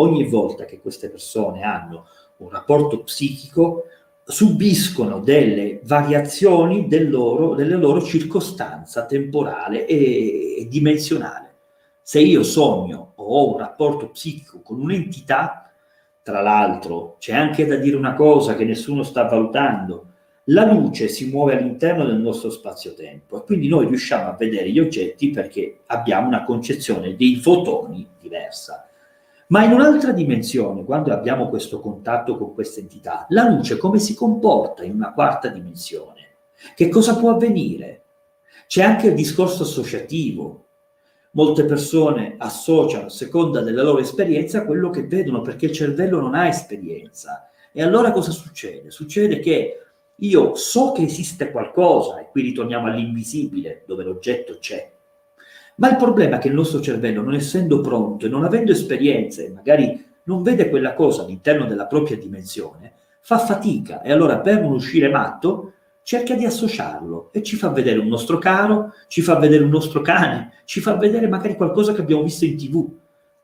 Ogni 0.00 0.24
volta 0.28 0.64
che 0.64 0.80
queste 0.80 1.10
persone 1.10 1.62
hanno 1.62 2.06
un 2.38 2.50
rapporto 2.50 3.02
psichico, 3.02 3.84
subiscono 4.24 5.20
delle 5.20 5.80
variazioni 5.84 6.86
del 6.86 7.08
loro, 7.08 7.54
delle 7.54 7.76
loro 7.76 8.02
circostanza 8.02 9.06
temporale 9.06 9.86
e, 9.86 10.60
e 10.60 10.68
dimensionale. 10.68 11.54
Se 12.02 12.20
io 12.20 12.42
sogno 12.42 13.12
ho 13.16 13.52
un 13.52 13.58
rapporto 13.58 14.10
psichico 14.10 14.60
con 14.60 14.80
un'entità, 14.80 15.70
tra 16.22 16.42
l'altro 16.42 17.16
c'è 17.18 17.34
anche 17.34 17.66
da 17.66 17.76
dire 17.76 17.96
una 17.96 18.14
cosa 18.14 18.54
che 18.54 18.64
nessuno 18.64 19.02
sta 19.02 19.24
valutando, 19.24 20.04
la 20.44 20.70
luce 20.70 21.08
si 21.08 21.28
muove 21.28 21.56
all'interno 21.56 22.04
del 22.04 22.20
nostro 22.20 22.50
spazio-tempo 22.50 23.38
e 23.38 23.44
quindi 23.44 23.68
noi 23.68 23.86
riusciamo 23.86 24.28
a 24.28 24.36
vedere 24.36 24.70
gli 24.70 24.78
oggetti 24.78 25.30
perché 25.30 25.80
abbiamo 25.86 26.26
una 26.26 26.44
concezione 26.44 27.16
dei 27.16 27.36
fotoni 27.36 28.06
diversa. 28.20 28.87
Ma 29.50 29.64
in 29.64 29.72
un'altra 29.72 30.12
dimensione, 30.12 30.84
quando 30.84 31.10
abbiamo 31.10 31.48
questo 31.48 31.80
contatto 31.80 32.36
con 32.36 32.52
questa 32.52 32.80
entità, 32.80 33.24
la 33.30 33.48
luce 33.48 33.78
come 33.78 33.98
si 33.98 34.14
comporta 34.14 34.84
in 34.84 34.92
una 34.92 35.14
quarta 35.14 35.48
dimensione? 35.48 36.36
Che 36.74 36.88
cosa 36.90 37.16
può 37.16 37.30
avvenire? 37.30 38.02
C'è 38.66 38.82
anche 38.82 39.06
il 39.06 39.14
discorso 39.14 39.62
associativo, 39.62 40.66
molte 41.30 41.64
persone 41.64 42.34
associano, 42.36 43.06
a 43.06 43.10
seconda 43.10 43.62
della 43.62 43.82
loro 43.82 44.00
esperienza, 44.00 44.66
quello 44.66 44.90
che 44.90 45.06
vedono, 45.06 45.40
perché 45.40 45.66
il 45.66 45.72
cervello 45.72 46.20
non 46.20 46.34
ha 46.34 46.46
esperienza. 46.46 47.48
E 47.72 47.82
allora 47.82 48.12
cosa 48.12 48.32
succede? 48.32 48.90
Succede 48.90 49.38
che 49.38 49.82
io 50.14 50.56
so 50.56 50.92
che 50.92 51.04
esiste 51.04 51.50
qualcosa, 51.50 52.20
e 52.20 52.28
qui 52.30 52.42
ritorniamo 52.42 52.88
all'invisibile, 52.88 53.84
dove 53.86 54.04
l'oggetto 54.04 54.58
c'è, 54.58 54.92
ma 55.78 55.90
il 55.90 55.96
problema 55.96 56.36
è 56.36 56.38
che 56.38 56.48
il 56.48 56.54
nostro 56.54 56.80
cervello, 56.80 57.22
non 57.22 57.34
essendo 57.34 57.80
pronto 57.80 58.26
e 58.26 58.28
non 58.28 58.44
avendo 58.44 58.72
esperienze, 58.72 59.50
magari 59.54 60.04
non 60.24 60.42
vede 60.42 60.68
quella 60.68 60.94
cosa 60.94 61.22
all'interno 61.22 61.66
della 61.66 61.86
propria 61.86 62.16
dimensione, 62.16 62.94
fa 63.20 63.38
fatica 63.38 64.02
e 64.02 64.12
allora 64.12 64.38
per 64.38 64.60
non 64.60 64.72
uscire 64.72 65.08
matto 65.08 65.72
cerca 66.02 66.34
di 66.34 66.44
associarlo 66.44 67.30
e 67.32 67.42
ci 67.42 67.56
fa 67.56 67.68
vedere 67.68 67.98
un 67.98 68.08
nostro 68.08 68.38
caro, 68.38 68.94
ci 69.06 69.20
fa 69.20 69.36
vedere 69.36 69.62
un 69.62 69.70
nostro 69.70 70.00
cane, 70.00 70.52
ci 70.64 70.80
fa 70.80 70.96
vedere 70.96 71.28
magari 71.28 71.54
qualcosa 71.54 71.92
che 71.92 72.00
abbiamo 72.00 72.22
visto 72.22 72.44
in 72.44 72.56
tv, 72.56 72.88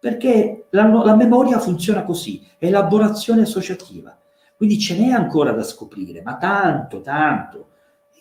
perché 0.01 0.67
la, 0.71 0.87
la 0.87 1.15
memoria 1.15 1.59
funziona 1.59 2.05
così, 2.05 2.45
elaborazione 2.59 3.43
associativa. 3.43 4.17
Quindi 4.57 4.79
ce 4.79 4.99
n'è 4.99 5.11
ancora 5.11 5.53
da 5.53 5.63
scoprire, 5.63 6.23
ma 6.23 6.37
tanto, 6.37 7.01
tanto. 7.01 7.67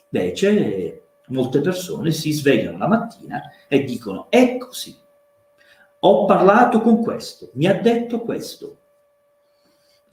Invece 0.09 1.02
molte 1.27 1.61
persone 1.61 2.11
si 2.11 2.31
svegliano 2.31 2.77
la 2.77 2.87
mattina 2.87 3.41
e 3.67 3.83
dicono, 3.83 4.27
è 4.29 4.57
così, 4.57 4.95
ho 5.99 6.25
parlato 6.25 6.81
con 6.81 7.01
questo, 7.01 7.49
mi 7.53 7.65
ha 7.67 7.79
detto 7.79 8.21
questo. 8.21 8.77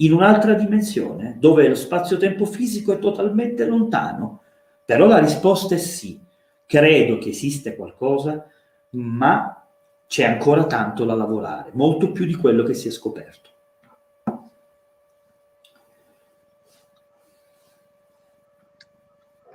in 0.01 0.13
un'altra 0.13 0.55
dimensione, 0.55 1.37
dove 1.39 1.69
lo 1.69 1.75
spazio-tempo 1.75 2.45
fisico 2.47 2.93
è 2.93 2.99
totalmente 2.99 3.67
lontano? 3.67 4.43
Però 4.85 5.07
la 5.07 5.19
risposta 5.19 5.75
è 5.75 5.79
sì. 5.79 6.21
Credo 6.67 7.19
che 7.19 7.31
esiste 7.31 7.77
qualcosa, 7.77 8.47
ma 8.91 9.67
c'è 10.07 10.25
ancora 10.25 10.65
tanto 10.67 11.05
da 11.05 11.15
lavorare, 11.15 11.71
molto 11.75 12.13
più 12.13 12.25
di 12.25 12.35
quello 12.35 12.63
che 12.63 12.75
si 12.75 12.89
è 12.89 12.91
scoperto. 12.91 13.50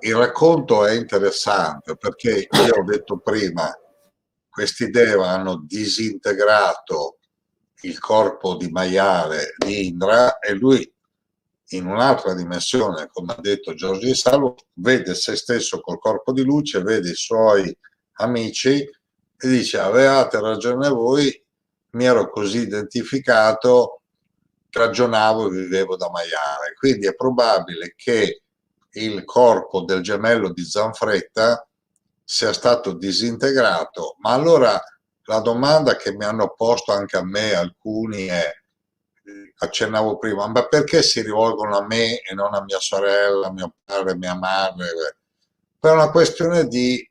Il 0.05 0.13
racconto 0.13 0.85
è 0.85 0.91
interessante 0.91 1.97
perché 1.97 2.47
io 2.47 2.75
ho 2.75 2.83
detto 2.83 3.17
prima, 3.17 3.75
questi 4.47 4.91
Deva 4.91 5.29
hanno 5.29 5.63
disintegrato 5.65 7.17
il 7.81 7.97
corpo 7.97 8.55
di 8.55 8.69
maiale 8.69 9.55
di 9.57 9.87
Indra 9.87 10.37
e 10.37 10.53
lui 10.53 10.93
in 11.69 11.87
un'altra 11.87 12.35
dimensione, 12.35 13.09
come 13.11 13.33
ha 13.33 13.41
detto 13.41 13.73
Giorgio 13.73 14.05
Di 14.05 14.13
Salvo, 14.13 14.55
vede 14.73 15.15
se 15.15 15.35
stesso 15.35 15.81
col 15.81 15.97
corpo 15.97 16.31
di 16.33 16.43
luce, 16.43 16.83
vede 16.83 17.09
i 17.09 17.15
suoi 17.15 17.75
amici 18.17 18.81
e 18.83 19.47
dice 19.47 19.79
avevate 19.79 20.39
ragione 20.39 20.87
voi, 20.87 21.43
mi 21.93 22.05
ero 22.05 22.29
così 22.29 22.59
identificato, 22.59 24.01
ragionavo 24.69 25.47
e 25.47 25.49
vivevo 25.49 25.95
da 25.97 26.11
maiale. 26.11 26.75
Quindi 26.77 27.07
è 27.07 27.15
probabile 27.15 27.95
che 27.97 28.41
il 28.95 29.23
corpo 29.23 29.81
del 29.81 30.01
gemello 30.01 30.51
di 30.51 30.63
Zanfretta 30.63 31.67
sia 32.23 32.53
stato 32.53 32.93
disintegrato, 32.93 34.15
ma 34.19 34.31
allora 34.31 34.81
la 35.25 35.39
domanda 35.39 35.95
che 35.95 36.13
mi 36.13 36.25
hanno 36.25 36.53
posto 36.55 36.91
anche 36.91 37.17
a 37.17 37.23
me 37.23 37.53
alcuni 37.53 38.25
è, 38.25 38.51
accennavo 39.57 40.17
prima, 40.17 40.47
ma 40.47 40.67
perché 40.67 41.01
si 41.01 41.21
rivolgono 41.21 41.77
a 41.77 41.85
me 41.85 42.21
e 42.21 42.33
non 42.33 42.53
a 42.53 42.63
mia 42.63 42.79
sorella, 42.79 43.51
mio 43.51 43.73
padre, 43.83 44.15
mia 44.15 44.35
madre? 44.35 45.17
Per 45.79 45.93
una 45.93 46.09
questione 46.09 46.67
di 46.67 47.07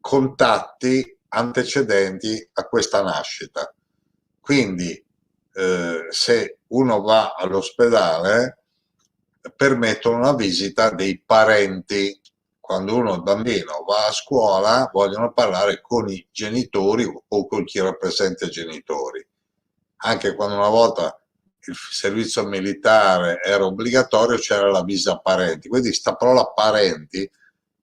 contatti 0.00 1.18
antecedenti 1.28 2.48
a 2.54 2.64
questa 2.64 3.02
nascita. 3.02 3.72
Quindi 4.40 5.04
eh, 5.52 6.06
se 6.08 6.58
uno 6.68 7.02
va 7.02 7.34
all'ospedale 7.34 8.57
permettono 9.54 10.16
una 10.18 10.34
visita 10.34 10.90
dei 10.90 11.22
parenti. 11.24 12.20
Quando 12.60 12.96
uno 12.96 13.22
bambino 13.22 13.84
va 13.86 14.06
a 14.06 14.12
scuola 14.12 14.90
vogliono 14.92 15.32
parlare 15.32 15.80
con 15.80 16.08
i 16.08 16.26
genitori 16.30 17.04
o 17.04 17.46
con 17.46 17.64
chi 17.64 17.80
rappresenta 17.80 18.46
i 18.46 18.50
genitori. 18.50 19.26
Anche 20.00 20.34
quando 20.34 20.56
una 20.56 20.68
volta 20.68 21.18
il 21.66 21.74
servizio 21.74 22.44
militare 22.44 23.40
era 23.42 23.64
obbligatorio 23.64 24.36
c'era 24.36 24.70
la 24.70 24.82
visa 24.82 25.18
parenti, 25.18 25.68
quindi 25.68 25.92
sta 25.92 26.14
parola 26.14 26.46
parenti 26.46 27.28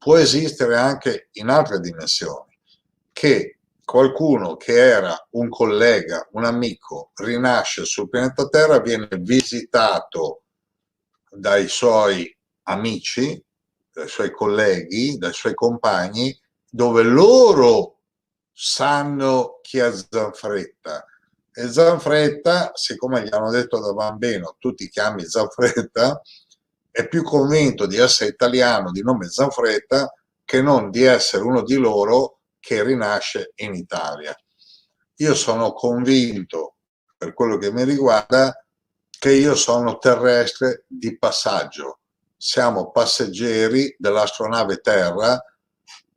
può 0.05 0.17
esistere 0.17 0.77
anche 0.77 1.29
in 1.33 1.49
altre 1.49 1.79
dimensioni, 1.79 2.55
che 3.11 3.57
qualcuno 3.83 4.55
che 4.55 4.77
era 4.77 5.15
un 5.31 5.49
collega, 5.49 6.27
un 6.33 6.45
amico, 6.45 7.09
rinasce 7.15 7.85
sul 7.85 8.07
pianeta 8.07 8.47
Terra, 8.47 8.79
viene 8.79 9.07
visitato 9.19 10.43
dai 11.37 11.67
suoi 11.67 12.35
amici, 12.63 13.41
dai 13.91 14.07
suoi 14.07 14.31
colleghi, 14.31 15.17
dai 15.17 15.33
suoi 15.33 15.53
compagni, 15.53 16.37
dove 16.69 17.03
loro 17.03 17.99
sanno 18.51 19.59
chi 19.61 19.79
è 19.79 19.91
Zanfretta. 19.91 21.05
E 21.51 21.69
Zanfretta, 21.69 22.71
siccome 22.73 23.23
gli 23.23 23.33
hanno 23.33 23.49
detto 23.49 23.79
da 23.79 23.93
bambino 23.93 24.55
tu 24.59 24.73
ti 24.73 24.89
chiami 24.89 25.25
Zanfretta, 25.25 26.21
è 26.91 27.07
più 27.07 27.23
convinto 27.23 27.85
di 27.85 27.97
essere 27.97 28.29
italiano 28.29 28.91
di 28.91 29.01
nome 29.01 29.29
Zanfretta 29.29 30.13
che 30.45 30.61
non 30.61 30.89
di 30.89 31.03
essere 31.03 31.43
uno 31.43 31.63
di 31.63 31.75
loro 31.75 32.39
che 32.59 32.83
rinasce 32.83 33.51
in 33.55 33.73
Italia. 33.73 34.35
Io 35.15 35.33
sono 35.33 35.73
convinto, 35.73 36.75
per 37.17 37.33
quello 37.33 37.57
che 37.57 37.71
mi 37.71 37.83
riguarda, 37.83 38.64
che 39.25 39.33
io 39.33 39.55
sono 39.55 39.97
terrestre 39.97 40.83
di 40.85 41.17
passaggio. 41.17 42.01
Siamo 42.37 42.91
passeggeri 42.91 43.95
dell'astronave 43.97 44.81
Terra 44.81 45.43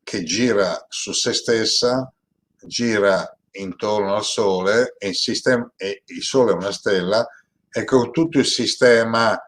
che 0.03 0.25
gira 0.25 0.85
su 0.91 1.13
se 1.13 1.33
stessa, 1.33 2.13
gira 2.61 3.35
intorno 3.53 4.15
al 4.15 4.25
Sole 4.25 4.95
e 4.99 5.09
il, 5.09 5.15
sistema, 5.15 5.73
e 5.75 6.03
il 6.05 6.23
Sole 6.23 6.53
è 6.53 6.55
una 6.55 6.71
stella 6.71 7.27
e 7.71 7.85
con 7.85 8.13
tutto 8.13 8.41
il 8.41 8.45
sistema 8.45 9.41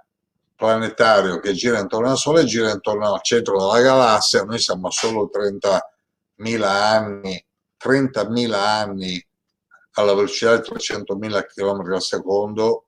planetario 0.56 1.38
che 1.38 1.52
gira 1.52 1.80
intorno 1.80 2.08
al 2.08 2.16
Sole 2.16 2.46
gira 2.46 2.70
intorno 2.70 3.12
al 3.12 3.22
centro 3.22 3.58
della 3.58 3.82
galassia, 3.82 4.42
noi 4.42 4.58
siamo 4.58 4.90
solo 4.90 5.28
30.000 5.30 6.62
anni, 6.62 7.46
30.000 7.78 8.52
anni 8.54 9.28
alla 9.96 10.14
velocità 10.14 10.56
di 10.56 10.66
300.000 10.66 11.44
km 11.44 11.92
al 11.92 12.00
secondo 12.00 12.86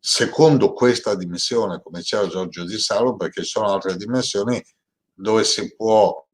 secondo 0.00 0.72
questa 0.72 1.14
dimensione, 1.14 1.82
come 1.82 1.98
diceva 1.98 2.26
Giorgio 2.26 2.64
Di 2.64 2.78
Salvo, 2.78 3.16
perché 3.16 3.42
ci 3.42 3.50
sono 3.50 3.72
altre 3.72 3.96
dimensioni 3.96 4.62
dove 5.12 5.44
si 5.44 5.76
può 5.76 6.26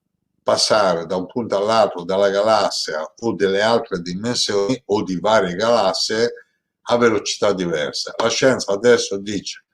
passare 0.43 1.07
da 1.07 1.17
un 1.17 1.27
punto 1.27 1.57
all'altro 1.57 2.05
della 2.05 2.31
galassia 2.31 3.03
o 3.19 3.35
delle 3.35 3.61
altre 3.61 4.01
dimensioni 4.01 4.81
o 4.87 5.03
di 5.03 5.19
varie 5.19 5.57
galassie 5.57 6.33
a 6.83 6.97
velocità 6.97 7.53
diverse. 7.53 8.15
La 8.17 8.29
scienza 8.29 8.73
adesso 8.73 9.19
dice 9.19 9.65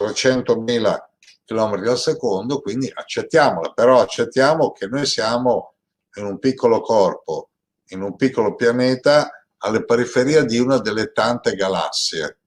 300.000 0.00 0.98
km 1.44 1.88
al 1.88 1.98
secondo, 1.98 2.60
quindi 2.60 2.88
accettiamola, 2.94 3.72
però 3.72 4.00
accettiamo 4.00 4.70
che 4.70 4.86
noi 4.86 5.04
siamo 5.04 5.74
in 6.14 6.26
un 6.26 6.38
piccolo 6.38 6.80
corpo, 6.80 7.50
in 7.88 8.02
un 8.02 8.14
piccolo 8.14 8.54
pianeta 8.54 9.28
alle 9.58 9.84
periferie 9.84 10.44
di 10.44 10.60
una 10.60 10.78
delle 10.78 11.10
tante 11.10 11.54
galassie 11.54 12.38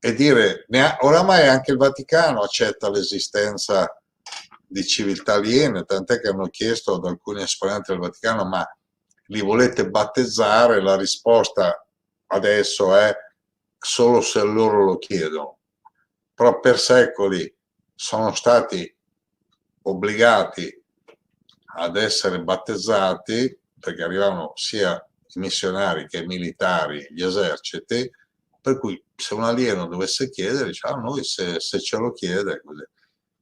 e 0.00 0.14
dire 0.14 0.66
oramai 1.00 1.46
anche 1.46 1.72
il 1.72 1.76
Vaticano 1.76 2.40
accetta 2.40 2.90
l'esistenza 2.90 3.94
di 4.66 4.84
civiltà 4.84 5.34
aliene, 5.34 5.84
tant'è 5.84 6.20
che 6.20 6.28
hanno 6.28 6.46
chiesto 6.48 6.94
ad 6.94 7.04
alcuni 7.04 7.42
esponenti 7.42 7.92
del 7.92 8.00
Vaticano 8.00 8.44
ma 8.46 8.66
li 9.26 9.40
volete 9.40 9.88
battezzare? 9.88 10.80
La 10.80 10.96
risposta 10.96 11.86
adesso 12.28 12.96
è 12.96 13.14
solo 13.78 14.20
se 14.20 14.42
loro 14.42 14.84
lo 14.84 14.98
chiedono. 14.98 15.58
Però 16.34 16.58
per 16.60 16.78
secoli 16.78 17.52
sono 17.94 18.34
stati 18.34 18.92
obbligati 19.82 20.82
ad 21.76 21.96
essere 21.96 22.42
battezzati 22.42 23.58
perché 23.78 24.02
arrivavano 24.02 24.52
sia 24.54 24.94
i 25.34 25.38
missionari 25.38 26.06
che 26.06 26.18
i 26.18 26.26
militari, 26.26 27.06
gli 27.10 27.22
eserciti, 27.22 28.10
per 28.60 28.78
cui 28.78 29.02
se 29.20 29.34
un 29.34 29.44
alieno 29.44 29.86
dovesse 29.86 30.30
chiedere, 30.30 30.66
diciamo, 30.66 30.96
ah, 30.96 31.00
noi 31.00 31.24
se, 31.24 31.60
se, 31.60 31.80
ce 31.80 31.96
lo 31.96 32.12
chiede. 32.12 32.60
Così. 32.64 32.84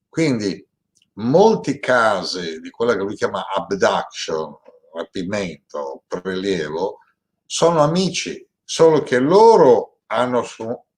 Quindi 0.09 0.67
molti 1.15 1.79
casi 1.79 2.61
di 2.61 2.71
quella 2.71 2.95
che 2.95 3.03
lui 3.03 3.17
chiama 3.17 3.47
abduction, 3.55 4.57
rapimento, 4.93 6.03
prelievo, 6.07 6.99
sono 7.47 7.81
amici, 7.81 8.47
solo 8.63 9.03
che 9.03 9.19
loro 9.19 10.01
hanno 10.07 10.45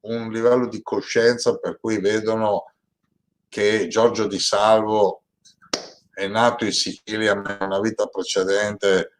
un 0.00 0.30
livello 0.30 0.66
di 0.66 0.82
coscienza 0.82 1.56
per 1.56 1.78
cui 1.78 2.00
vedono 2.00 2.72
che 3.48 3.88
Giorgio 3.88 4.26
Di 4.26 4.38
Salvo 4.38 5.24
è 6.12 6.26
nato 6.26 6.64
in 6.64 6.72
Sicilia 6.72 7.32
in 7.32 7.56
una 7.60 7.80
vita 7.80 8.06
precedente 8.06 9.19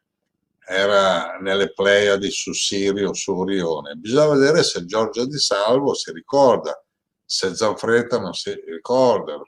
era 0.71 1.37
nelle 1.41 1.73
Pleiadi 1.73 2.31
su 2.31 2.53
Sirio, 2.53 3.13
su 3.13 3.33
Orione. 3.33 3.95
Bisogna 3.97 4.37
vedere 4.37 4.63
se 4.63 4.85
Giorgio 4.85 5.27
Di 5.27 5.37
Salvo 5.37 5.95
si 5.95 6.13
ricorda, 6.13 6.81
se 7.25 7.57
Zanfretta 7.57 8.21
non 8.21 8.35
si 8.35 8.55
ricorda. 8.67 9.43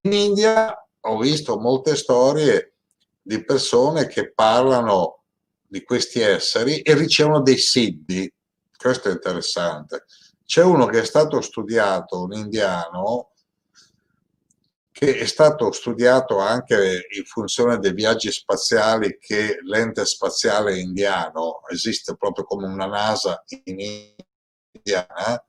In 0.00 0.12
India 0.12 0.76
ho 1.00 1.18
visto 1.18 1.60
molte 1.60 1.94
storie 1.94 2.74
di 3.22 3.44
persone 3.44 4.08
che 4.08 4.32
parlano 4.32 5.22
di 5.64 5.84
questi 5.84 6.20
esseri 6.20 6.80
e 6.80 6.94
ricevono 6.94 7.40
dei 7.40 7.58
siddhi. 7.58 8.30
Questo 8.76 9.10
è 9.10 9.12
interessante. 9.12 10.06
C'è 10.44 10.64
uno 10.64 10.86
che 10.86 11.02
è 11.02 11.04
stato 11.04 11.40
studiato, 11.40 12.22
un 12.22 12.32
indiano, 12.32 13.30
che 14.96 15.18
è 15.18 15.26
stato 15.26 15.72
studiato 15.72 16.38
anche 16.38 17.08
in 17.16 17.24
funzione 17.24 17.80
dei 17.80 17.92
viaggi 17.92 18.30
spaziali 18.30 19.18
che 19.18 19.58
l'ente 19.64 20.04
spaziale 20.04 20.78
indiano 20.78 21.62
esiste 21.68 22.14
proprio 22.16 22.44
come 22.44 22.68
una 22.68 22.86
NASA 22.86 23.42
in 23.64 23.80
India. 23.80 25.04
Eh? 25.04 25.42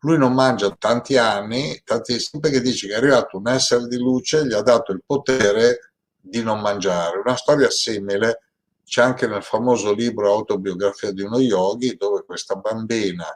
Lui 0.00 0.18
non 0.18 0.32
mangia 0.32 0.74
tanti 0.76 1.16
anni, 1.16 1.80
tanti, 1.84 2.18
sempre 2.18 2.50
che 2.50 2.60
dice 2.60 2.88
che 2.88 2.94
è 2.94 2.96
arrivato 2.96 3.36
un 3.36 3.46
essere 3.46 3.86
di 3.86 3.96
luce, 3.96 4.44
gli 4.44 4.54
ha 4.54 4.62
dato 4.62 4.90
il 4.90 5.04
potere 5.06 5.92
di 6.20 6.42
non 6.42 6.60
mangiare. 6.60 7.20
Una 7.24 7.36
storia 7.36 7.70
simile 7.70 8.40
c'è 8.84 9.02
anche 9.02 9.28
nel 9.28 9.44
famoso 9.44 9.94
libro 9.94 10.32
Autobiografia 10.32 11.12
di 11.12 11.22
uno 11.22 11.38
yogi, 11.38 11.94
dove 11.94 12.24
questa 12.24 12.56
bambina 12.56 13.26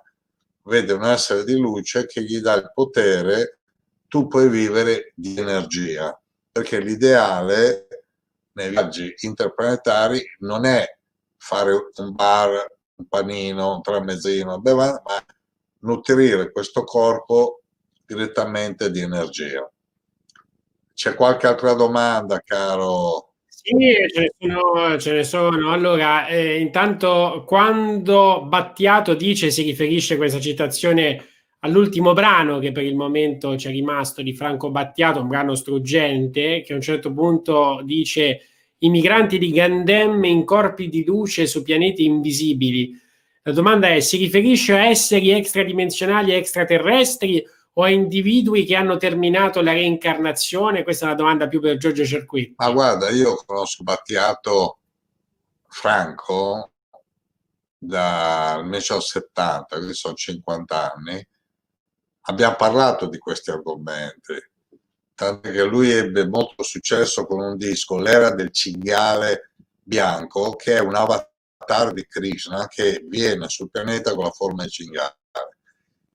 vede 0.65 0.95
un 0.95 1.05
essere 1.05 1.45
di 1.45 1.57
luce 1.57 2.07
che 2.07 2.25
gli 2.25 2.41
dà 2.41 2.55
il 2.55 2.73
potere, 2.75 3.58
tu 4.09 4.27
puoi 4.27 4.49
vivere 4.49 5.13
di 5.15 5.39
energia, 5.39 6.19
perché 6.51 6.81
l'ideale 6.81 7.87
nei 8.53 8.71
viaggi 8.71 9.15
interplanetari 9.21 10.21
non 10.41 10.65
è 10.65 10.85
fare 11.37 11.73
un 11.95 12.13
bar, 12.13 12.67
un 12.97 13.07
panino, 13.07 13.77
un 13.77 13.83
tramezzino, 13.83 14.61
ma 14.65 15.03
nutrire 15.81 16.51
questo 16.51 16.83
corpo 16.85 17.61
direttamente 18.05 18.91
di 18.91 19.01
energia. 19.01 19.71
C'è 20.95 21.15
qualche 21.15 21.47
altra 21.47 21.75
domanda, 21.75 22.41
caro? 22.45 23.35
Sì, 23.47 23.95
ce 24.13 24.21
ne 24.21 24.33
sono. 24.39 24.99
Ce 24.99 25.13
ne 25.13 25.25
sono. 25.25 25.71
Allora, 25.71 26.27
eh, 26.27 26.59
intanto, 26.59 27.45
quando 27.47 28.43
Battiato 28.47 29.15
dice, 29.15 29.51
si 29.51 29.63
riferisce 29.63 30.17
questa 30.17 30.41
citazione 30.41 31.25
all'ultimo 31.61 32.13
brano 32.13 32.59
che 32.59 32.73
per 32.73 32.85
il 32.85 32.95
momento 32.95 33.55
c'è 33.57 33.71
rimasto 33.71 34.23
di 34.23 34.35
Franco 34.35 34.71
Battiato, 34.71 35.21
un 35.21 35.29
brano 35.29 35.55
struggente, 35.55 36.63
che 36.63 36.73
a 36.73 36.77
un 36.77 36.83
certo 36.83 37.13
punto 37.13 37.81
dice 37.85 38.41
i 38.79 38.91
migranti 38.91 39.39
di 39.39 39.51
Gandem 39.51 40.23
in 40.25 40.45
corpi 40.45 40.89
di 40.89 41.05
luce 41.05 41.47
su 41.47 41.63
pianeti 41.63 42.05
invisibili. 42.05 42.97
La 43.43 43.53
domanda 43.53 43.89
è, 43.89 44.01
si 44.01 44.19
riferisce 44.19 44.75
a 44.75 44.87
esseri 44.87 45.31
extradimensionali 45.31 46.33
extraterrestri 46.33 47.45
o 47.73 47.83
a 47.83 47.91
individui 47.91 48.65
che 48.65 48.77
hanno 48.77 48.97
terminato 48.97 49.63
la 49.63 49.73
reincarnazione? 49.73 50.83
Questa 50.83 51.05
è 51.05 51.09
una 51.09 51.17
domanda 51.17 51.49
più 51.49 51.61
per 51.61 51.77
Giorgio 51.77 52.05
Cerquetti. 52.05 52.55
Ma 52.57 52.71
guarda, 52.71 53.09
io 53.11 53.37
conosco 53.47 53.85
Battiato 53.85 54.79
Franco 55.67 56.73
dal 57.79 58.63
1970, 58.65 59.77
quindi 59.77 59.95
sono 59.95 60.15
50 60.15 60.93
anni, 60.93 61.27
abbiamo 62.29 62.57
parlato 62.57 63.07
di 63.07 63.19
questi 63.19 63.51
argomenti 63.51 64.35
tanto 65.19 65.51
che 65.51 65.65
lui 65.65 65.91
ebbe 65.91 66.29
molto 66.29 66.63
successo 66.63 67.27
con 67.27 67.41
un 67.41 67.57
disco, 67.57 67.99
L'era 67.99 68.31
del 68.31 68.53
cinghiale 68.53 69.51
bianco, 69.83 70.55
che 70.55 70.77
è 70.77 70.79
un 70.79 70.95
avatar 70.95 71.93
di 71.93 72.07
Krishna 72.07 72.69
che 72.69 73.05
viene 73.05 73.49
sul 73.49 73.69
pianeta 73.69 74.15
con 74.15 74.23
la 74.23 74.31
forma 74.31 74.63
di 74.63 74.71
cinghiale. 74.71 75.17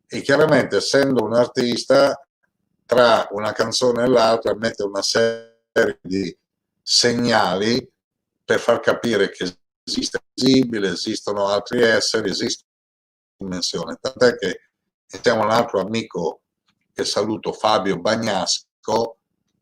E 0.08 0.22
chiaramente, 0.22 0.78
essendo 0.78 1.22
un 1.22 1.34
artista, 1.34 2.18
tra 2.86 3.28
una 3.32 3.52
canzone 3.52 4.04
e 4.04 4.08
l'altra 4.08 4.56
mette 4.56 4.84
una 4.84 5.02
serie 5.02 6.00
di 6.02 6.34
segnali 6.82 7.86
per 8.46 8.60
far 8.60 8.80
capire 8.80 9.32
che 9.32 9.54
esiste 9.84 10.22
visibile, 10.34 10.92
esistono 10.92 11.48
altri 11.48 11.82
esseri, 11.82 12.30
esiste 12.30 12.64
dimensione. 13.36 13.98
Tant'è 14.00 14.38
che 14.38 14.62
a 15.30 15.34
un 15.34 15.52
altro 15.52 15.80
amico 15.80 16.42
che 16.94 17.06
saluto, 17.06 17.54
Fabio 17.54 18.00
Bagnaschi, 18.00 18.68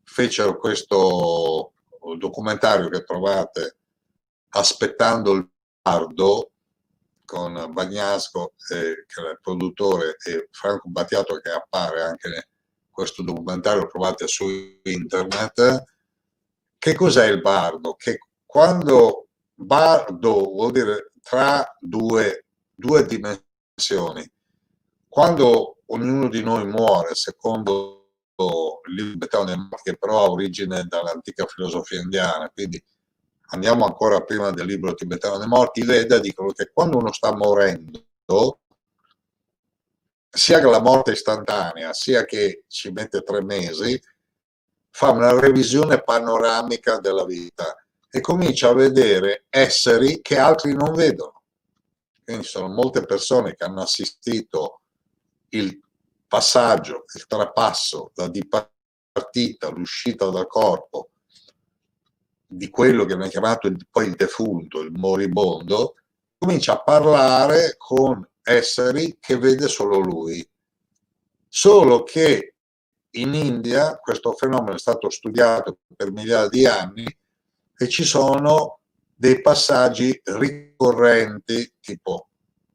fecero 0.04 0.58
questo 0.58 1.72
documentario 2.18 2.88
che 2.88 3.04
trovate 3.04 3.76
aspettando 4.50 5.32
il 5.32 5.48
bardo 5.80 6.50
con 7.24 7.70
Bagnasco 7.72 8.52
eh, 8.70 9.04
che 9.06 9.22
è 9.22 9.30
il 9.30 9.38
produttore 9.40 10.16
e 10.26 10.48
Franco 10.50 10.88
Battiato 10.88 11.38
che 11.38 11.50
appare 11.50 12.02
anche 12.02 12.48
questo 12.90 13.22
documentario 13.22 13.86
trovate 13.86 14.26
su 14.26 14.44
internet 14.82 15.84
che 16.76 16.94
cos'è 16.94 17.26
il 17.26 17.40
bardo? 17.40 17.94
che 17.94 18.18
quando 18.44 19.28
bardo 19.54 20.32
vuol 20.50 20.72
dire 20.72 21.12
tra 21.22 21.64
due, 21.80 22.46
due 22.74 23.06
dimensioni 23.06 24.30
quando 25.12 25.82
ognuno 25.88 26.30
di 26.30 26.42
noi 26.42 26.64
muore 26.64 27.14
secondo 27.14 27.98
il 28.88 28.94
libro 28.94 29.18
Betone, 29.18 29.68
che 29.82 29.98
però 29.98 30.24
ha 30.24 30.30
origine 30.30 30.86
dall'antica 30.88 31.44
filosofia 31.44 32.00
indiana, 32.00 32.48
quindi 32.48 32.82
andiamo 33.50 33.84
ancora 33.84 34.22
prima 34.22 34.50
del 34.52 34.64
libro 34.64 34.94
tibetano 34.94 35.36
dei 35.36 35.48
morti, 35.48 35.80
i 35.80 35.84
Veda 35.84 36.18
dicono 36.18 36.52
che 36.52 36.70
quando 36.72 36.96
uno 36.96 37.12
sta 37.12 37.36
morendo, 37.36 38.06
sia 40.30 40.60
che 40.60 40.66
la 40.66 40.80
morte 40.80 41.10
è 41.10 41.14
istantanea, 41.14 41.92
sia 41.92 42.24
che 42.24 42.64
ci 42.68 42.90
mette 42.90 43.22
tre 43.22 43.42
mesi, 43.42 44.00
fa 44.88 45.10
una 45.10 45.38
revisione 45.38 46.02
panoramica 46.02 47.00
della 47.00 47.26
vita 47.26 47.76
e 48.10 48.20
comincia 48.22 48.70
a 48.70 48.74
vedere 48.74 49.44
esseri 49.50 50.22
che 50.22 50.38
altri 50.38 50.72
non 50.72 50.94
vedono. 50.94 51.42
Quindi 52.24 52.44
sono 52.44 52.68
molte 52.68 53.04
persone 53.04 53.54
che 53.54 53.64
hanno 53.64 53.82
assistito 53.82 54.78
il 55.54 55.80
passaggio, 56.26 57.04
il 57.14 57.26
trapasso, 57.26 58.12
la 58.14 58.28
dipartita, 58.28 59.70
l'uscita 59.70 60.28
dal 60.30 60.46
corpo 60.46 61.10
di 62.46 62.68
quello 62.68 63.04
che 63.04 63.14
viene 63.16 63.30
chiamato 63.30 63.66
il, 63.66 63.76
poi 63.90 64.06
il 64.06 64.14
defunto, 64.14 64.80
il 64.80 64.92
moribondo, 64.92 65.94
comincia 66.38 66.74
a 66.74 66.82
parlare 66.82 67.74
con 67.78 68.26
esseri 68.42 69.16
che 69.20 69.38
vede 69.38 69.68
solo 69.68 69.98
lui. 69.98 70.46
Solo 71.48 72.02
che 72.02 72.54
in 73.10 73.34
India 73.34 73.98
questo 73.98 74.32
fenomeno 74.32 74.74
è 74.74 74.78
stato 74.78 75.10
studiato 75.10 75.78
per 75.94 76.12
migliaia 76.12 76.48
di 76.48 76.66
anni 76.66 77.18
e 77.76 77.88
ci 77.88 78.04
sono 78.04 78.80
dei 79.14 79.40
passaggi 79.40 80.18
ricorrenti, 80.24 81.74
tipo 81.80 82.28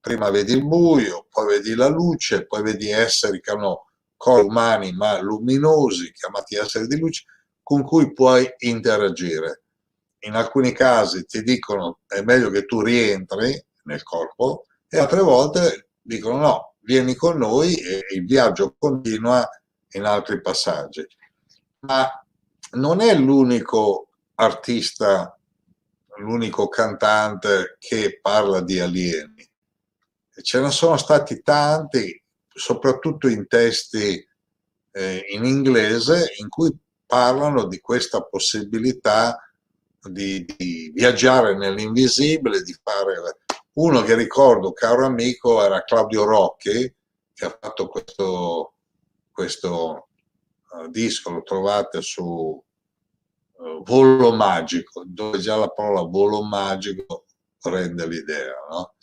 prima 0.08 0.30
vedi 0.30 0.54
il 0.54 0.66
buio, 0.66 1.28
poi 1.30 1.58
vedi 1.58 1.76
la 1.76 1.90
luce, 1.90 2.46
poi 2.48 2.62
vedi 2.62 2.90
esseri 2.90 3.42
che 3.42 3.52
hanno 3.52 3.88
corpi 4.16 4.48
umani 4.48 4.94
ma 4.94 5.20
luminosi, 5.20 6.14
chiamati 6.14 6.56
esseri 6.56 6.88
di 6.88 6.98
luce, 6.98 7.26
con 7.62 7.84
cui 7.84 8.14
puoi 8.14 8.50
interagire. 8.60 9.64
In 10.20 10.36
alcuni 10.36 10.72
casi 10.72 11.26
ti 11.26 11.44
dicono 11.44 12.00
è 12.08 12.22
meglio 12.22 12.50
che 12.50 12.64
tu 12.66 12.82
rientri 12.82 13.62
nel 13.84 14.02
corpo 14.04 14.64
e 14.88 14.98
altre 14.98 15.20
volte 15.20 15.90
dicono 16.02 16.38
no, 16.38 16.76
vieni 16.80 17.14
con 17.14 17.38
noi 17.38 17.76
e 17.76 18.06
il 18.16 18.26
viaggio 18.26 18.76
continua 18.80 19.46
in 19.92 20.06
altri 20.06 20.40
passaggi. 20.40 21.06
Ma 21.80 22.10
non 22.72 23.02
è 23.02 23.14
l'unico 23.14 24.08
artista, 24.36 25.38
l'unico 26.20 26.70
cantante 26.70 27.76
che 27.78 28.20
parla 28.22 28.62
di 28.62 28.80
alieni 28.80 29.47
ce 30.42 30.60
ne 30.60 30.72
sono 30.72 30.98
stati 30.98 31.42
tanti, 31.42 32.22
soprattutto 32.48 33.28
in 33.28 33.48
testi 33.48 34.26
eh, 34.92 35.26
in 35.30 35.46
inglese, 35.46 36.34
in 36.38 36.50
cui 36.50 36.76
parlano 37.06 37.66
di 37.66 37.80
questa 37.80 38.22
possibilità 38.22 39.40
di, 40.02 40.46
di, 40.58 40.92
viaggiare 40.94 41.56
nell'invisibile, 41.56 42.62
di 42.62 42.76
fare... 42.82 43.40
Uno 43.78 44.02
che 44.02 44.16
ricordo, 44.16 44.74
caro 44.74 45.06
amico, 45.06 45.64
era 45.64 45.84
Claudio 45.84 46.24
Rocchi, 46.24 46.92
che 47.32 47.46
ha 47.46 47.56
fatto 47.62 47.88
questo, 47.88 48.74
questo 49.32 50.08
uh, 50.72 50.88
disco, 50.90 51.30
lo 51.30 51.44
trovate 51.44 52.02
su 52.02 52.24
uh, 52.24 53.84
Volo 53.84 54.34
Magico, 54.34 55.04
dove 55.06 55.38
già 55.38 55.58
la 55.58 55.70
parola 55.70 56.02
volo 56.02 56.42
magico 56.42 57.26
rende 57.62 58.08
l'idea. 58.08 58.56
No? 58.72 58.96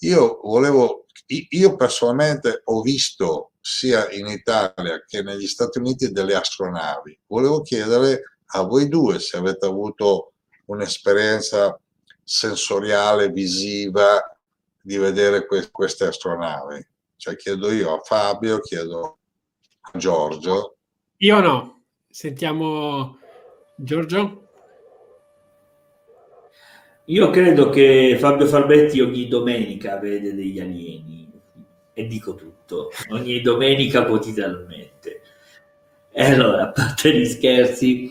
Io 0.00 0.40
volevo, 0.42 1.06
io 1.26 1.76
personalmente 1.76 2.60
ho 2.64 2.80
visto 2.82 3.52
sia 3.60 4.10
in 4.12 4.26
Italia 4.26 5.02
che 5.06 5.22
negli 5.22 5.46
Stati 5.46 5.78
Uniti 5.78 6.12
delle 6.12 6.34
astronavi. 6.34 7.18
Volevo 7.26 7.62
chiedere 7.62 8.38
a 8.52 8.62
voi 8.62 8.88
due 8.88 9.18
se 9.18 9.36
avete 9.36 9.66
avuto 9.66 10.32
un'esperienza 10.66 11.78
sensoriale, 12.22 13.30
visiva 13.30 14.22
di 14.80 14.96
vedere 14.96 15.46
que- 15.46 15.70
queste 15.70 16.06
astronavi. 16.06 16.86
Cioè 17.16 17.36
chiedo 17.36 17.70
io 17.70 17.94
a 17.94 18.00
Fabio, 18.02 18.60
chiedo 18.60 19.18
a 19.80 19.98
Giorgio. 19.98 20.76
Io 21.18 21.40
no. 21.40 21.82
Sentiamo 22.08 23.18
Giorgio. 23.76 24.47
Io 27.10 27.30
credo 27.30 27.70
che 27.70 28.18
Fabio 28.18 28.44
Falbetti 28.44 29.00
ogni 29.00 29.28
domenica 29.28 29.96
vede 29.96 30.34
degli 30.34 30.60
alieni 30.60 31.26
e 31.94 32.06
dico 32.06 32.34
tutto, 32.34 32.90
ogni 33.08 33.40
domenica 33.40 34.04
quotidianamente. 34.04 35.22
E 36.10 36.24
allora, 36.24 36.64
a 36.64 36.68
parte 36.68 37.16
gli 37.16 37.24
scherzi, 37.24 38.10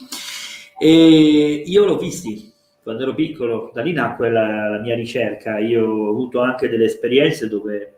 e 0.80 1.64
io 1.64 1.86
l'ho 1.86 2.00
visti 2.00 2.52
quando 2.82 3.04
ero 3.04 3.14
piccolo, 3.14 3.70
da 3.72 3.84
lì 3.84 3.92
nacque 3.92 4.32
la, 4.32 4.70
la 4.70 4.80
mia 4.80 4.96
ricerca. 4.96 5.60
Io 5.60 5.86
ho 5.86 6.10
avuto 6.10 6.40
anche 6.40 6.68
delle 6.68 6.86
esperienze 6.86 7.48
dove 7.48 7.98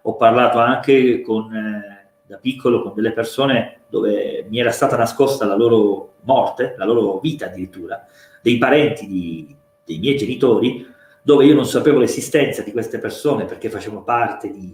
ho 0.00 0.16
parlato 0.16 0.58
anche 0.58 1.20
con, 1.20 1.52
eh, 1.54 2.08
da 2.24 2.38
piccolo 2.38 2.80
con 2.80 2.94
delle 2.94 3.12
persone 3.12 3.80
dove 3.90 4.46
mi 4.48 4.58
era 4.58 4.70
stata 4.70 4.96
nascosta 4.96 5.44
la 5.44 5.56
loro 5.56 6.14
morte, 6.22 6.76
la 6.78 6.86
loro 6.86 7.18
vita 7.18 7.44
addirittura, 7.44 8.06
dei 8.40 8.56
parenti 8.56 9.06
di, 9.06 9.58
dei 9.90 9.98
miei 9.98 10.16
genitori, 10.16 10.86
dove 11.22 11.44
io 11.44 11.54
non 11.54 11.66
sapevo 11.66 11.98
l'esistenza 11.98 12.62
di 12.62 12.70
queste 12.70 12.98
persone 12.98 13.44
perché 13.44 13.68
facevano 13.68 14.04
parte 14.04 14.50
di, 14.52 14.72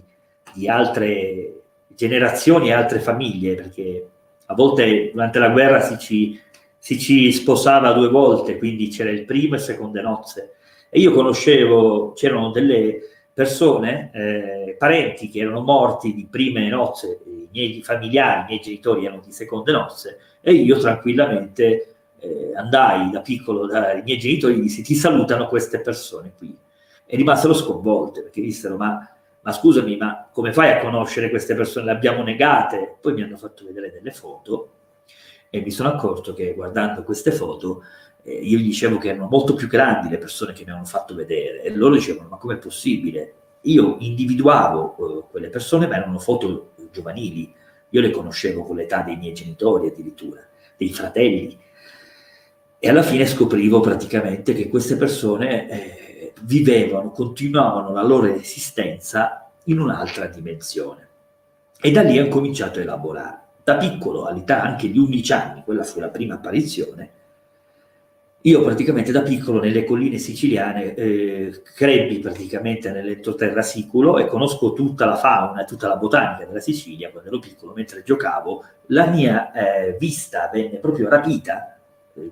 di 0.53 0.69
altre 0.69 1.53
generazioni 1.87 2.69
e 2.69 2.73
altre 2.73 2.99
famiglie, 2.99 3.55
perché 3.55 4.07
a 4.45 4.53
volte 4.53 5.09
durante 5.11 5.39
la 5.39 5.49
guerra 5.49 5.81
si 5.81 5.97
ci, 5.97 6.39
si 6.77 6.99
ci 6.99 7.31
sposava 7.31 7.91
due 7.91 8.09
volte, 8.09 8.57
quindi 8.57 8.87
c'era 8.89 9.09
il 9.09 9.25
primo 9.25 9.55
e 9.55 9.59
seconde 9.59 10.01
nozze. 10.01 10.53
E 10.89 10.99
io 10.99 11.11
conoscevo, 11.11 12.13
c'erano 12.13 12.51
delle 12.51 12.99
persone, 13.33 14.09
eh, 14.13 14.75
parenti 14.77 15.29
che 15.29 15.39
erano 15.39 15.61
morti 15.61 16.13
di 16.13 16.27
prime 16.29 16.69
nozze, 16.69 17.19
i 17.25 17.49
miei 17.51 17.81
familiari, 17.83 18.41
i 18.41 18.45
miei 18.47 18.59
genitori 18.61 19.05
erano 19.05 19.21
di 19.23 19.31
seconde 19.31 19.71
nozze, 19.71 20.19
e 20.41 20.53
io 20.53 20.77
tranquillamente 20.77 21.96
eh, 22.19 22.53
andai 22.55 23.09
da 23.11 23.21
piccolo 23.21 23.65
dai 23.65 24.01
miei 24.03 24.17
genitori 24.17 24.55
e 24.55 24.59
dissi 24.61 24.81
ti 24.83 24.95
salutano 24.95 25.47
queste 25.47 25.79
persone 25.79 26.33
qui. 26.37 26.57
E 27.05 27.15
rimasero 27.15 27.53
sconvolte 27.53 28.21
perché 28.21 28.41
dissero 28.41 28.75
ma, 28.75 29.09
ma 29.41 29.51
scusami, 29.51 29.95
ma 29.97 30.27
come 30.31 30.51
fai 30.51 30.71
a 30.71 30.81
conoscere 30.81 31.29
queste 31.29 31.55
persone? 31.55 31.85
Le 31.85 31.91
abbiamo 31.91 32.23
negate. 32.23 32.97
Poi 32.99 33.13
mi 33.13 33.21
hanno 33.21 33.37
fatto 33.37 33.65
vedere 33.65 33.91
delle 33.91 34.11
foto 34.11 34.71
e 35.49 35.61
mi 35.61 35.71
sono 35.71 35.89
accorto 35.89 36.33
che 36.33 36.53
guardando 36.53 37.03
queste 37.03 37.31
foto 37.31 37.83
eh, 38.23 38.33
io 38.33 38.57
gli 38.57 38.63
dicevo 38.63 38.97
che 38.97 39.09
erano 39.09 39.27
molto 39.29 39.53
più 39.53 39.67
grandi 39.67 40.09
le 40.09 40.17
persone 40.17 40.51
che 40.51 40.65
mi 40.65 40.71
hanno 40.71 40.83
fatto 40.83 41.15
vedere 41.15 41.63
e 41.63 41.73
loro 41.73 41.95
dicevano 41.95 42.27
ma 42.29 42.37
com'è 42.37 42.57
possibile? 42.57 43.33
Io 43.61 43.97
individuavo 43.99 44.95
eh, 44.97 45.23
quelle 45.29 45.49
persone 45.49 45.87
ma 45.87 45.95
erano 45.95 46.19
foto 46.19 46.73
giovanili, 46.91 47.53
io 47.89 48.01
le 48.01 48.11
conoscevo 48.11 48.63
con 48.63 48.75
l'età 48.75 49.01
dei 49.01 49.15
miei 49.15 49.33
genitori 49.33 49.87
addirittura, 49.87 50.41
dei 50.75 50.91
fratelli 50.91 51.57
e 52.79 52.89
alla 52.89 53.03
fine 53.03 53.25
scoprivo 53.25 53.79
praticamente 53.79 54.53
che 54.53 54.69
queste 54.69 54.97
persone 54.97 55.69
eh, 55.69 56.33
vivevano, 56.41 57.11
continuavano 57.11 57.91
la 57.91 58.03
loro 58.03 58.27
esistenza 58.27 59.49
in 59.65 59.79
un'altra 59.79 60.27
dimensione. 60.27 61.07
E 61.79 61.91
da 61.91 62.01
lì 62.01 62.19
ho 62.19 62.27
cominciato 62.27 62.79
a 62.79 62.83
elaborare. 62.83 63.39
Da 63.63 63.77
piccolo, 63.77 64.25
all'età 64.25 64.61
anche 64.61 64.89
di 64.89 64.97
11 64.97 65.33
anni, 65.33 65.63
quella 65.63 65.83
fu 65.83 65.99
la 65.99 66.09
prima 66.09 66.35
apparizione, 66.35 67.11
io 68.41 68.61
praticamente 68.61 69.11
da 69.11 69.23
piccolo 69.23 69.59
nelle 69.59 69.83
colline 69.83 70.19
siciliane 70.19 70.93
eh, 70.93 71.61
crebbi 71.75 72.19
praticamente 72.19 72.91
nell'entroterra 72.91 73.61
siculo 73.61 74.19
e 74.19 74.27
conosco 74.27 74.71
tutta 74.71 75.05
la 75.05 75.17
fauna 75.17 75.65
tutta 75.65 75.89
la 75.89 75.97
botanica 75.97 76.45
della 76.45 76.61
Sicilia 76.61 77.09
quando 77.09 77.27
ero 77.29 77.39
piccolo 77.39 77.73
mentre 77.73 78.03
giocavo. 78.03 78.63
La 78.87 79.07
mia 79.07 79.51
eh, 79.51 79.97
vista 79.99 80.49
venne 80.53 80.77
proprio 80.77 81.09
rapita 81.09 81.76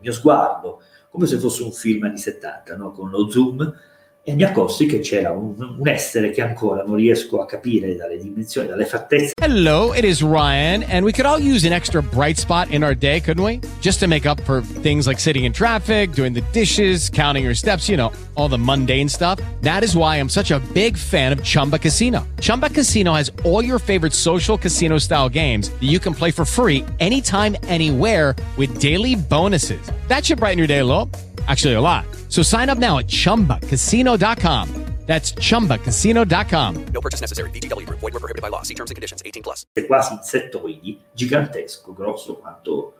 mio 0.01 0.11
sguardo, 0.11 0.81
come 1.09 1.25
se 1.25 1.37
fosse 1.37 1.63
un 1.63 1.71
film 1.71 2.03
anni 2.03 2.17
70, 2.17 2.75
no? 2.75 2.91
con 2.91 3.09
lo 3.09 3.29
zoom, 3.29 3.73
e 4.27 4.33
mi 4.33 4.43
accorsi 4.43 4.87
che 4.87 5.01
c'era 5.01 5.29
un, 5.29 5.53
un, 5.77 5.87
essere 5.87 6.31
che 6.31 6.41
ancora 6.41 6.83
non 6.83 6.95
riesco 6.95 7.41
a 7.41 7.45
capire 7.45 7.95
dalle 7.95 8.17
dimensioni, 8.17 8.67
dalle 8.67 8.85
fattezze. 8.85 9.33
Hello, 9.39 9.93
it 9.93 10.03
is 10.03 10.23
Ryan, 10.23 10.81
and 10.89 11.05
we 11.05 11.11
could 11.11 11.27
all 11.27 11.39
use 11.39 11.63
an 11.63 11.71
extra 11.71 12.01
bright 12.01 12.39
spot 12.39 12.71
in 12.71 12.83
our 12.83 12.95
day, 12.95 13.21
couldn't 13.21 13.43
we? 13.43 13.59
Just 13.81 13.99
to 13.99 14.07
make 14.07 14.25
up 14.25 14.41
for 14.41 14.63
things 14.81 15.05
like 15.05 15.19
sitting 15.19 15.43
in 15.43 15.53
traffic, 15.53 16.13
doing 16.13 16.33
the 16.33 16.41
dishes, 16.53 17.07
counting 17.07 17.43
your 17.43 17.53
steps, 17.53 17.87
you 17.87 17.97
know, 17.97 18.11
all 18.33 18.49
the 18.49 18.57
mundane 18.57 19.07
stuff. 19.07 19.39
That 19.61 19.83
is 19.83 19.95
why 19.95 20.15
I'm 20.15 20.29
such 20.29 20.49
a 20.49 20.59
big 20.73 20.97
fan 20.97 21.31
of 21.31 21.43
Chumba 21.43 21.77
Casino. 21.77 22.25
Chumba 22.41 22.71
Casino 22.71 23.13
has 23.13 23.31
all 23.43 23.63
your 23.63 23.77
favorite 23.77 24.13
social 24.13 24.57
casino 24.57 24.97
style 24.97 25.29
games 25.29 25.69
that 25.69 25.83
you 25.83 25.99
can 25.99 26.15
play 26.15 26.31
for 26.31 26.45
free 26.45 26.83
anytime, 26.99 27.55
anywhere 27.67 28.35
with 28.57 28.79
daily 28.81 29.13
bonuses. 29.13 29.91
That 30.07 30.25
should 30.25 30.39
brighten 30.39 30.57
your 30.57 30.67
day 30.67 30.79
a 30.79 30.85
little. 30.85 31.11
Actually, 31.47 31.73
a 31.75 31.81
lot. 31.81 32.05
So 32.29 32.41
sign 32.43 32.69
up 32.69 32.77
now 32.77 32.97
at 32.97 33.07
chumbacasino.com. 33.07 34.85
That's 35.05 35.33
chumbacasino.com. 35.33 36.85
No 36.91 37.01
purchase 37.01 37.21
necessary. 37.21 37.49
BGW. 37.51 37.85
Void 37.87 38.13
were 38.13 38.19
prohibited 38.19 38.41
by 38.41 38.49
law. 38.49 38.63
See 38.63 38.73
terms 38.73 38.89
and 38.89 38.95
conditions 38.95 39.21
18 39.23 39.43
plus. 39.43 39.67
È 39.71 39.85
quasi 39.85 40.13
insettoidi, 40.13 40.99
gigantesco, 41.13 41.93
grosso 41.93 42.37
quanto, 42.37 42.93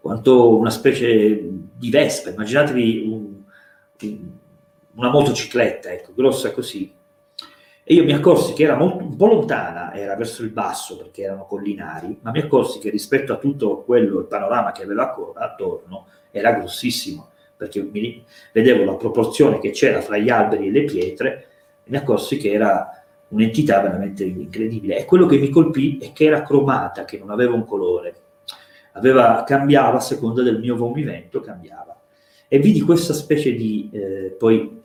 quanto 0.00 0.56
una 0.56 0.70
specie 0.70 1.38
di 1.76 1.90
vespa. 1.90 2.30
Immaginatevi 2.30 3.06
un, 3.06 3.42
un, 4.00 4.30
una 4.94 5.10
motocicletta, 5.10 5.92
ecco, 5.92 6.12
grossa 6.14 6.50
così. 6.52 6.94
E 7.84 7.94
io 7.94 8.04
mi 8.04 8.12
accorsi 8.12 8.54
che 8.54 8.64
era 8.64 8.76
molto, 8.76 9.04
un 9.04 9.16
po' 9.16 9.26
lontana, 9.26 9.94
era 9.94 10.14
verso 10.14 10.42
il 10.42 10.50
basso 10.50 10.96
perché 10.96 11.22
erano 11.22 11.46
collinari, 11.46 12.18
ma 12.20 12.30
mi 12.30 12.40
accorsi 12.40 12.78
che 12.78 12.90
rispetto 12.90 13.32
a 13.32 13.38
tutto 13.38 13.82
quello, 13.82 14.18
il 14.18 14.26
panorama 14.26 14.72
che 14.72 14.82
aveva 14.82 15.14
attorno, 15.34 16.06
era 16.30 16.52
grossissimo 16.52 17.30
perché 17.58 17.82
mi, 17.82 18.24
vedevo 18.52 18.84
la 18.84 18.94
proporzione 18.94 19.58
che 19.58 19.70
c'era 19.70 20.00
fra 20.00 20.16
gli 20.16 20.30
alberi 20.30 20.68
e 20.68 20.70
le 20.70 20.84
pietre 20.84 21.46
e 21.84 21.90
mi 21.90 21.96
accorsi 21.96 22.38
che 22.38 22.52
era 22.52 23.02
un'entità 23.28 23.80
veramente 23.80 24.24
incredibile. 24.24 24.96
E 24.96 25.04
quello 25.04 25.26
che 25.26 25.38
mi 25.38 25.50
colpì 25.50 25.98
è 25.98 26.12
che 26.12 26.24
era 26.24 26.42
cromata, 26.42 27.04
che 27.04 27.18
non 27.18 27.30
aveva 27.30 27.54
un 27.54 27.66
colore, 27.66 28.14
aveva, 28.92 29.42
cambiava 29.44 29.96
a 29.98 30.00
seconda 30.00 30.42
del 30.42 30.60
mio 30.60 30.76
movimento, 30.76 31.40
cambiava. 31.40 32.00
E 32.46 32.58
vidi 32.60 32.80
questa 32.80 33.12
specie 33.12 33.52
di, 33.52 33.90
eh, 33.92 34.36
poi, 34.38 34.80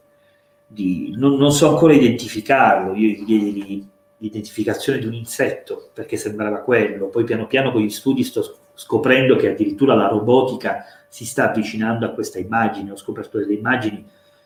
di, 0.65 1.13
non, 1.15 1.35
non, 1.35 1.51
so 1.51 1.69
ancora 1.69 1.93
identificarlo, 1.93 2.95
io 2.95 3.09
gli 3.09 3.23
diedi 3.23 3.87
l'identificazione 4.17 4.99
di 4.99 5.05
un 5.05 5.13
insetto, 5.13 5.89
perché 5.93 6.17
sembrava 6.17 6.61
quello, 6.61 7.07
poi 7.07 7.23
piano 7.23 7.45
piano 7.45 7.71
con 7.71 7.81
gli 7.81 7.89
studi 7.89 8.23
sto 8.23 8.57
scoprendo 8.73 9.35
che 9.35 9.49
addirittura 9.49 9.93
la 9.93 10.07
robotica 10.07 10.85
si 11.13 11.25
sta 11.25 11.51
avvicinando 11.51 12.07
a 12.07 12.09
questa 12.09 12.39
immagine, 12.39 12.89
ho 12.89 12.97
scoperto 12.97 13.37
delle 13.37 13.53
immagini 13.53 14.03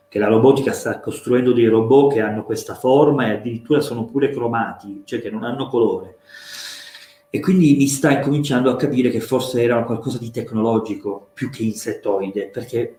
che 0.09 0.19
la 0.19 0.27
robotica 0.27 0.73
sta 0.73 0.99
costruendo 0.99 1.53
dei 1.53 1.67
robot 1.67 2.11
che 2.11 2.19
hanno 2.19 2.43
questa 2.43 2.75
forma 2.75 3.27
e 3.27 3.35
addirittura 3.35 3.79
sono 3.79 4.03
pure 4.03 4.31
cromati, 4.31 5.03
cioè 5.05 5.21
che 5.21 5.29
non 5.29 5.45
hanno 5.45 5.69
colore. 5.69 6.17
E 7.29 7.39
quindi 7.39 7.77
mi 7.77 7.87
sta 7.87 8.11
incominciando 8.11 8.69
a 8.69 8.75
capire 8.75 9.09
che 9.09 9.21
forse 9.21 9.63
era 9.63 9.81
qualcosa 9.85 10.17
di 10.17 10.29
tecnologico 10.29 11.29
più 11.33 11.49
che 11.49 11.63
insettoide, 11.63 12.49
perché 12.49 12.97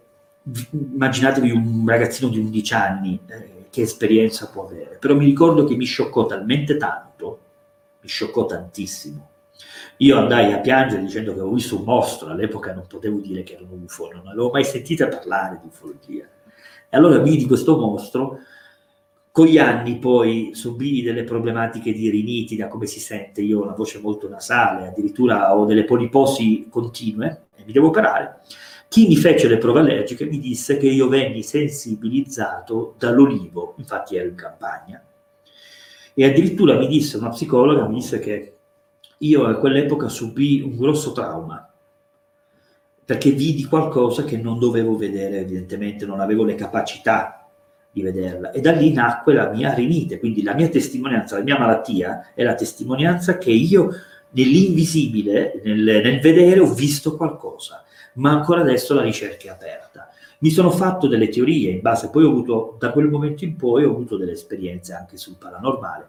immaginatevi 0.71 1.51
un 1.51 1.85
ragazzino 1.87 2.31
di 2.31 2.39
11 2.39 2.73
anni, 2.73 3.21
eh, 3.27 3.67
che 3.69 3.83
esperienza 3.83 4.49
può 4.49 4.65
avere. 4.65 4.97
Però 4.99 5.15
mi 5.15 5.27
ricordo 5.27 5.65
che 5.65 5.77
mi 5.77 5.85
scioccò 5.85 6.25
talmente 6.25 6.79
tanto, 6.79 7.39
mi 8.01 8.09
scioccò 8.09 8.47
tantissimo, 8.47 9.28
io 9.99 10.17
andai 10.17 10.53
a 10.53 10.59
piangere 10.59 11.03
dicendo 11.03 11.33
che 11.33 11.41
avevo 11.41 11.55
visto 11.55 11.77
un 11.77 11.85
mostro, 11.85 12.29
all'epoca 12.29 12.73
non 12.73 12.87
potevo 12.87 13.19
dire 13.19 13.43
che 13.43 13.55
era 13.55 13.65
un 13.69 13.83
UFO, 13.83 14.11
non 14.13 14.29
avevo 14.29 14.51
mai 14.51 14.65
sentito 14.65 15.09
parlare 15.09 15.59
di 15.61 15.69
ufologia. 15.69 16.25
E 16.91 16.97
allora 16.97 17.19
vidi 17.19 17.47
questo 17.47 17.77
mostro, 17.77 18.39
con 19.33 19.47
gli 19.47 19.59
anni 19.59 19.99
poi 19.99 20.51
subii 20.53 21.03
delle 21.03 21.25
problematiche 21.25 21.93
di 21.93 22.11
riniti, 22.11 22.57
da 22.57 22.69
come 22.69 22.87
si 22.87 23.01
sente, 23.01 23.41
io 23.41 23.61
ho 23.61 23.65
una 23.65 23.75
voce 23.75 23.99
molto 23.99 24.29
nasale, 24.29 24.87
addirittura 24.87 25.57
ho 25.57 25.65
delle 25.65 25.85
poliposi 25.85 26.69
continue 26.71 27.47
e 27.57 27.65
mi 27.65 27.73
devo 27.73 27.89
operare. 27.89 28.41
Chi 28.89 29.07
mi 29.07 29.17
fece 29.17 29.49
le 29.49 29.59
prove 29.59 29.81
allergiche 29.81 30.25
mi 30.27 30.39
disse 30.39 30.77
che 30.77 30.87
io 30.87 31.09
venni 31.09 31.43
sensibilizzato 31.43 32.95
dall'olivo, 32.99 33.75
infatti 33.79 34.17
ero 34.17 34.29
in 34.29 34.37
campagna. 34.37 35.03
E 36.15 36.25
addirittura 36.25 36.77
mi 36.77 36.87
disse, 36.87 37.17
una 37.17 37.29
psicologa 37.29 37.87
mi 37.87 37.97
disse 37.97 38.19
che 38.19 38.58
io 39.19 39.45
a 39.47 39.55
quell'epoca 39.57 40.09
subì 40.09 40.61
un 40.63 40.77
grosso 40.77 41.13
trauma 41.13 41.69
perché 43.09 43.31
vidi 43.31 43.65
qualcosa 43.65 44.25
che 44.25 44.37
non 44.37 44.59
dovevo 44.59 44.95
vedere, 44.95 45.39
evidentemente 45.39 46.05
non 46.05 46.21
avevo 46.21 46.45
le 46.45 46.55
capacità 46.55 47.49
di 47.91 48.03
vederla. 48.03 48.51
E 48.51 48.61
da 48.61 48.73
lì 48.73 48.93
nacque 48.93 49.33
la 49.33 49.49
mia 49.49 49.73
rinite, 49.73 50.19
quindi 50.19 50.43
la 50.43 50.53
mia 50.53 50.69
testimonianza, 50.69 51.39
la 51.39 51.43
mia 51.43 51.59
malattia 51.59 52.33
è 52.35 52.43
la 52.43 52.55
testimonianza 52.55 53.39
che 53.39 53.51
io 53.51 53.91
nell'invisibile, 54.33 55.61
nel, 55.65 55.79
nel 55.79 56.21
vedere, 56.21 56.61
ho 56.61 56.71
visto 56.71 57.17
qualcosa, 57.17 57.83
ma 58.17 58.31
ancora 58.33 58.61
adesso 58.61 58.93
la 58.93 59.01
ricerca 59.01 59.47
è 59.47 59.51
aperta. 59.51 60.11
Mi 60.41 60.51
sono 60.51 60.71
fatto 60.71 61.09
delle 61.09 61.31
teorie 61.31 61.71
in 61.71 61.81
base, 61.81 62.11
poi 62.11 62.25
ho 62.25 62.29
avuto, 62.29 62.77
da 62.79 62.93
quel 62.93 63.09
momento 63.09 63.43
in 63.45 63.57
poi 63.57 63.85
ho 63.85 63.91
avuto 63.91 64.19
delle 64.19 64.33
esperienze 64.33 64.93
anche 64.93 65.17
sul 65.17 65.37
paranormale. 65.39 66.09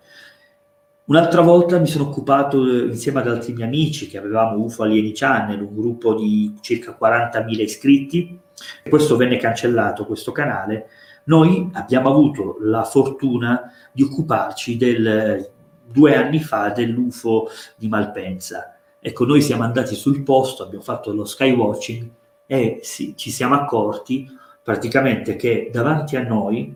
Un'altra 1.09 1.41
volta 1.41 1.79
mi 1.79 1.87
sono 1.87 2.05
occupato 2.05 2.63
eh, 2.63 2.85
insieme 2.85 3.19
ad 3.19 3.27
altri 3.27 3.53
miei 3.53 3.67
amici 3.67 4.07
che 4.07 4.19
avevamo 4.19 4.63
UFO 4.63 4.83
Alieni 4.83 5.11
Channel, 5.11 5.59
un 5.59 5.75
gruppo 5.75 6.13
di 6.13 6.55
circa 6.61 6.95
40.000 6.99 7.61
iscritti, 7.61 8.39
e 8.83 8.89
questo 8.89 9.15
venne 9.15 9.37
cancellato, 9.37 10.05
questo 10.05 10.31
canale. 10.31 10.89
Noi 11.23 11.67
abbiamo 11.73 12.09
avuto 12.09 12.57
la 12.61 12.83
fortuna 12.83 13.71
di 13.91 14.03
occuparci 14.03 14.77
del, 14.77 15.49
due 15.91 16.15
anni 16.15 16.39
fa 16.39 16.69
dell'UFO 16.69 17.49
di 17.75 17.87
Malpensa. 17.87 18.75
Ecco, 18.99 19.25
noi 19.25 19.41
siamo 19.41 19.63
andati 19.63 19.95
sul 19.95 20.21
posto, 20.21 20.63
abbiamo 20.63 20.83
fatto 20.83 21.11
lo 21.11 21.25
skywatching 21.25 22.07
e 22.45 22.81
sì, 22.83 23.15
ci 23.15 23.31
siamo 23.31 23.55
accorti 23.55 24.29
praticamente 24.61 25.35
che 25.35 25.69
davanti 25.71 26.15
a 26.17 26.23
noi 26.23 26.75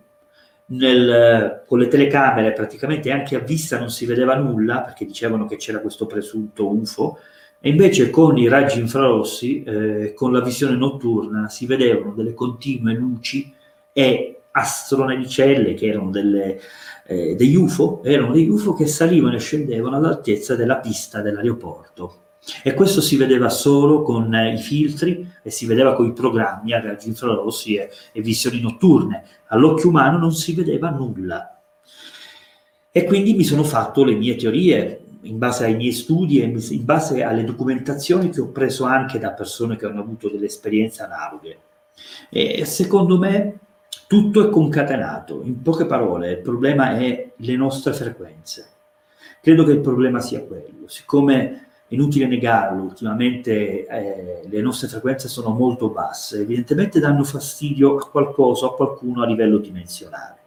nel, 0.65 1.64
con 1.68 1.80
le 1.80 1.88
telecamere 1.88 2.53
praticamente 2.53 3.11
anche 3.11 3.35
a 3.35 3.40
vista 3.40 3.77
non 3.77 3.90
si 3.90 4.06
vedeva 4.06 4.35
nulla 4.35 4.81
perché 4.81 5.06
dicevano 5.06 5.45
che 5.45 5.57
c'era 5.57 5.80
questo 5.80 6.06
presunto 6.06 6.73
UFO 6.73 7.19
e 7.60 7.69
invece 7.69 8.10
con 8.10 8.38
i 8.38 8.49
raggi 8.49 8.80
infrarossi, 8.80 9.64
eh, 9.64 10.14
con 10.14 10.34
la 10.34 10.41
visione 10.41 10.76
notturna, 10.76 11.48
si 11.48 11.65
vedevano 11.65 12.14
delle 12.14 12.34
continue 12.34 12.94
luci 12.94 13.53
e 13.94 14.41
astronavicelle 14.52 15.73
che 15.73 15.88
erano 15.88 16.10
delle, 16.10 16.60
eh, 17.06 17.35
degli 17.35 17.56
UFO, 17.56 18.02
erano 18.03 18.34
degli 18.34 18.49
UFO 18.49 18.73
che 18.73 18.85
salivano 18.85 19.35
e 19.35 19.40
scendevano 19.40 19.95
all'altezza 19.95 20.56
della 20.56 20.77
pista 20.77 21.22
dell'aeroporto. 21.22 22.18
E 22.61 22.73
questo 22.73 22.99
si 22.99 23.15
vedeva 23.15 23.48
solo 23.48 24.02
con 24.02 24.34
eh, 24.34 24.56
i 24.56 24.57
filtri 24.57 25.31
e 25.41 25.49
si 25.49 25.65
vedeva 25.65 25.95
con 25.95 26.06
i 26.06 26.11
programmi 26.11 26.73
a 26.73 26.81
raggi 26.81 27.07
infrarossi 27.07 27.76
e, 27.76 27.90
e 28.11 28.22
visioni 28.22 28.60
notturne. 28.60 29.23
All'occhio 29.53 29.89
umano 29.89 30.17
non 30.17 30.34
si 30.34 30.53
vedeva 30.53 30.89
nulla. 30.89 31.61
E 32.91 33.03
quindi 33.05 33.35
mi 33.35 33.43
sono 33.43 33.63
fatto 33.63 34.03
le 34.03 34.15
mie 34.15 34.35
teorie 34.35 34.99
in 35.21 35.38
base 35.38 35.65
ai 35.65 35.75
miei 35.75 35.91
studi 35.91 36.41
e 36.41 36.45
in 36.45 36.85
base 36.85 37.23
alle 37.23 37.43
documentazioni 37.43 38.30
che 38.30 38.41
ho 38.41 38.47
preso 38.47 38.85
anche 38.85 39.19
da 39.19 39.31
persone 39.31 39.77
che 39.77 39.85
hanno 39.85 40.01
avuto 40.01 40.27
delle 40.27 40.47
esperienze 40.47 41.03
analoghe. 41.03 41.57
E 42.30 42.65
secondo 42.65 43.17
me 43.17 43.59
tutto 44.07 44.45
è 44.45 44.49
concatenato. 44.49 45.41
In 45.43 45.61
poche 45.61 45.85
parole, 45.85 46.31
il 46.31 46.41
problema 46.41 46.97
è 46.97 47.31
le 47.35 47.55
nostre 47.55 47.93
frequenze. 47.93 48.67
Credo 49.39 49.63
che 49.63 49.71
il 49.71 49.81
problema 49.81 50.19
sia 50.19 50.43
quello. 50.43 50.88
Siccome 50.88 51.62
inutile 51.93 52.27
negarlo, 52.27 52.83
ultimamente 52.83 53.85
eh, 53.85 54.41
le 54.47 54.61
nostre 54.61 54.87
frequenze 54.87 55.27
sono 55.27 55.49
molto 55.49 55.89
basse, 55.89 56.41
evidentemente 56.41 56.99
danno 56.99 57.23
fastidio 57.23 57.97
a 57.97 58.09
qualcosa, 58.09 58.67
a 58.67 58.73
qualcuno 58.73 59.23
a 59.23 59.27
livello 59.27 59.57
dimensionale. 59.57 60.41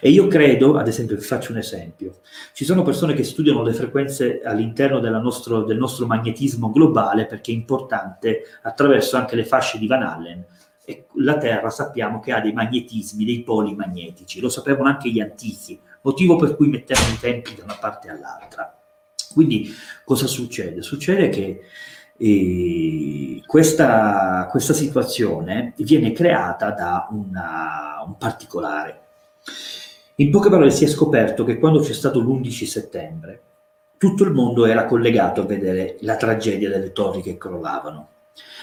E 0.00 0.10
io 0.10 0.26
credo, 0.26 0.76
ad 0.76 0.88
esempio, 0.88 1.16
vi 1.16 1.22
faccio 1.22 1.52
un 1.52 1.58
esempio, 1.58 2.16
ci 2.52 2.64
sono 2.64 2.82
persone 2.82 3.14
che 3.14 3.22
studiano 3.22 3.62
le 3.62 3.72
frequenze 3.72 4.42
all'interno 4.42 5.00
nostro, 5.20 5.62
del 5.62 5.78
nostro 5.78 6.06
magnetismo 6.06 6.70
globale 6.70 7.26
perché 7.26 7.52
è 7.52 7.54
importante 7.54 8.42
attraverso 8.62 9.16
anche 9.16 9.36
le 9.36 9.44
fasce 9.44 9.78
di 9.78 9.86
Van 9.86 10.02
Allen. 10.02 10.44
E 10.86 11.06
la 11.14 11.38
Terra 11.38 11.70
sappiamo 11.70 12.20
che 12.20 12.32
ha 12.32 12.40
dei 12.40 12.52
magnetismi, 12.52 13.24
dei 13.24 13.42
poli 13.42 13.74
magnetici, 13.74 14.40
lo 14.40 14.50
sapevano 14.50 14.90
anche 14.90 15.08
gli 15.08 15.20
antichi, 15.20 15.80
motivo 16.02 16.36
per 16.36 16.56
cui 16.56 16.68
mettevano 16.68 17.14
i 17.14 17.18
tempi 17.18 17.54
da 17.54 17.64
una 17.64 17.78
parte 17.80 18.10
all'altra. 18.10 18.83
Quindi 19.34 19.70
cosa 20.04 20.26
succede? 20.26 20.80
Succede 20.80 21.28
che 21.28 21.60
eh, 22.16 23.42
questa, 23.44 24.48
questa, 24.50 24.72
situazione 24.72 25.74
viene 25.76 26.12
creata 26.12 26.70
da 26.70 27.08
una, 27.10 28.02
un 28.06 28.16
particolare. 28.16 29.00
In 30.16 30.30
poche 30.30 30.48
parole 30.48 30.70
si 30.70 30.84
è 30.84 30.88
scoperto 30.88 31.44
che 31.44 31.58
quando 31.58 31.80
c'è 31.80 31.92
stato 31.92 32.20
l'11 32.20 32.64
settembre, 32.64 33.42
tutto 33.98 34.22
il 34.22 34.32
mondo 34.32 34.64
era 34.66 34.84
collegato 34.84 35.40
a 35.40 35.46
vedere 35.46 35.96
la 36.00 36.16
tragedia 36.16 36.68
delle 36.68 36.92
torri 36.92 37.20
che 37.20 37.36
crollavano. 37.36 38.08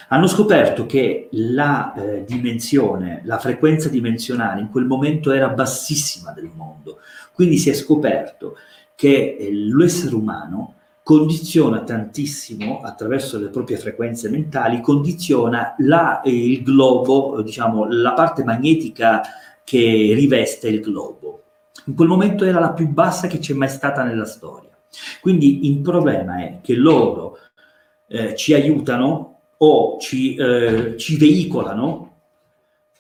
Hanno 0.10 0.28
scoperto 0.28 0.86
che 0.86 1.30
la 1.32 1.94
eh, 1.94 2.24
dimensione, 2.26 3.22
la 3.24 3.40
frequenza 3.40 3.90
dimensionale 3.90 4.62
in 4.62 4.70
quel 4.70 4.86
momento 4.86 5.32
era 5.32 5.50
bassissima 5.50 6.32
del 6.32 6.52
mondo. 6.54 7.00
Quindi 7.34 7.58
si 7.58 7.70
è 7.70 7.74
scoperto 7.74 8.58
che 9.02 9.36
eh, 9.36 9.52
l'essere 9.52 10.14
umano 10.14 10.76
condiziona 11.02 11.82
tantissimo 11.82 12.82
attraverso 12.84 13.40
le 13.40 13.48
proprie 13.48 13.78
frequenze 13.78 14.30
mentali, 14.30 14.80
condiziona 14.80 15.74
la, 15.80 16.22
eh, 16.22 16.30
il 16.30 16.62
globo, 16.62 17.40
eh, 17.40 17.44
diciamo, 17.44 17.88
la 17.90 18.14
parte 18.14 18.44
magnetica 18.44 19.24
che 19.64 19.80
riveste 20.14 20.68
il 20.68 20.82
globo. 20.82 21.42
In 21.86 21.96
quel 21.96 22.10
momento 22.10 22.46
era 22.46 22.60
la 22.60 22.74
più 22.74 22.90
bassa 22.90 23.26
che 23.26 23.40
c'è 23.40 23.56
mai 23.56 23.70
stata 23.70 24.04
nella 24.04 24.28
storia. 24.28 24.70
Quindi 25.20 25.66
il 25.66 25.80
problema 25.80 26.44
è 26.44 26.60
che 26.62 26.76
loro 26.76 27.40
eh, 28.08 28.36
ci 28.36 28.54
aiutano 28.54 29.40
o 29.58 29.98
ci, 30.00 30.36
eh, 30.36 30.96
ci 30.96 31.18
veicolano 31.18 32.11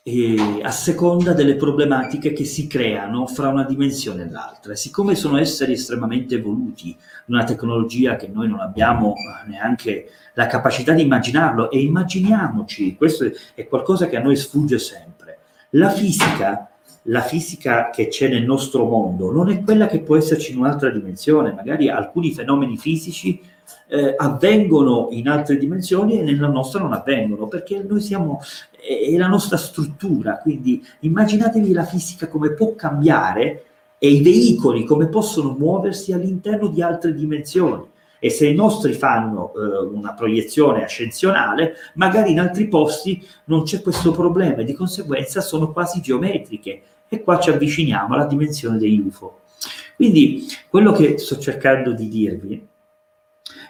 eh, 0.03 0.61
a 0.64 0.72
seconda 0.72 1.34
delle 1.34 1.56
problematiche 1.56 2.34
che 2.34 2.44
si 2.44 2.65
creano 2.65 3.28
fra 3.28 3.49
una 3.49 3.64
dimensione 3.64 4.23
e 4.23 4.30
l'altra. 4.30 4.76
Siccome 4.76 5.15
sono 5.15 5.38
esseri 5.38 5.73
estremamente 5.73 6.36
evoluti, 6.36 6.95
una 7.28 7.44
tecnologia 7.44 8.15
che 8.15 8.28
noi 8.28 8.48
non 8.48 8.60
abbiamo 8.60 9.14
neanche 9.48 10.10
la 10.34 10.48
capacità 10.48 10.94
di 10.94 11.03
immaginarlo, 11.03 11.69
e 11.69 11.80
immaginiamoci, 11.82 12.95
questo 12.95 13.30
è 13.53 13.68
qualcosa 13.68 14.07
che 14.07 14.18
a 14.18 14.22
noi 14.22 14.36
sfugge 14.36 14.80
sempre. 14.80 15.40
La 15.72 15.90
fisica 15.90 16.65
la 17.06 17.22
fisica 17.22 17.90
che 17.90 18.10
c'è 18.10 18.28
nel 18.28 18.44
nostro 18.44 18.86
mondo 18.86 19.32
non 19.32 19.49
è 19.49 19.64
quella 19.64 19.88
che 19.88 20.02
può 20.02 20.18
esserci 20.18 20.52
in 20.52 20.60
un'altra 20.60 20.91
dimensione, 20.91 21.52
magari 21.52 21.90
alcuni 21.90 22.32
fenomeni 22.32 22.78
fisici 22.78 23.41
eh, 23.88 24.15
avvengono 24.17 25.09
in 25.11 25.27
altre 25.27 25.57
dimensioni 25.57 26.19
e 26.19 26.23
nella 26.23 26.47
nostra 26.47 26.79
non 26.79 26.93
avvengono, 26.93 27.47
perché 27.47 27.83
noi 27.88 27.99
siamo, 27.99 28.41
è 28.71 29.15
la 29.17 29.27
nostra 29.27 29.57
struttura, 29.57 30.38
quindi 30.38 30.83
immaginatevi 30.99 31.73
la 31.73 31.83
fisica 31.83 32.27
come 32.27 32.51
può 32.51 32.73
cambiare 32.75 33.65
e 33.97 34.09
i 34.09 34.21
veicoli 34.21 34.85
come 34.85 35.07
possono 35.07 35.55
muoversi 35.57 36.13
all'interno 36.13 36.67
di 36.67 36.81
altre 36.81 37.13
dimensioni. 37.13 37.89
E 38.23 38.29
se 38.29 38.47
i 38.47 38.53
nostri 38.53 38.93
fanno 38.93 39.51
eh, 39.53 39.83
una 39.83 40.13
proiezione 40.13 40.83
ascensionale, 40.83 41.73
magari 41.95 42.31
in 42.31 42.39
altri 42.39 42.67
posti 42.67 43.23
non 43.45 43.63
c'è 43.63 43.81
questo 43.81 44.11
problema 44.11 44.57
e 44.57 44.63
di 44.63 44.73
conseguenza 44.73 45.41
sono 45.41 45.71
quasi 45.71 46.01
geometriche. 46.01 46.81
E 47.09 47.23
qua 47.23 47.39
ci 47.39 47.49
avviciniamo 47.49 48.13
alla 48.13 48.25
dimensione 48.25 48.77
degli 48.77 48.99
UFO. 48.99 49.41
Quindi 49.95 50.45
quello 50.69 50.91
che 50.91 51.17
sto 51.17 51.38
cercando 51.39 51.93
di 51.93 52.07
dirvi 52.07 52.69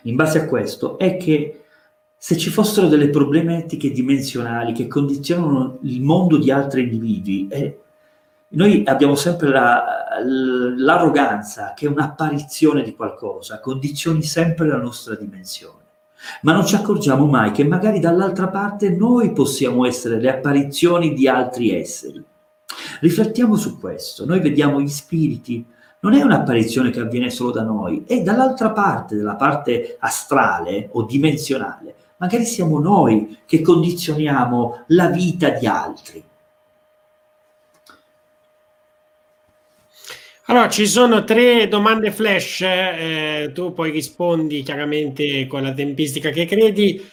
in 0.03 0.15
base 0.15 0.39
a 0.39 0.45
questo 0.45 0.97
è 0.97 1.17
che 1.17 1.63
se 2.17 2.37
ci 2.37 2.49
fossero 2.49 2.87
delle 2.87 3.09
problematiche 3.09 3.91
dimensionali 3.91 4.73
che 4.73 4.87
condizionano 4.87 5.79
il 5.81 6.01
mondo 6.01 6.37
di 6.37 6.51
altri 6.51 6.83
individui, 6.83 7.47
eh, 7.49 7.79
noi 8.49 8.83
abbiamo 8.85 9.15
sempre 9.15 9.47
la, 9.49 9.83
l'arroganza 10.77 11.73
che 11.75 11.87
un'apparizione 11.87 12.83
di 12.83 12.95
qualcosa 12.95 13.59
condizioni 13.59 14.23
sempre 14.23 14.67
la 14.67 14.77
nostra 14.77 15.15
dimensione. 15.15 15.79
Ma 16.41 16.53
non 16.53 16.65
ci 16.65 16.75
accorgiamo 16.75 17.25
mai 17.25 17.51
che 17.51 17.63
magari 17.63 17.99
dall'altra 17.99 18.49
parte 18.49 18.89
noi 18.89 19.31
possiamo 19.31 19.85
essere 19.87 20.19
le 20.19 20.29
apparizioni 20.29 21.13
di 21.13 21.27
altri 21.27 21.73
esseri. 21.73 22.23
Riflettiamo 22.99 23.55
su 23.55 23.79
questo. 23.79 24.25
Noi 24.25 24.39
vediamo 24.39 24.79
gli 24.79 24.87
spiriti, 24.87 25.65
non 26.01 26.13
è 26.13 26.21
un'apparizione 26.23 26.89
che 26.89 26.99
avviene 26.99 27.29
solo 27.29 27.51
da 27.51 27.63
noi, 27.63 28.03
è 28.07 28.21
dall'altra 28.21 28.71
parte, 28.71 29.15
della 29.15 29.35
parte 29.35 29.97
astrale 29.99 30.89
o 30.93 31.03
dimensionale. 31.03 31.95
Magari 32.17 32.45
siamo 32.45 32.79
noi 32.79 33.39
che 33.45 33.61
condizioniamo 33.61 34.85
la 34.87 35.07
vita 35.07 35.49
di 35.49 35.65
altri. 35.65 36.23
Allora, 40.45 40.69
ci 40.69 40.85
sono 40.87 41.23
tre 41.23 41.67
domande 41.67 42.11
flash, 42.11 42.61
eh, 42.61 43.51
tu 43.53 43.73
poi 43.73 43.91
rispondi 43.91 44.63
chiaramente 44.63 45.47
con 45.47 45.61
la 45.63 45.73
tempistica 45.73 46.29
che 46.29 46.45
credi. 46.45 47.09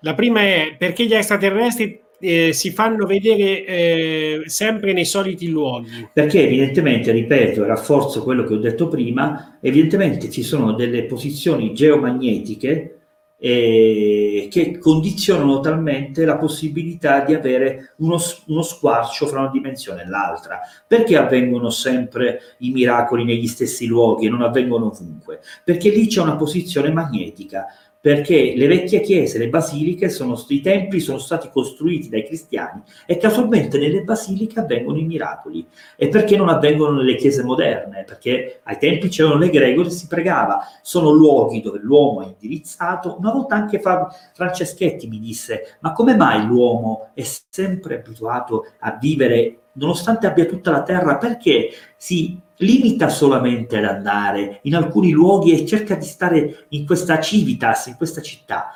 La 0.00 0.14
prima 0.14 0.40
è 0.40 0.74
perché 0.76 1.06
gli 1.06 1.14
extraterrestri 1.14 2.03
eh, 2.24 2.52
si 2.54 2.70
fanno 2.70 3.04
vedere 3.04 3.64
eh, 3.66 4.42
sempre 4.46 4.94
nei 4.94 5.04
soliti 5.04 5.48
luoghi. 5.48 6.08
Perché 6.10 6.42
evidentemente, 6.44 7.12
ripeto, 7.12 7.64
rafforzo 7.64 8.22
quello 8.22 8.44
che 8.44 8.54
ho 8.54 8.58
detto 8.58 8.88
prima, 8.88 9.58
evidentemente 9.60 10.30
ci 10.30 10.42
sono 10.42 10.72
delle 10.72 11.04
posizioni 11.04 11.74
geomagnetiche 11.74 12.94
eh, 13.36 14.48
che 14.50 14.78
condizionano 14.78 15.60
talmente 15.60 16.24
la 16.24 16.38
possibilità 16.38 17.20
di 17.20 17.34
avere 17.34 17.92
uno, 17.98 18.18
uno 18.46 18.62
squarcio 18.62 19.26
fra 19.26 19.40
una 19.40 19.50
dimensione 19.50 20.02
e 20.02 20.08
l'altra. 20.08 20.60
Perché 20.86 21.18
avvengono 21.18 21.68
sempre 21.68 22.40
i 22.60 22.70
miracoli 22.70 23.24
negli 23.24 23.46
stessi 23.46 23.86
luoghi 23.86 24.26
e 24.26 24.30
non 24.30 24.40
avvengono 24.40 24.86
ovunque? 24.86 25.40
Perché 25.62 25.90
lì 25.90 26.06
c'è 26.06 26.22
una 26.22 26.36
posizione 26.36 26.90
magnetica 26.90 27.66
perché 28.04 28.52
le 28.54 28.66
vecchie 28.66 29.00
chiese, 29.00 29.38
le 29.38 29.48
basiliche, 29.48 30.10
sono, 30.10 30.38
i 30.48 30.60
templi 30.60 31.00
sono 31.00 31.16
stati 31.16 31.48
costruiti 31.50 32.10
dai 32.10 32.26
cristiani 32.26 32.82
e 33.06 33.16
casualmente 33.16 33.78
nelle 33.78 34.02
basiliche 34.02 34.60
avvengono 34.60 34.98
i 34.98 35.04
miracoli. 35.04 35.66
E 35.96 36.08
perché 36.08 36.36
non 36.36 36.50
avvengono 36.50 36.98
nelle 36.98 37.14
chiese 37.14 37.42
moderne? 37.42 38.04
Perché 38.04 38.60
ai 38.64 38.76
tempi 38.76 39.08
c'erano 39.08 39.38
le 39.38 39.48
gregori 39.48 39.88
e 39.88 39.92
si 39.92 40.06
pregava. 40.06 40.66
Sono 40.82 41.12
luoghi 41.12 41.62
dove 41.62 41.78
l'uomo 41.80 42.20
è 42.20 42.26
indirizzato. 42.26 43.16
Una 43.18 43.32
volta 43.32 43.54
anche 43.54 43.80
Franceschetti 43.80 45.08
mi 45.08 45.18
disse, 45.18 45.78
ma 45.80 45.92
come 45.92 46.14
mai 46.14 46.44
l'uomo 46.44 47.08
è 47.14 47.24
sempre 47.48 48.00
abituato 48.00 48.66
a 48.80 48.98
vivere 49.00 49.60
nonostante 49.74 50.26
abbia 50.26 50.46
tutta 50.46 50.70
la 50.70 50.82
terra, 50.82 51.16
perché 51.16 51.70
si 51.96 52.38
limita 52.58 53.08
solamente 53.08 53.78
ad 53.78 53.84
andare 53.84 54.60
in 54.62 54.74
alcuni 54.74 55.10
luoghi 55.10 55.52
e 55.52 55.66
cerca 55.66 55.94
di 55.94 56.04
stare 56.04 56.66
in 56.70 56.86
questa 56.86 57.20
civitas, 57.20 57.86
in 57.86 57.96
questa 57.96 58.20
città? 58.20 58.70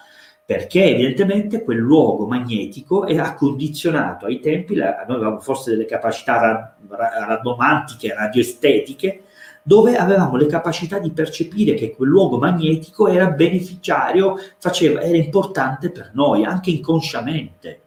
Perché 0.45 0.85
evidentemente 0.85 1.63
quel 1.63 1.79
luogo 1.79 2.27
magnetico 2.27 3.07
era 3.07 3.35
condizionato 3.35 4.27
ai 4.27 4.41
tempi, 4.41 4.75
la, 4.75 5.05
noi 5.07 5.17
avevamo 5.17 5.41
forse 5.41 5.73
delle 5.73 5.85
capacità 5.85 6.75
radomantiche, 6.89 8.15
radioestetiche, 8.15 9.25
dove 9.63 9.97
avevamo 9.97 10.37
le 10.37 10.47
capacità 10.47 10.99
di 10.99 11.11
percepire 11.11 11.75
che 11.75 11.95
quel 11.95 12.09
luogo 12.09 12.39
magnetico 12.39 13.09
era 13.09 13.27
beneficiario, 13.27 14.39
faceva, 14.57 15.03
era 15.03 15.19
importante 15.19 15.91
per 15.91 16.13
noi, 16.15 16.45
anche 16.45 16.71
inconsciamente. 16.71 17.83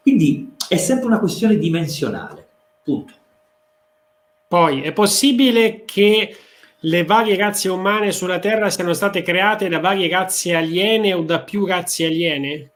Quindi 0.00 0.54
è 0.68 0.76
sempre 0.76 1.06
una 1.06 1.18
questione 1.18 1.58
dimensionale. 1.58 2.45
Punto. 2.86 3.12
Poi 4.46 4.82
è 4.82 4.92
possibile 4.92 5.84
che 5.84 6.36
le 6.78 7.04
varie 7.04 7.36
razze 7.36 7.68
umane 7.68 8.12
sulla 8.12 8.38
Terra 8.38 8.70
siano 8.70 8.92
state 8.92 9.22
create 9.22 9.68
da 9.68 9.80
varie 9.80 10.08
razze 10.08 10.54
aliene 10.54 11.12
o 11.12 11.22
da 11.22 11.42
più 11.42 11.66
razze 11.66 12.06
aliene? 12.06 12.70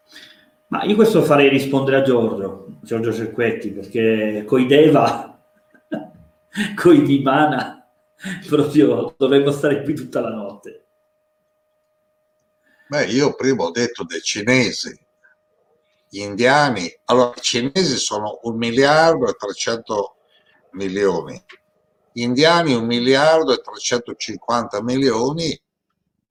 Ma 0.67 0.83
io 0.83 0.97
questo 0.97 1.23
farei 1.23 1.49
rispondere 1.49 1.99
a 1.99 2.03
Giorgio, 2.03 2.67
Giorgio 2.81 3.13
Cerquetti, 3.13 3.71
perché 3.71 4.43
coi 4.45 4.67
Deva, 4.67 5.39
coi 6.75 7.01
Vimana, 7.03 7.89
proprio 8.49 9.15
dovremmo 9.17 9.53
stare 9.53 9.85
qui 9.85 9.95
tutta 9.95 10.21
la 10.21 10.31
notte. 10.31 10.85
Beh, 12.89 13.05
io 13.05 13.37
prima 13.37 13.63
ho 13.63 13.71
detto 13.71 14.03
dei 14.03 14.21
cinesi, 14.23 14.99
gli 16.11 16.23
indiani, 16.23 16.93
allora 17.05 17.33
i 17.37 17.41
cinesi 17.41 17.97
sono 17.97 18.41
un 18.43 18.57
miliardo 18.57 19.29
e 19.29 19.35
300 19.35 20.17
milioni, 20.73 21.41
gli 22.13 22.23
indiani 22.23 22.75
un 22.75 22.85
miliardo 22.85 23.53
e 23.53 23.61
350 23.61 24.83
milioni, 24.83 25.59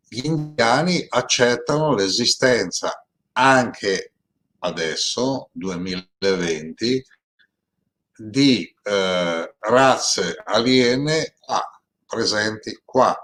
gli 0.05 0.25
indiani 0.25 1.05
accettano 1.07 1.93
l'esistenza 1.93 3.05
anche 3.31 4.11
adesso, 4.59 5.47
2020, 5.53 7.05
di 8.17 8.75
eh, 8.83 9.55
razze 9.59 10.41
aliene 10.43 11.35
qua, 11.39 11.81
presenti 12.05 12.81
qua. 12.83 13.15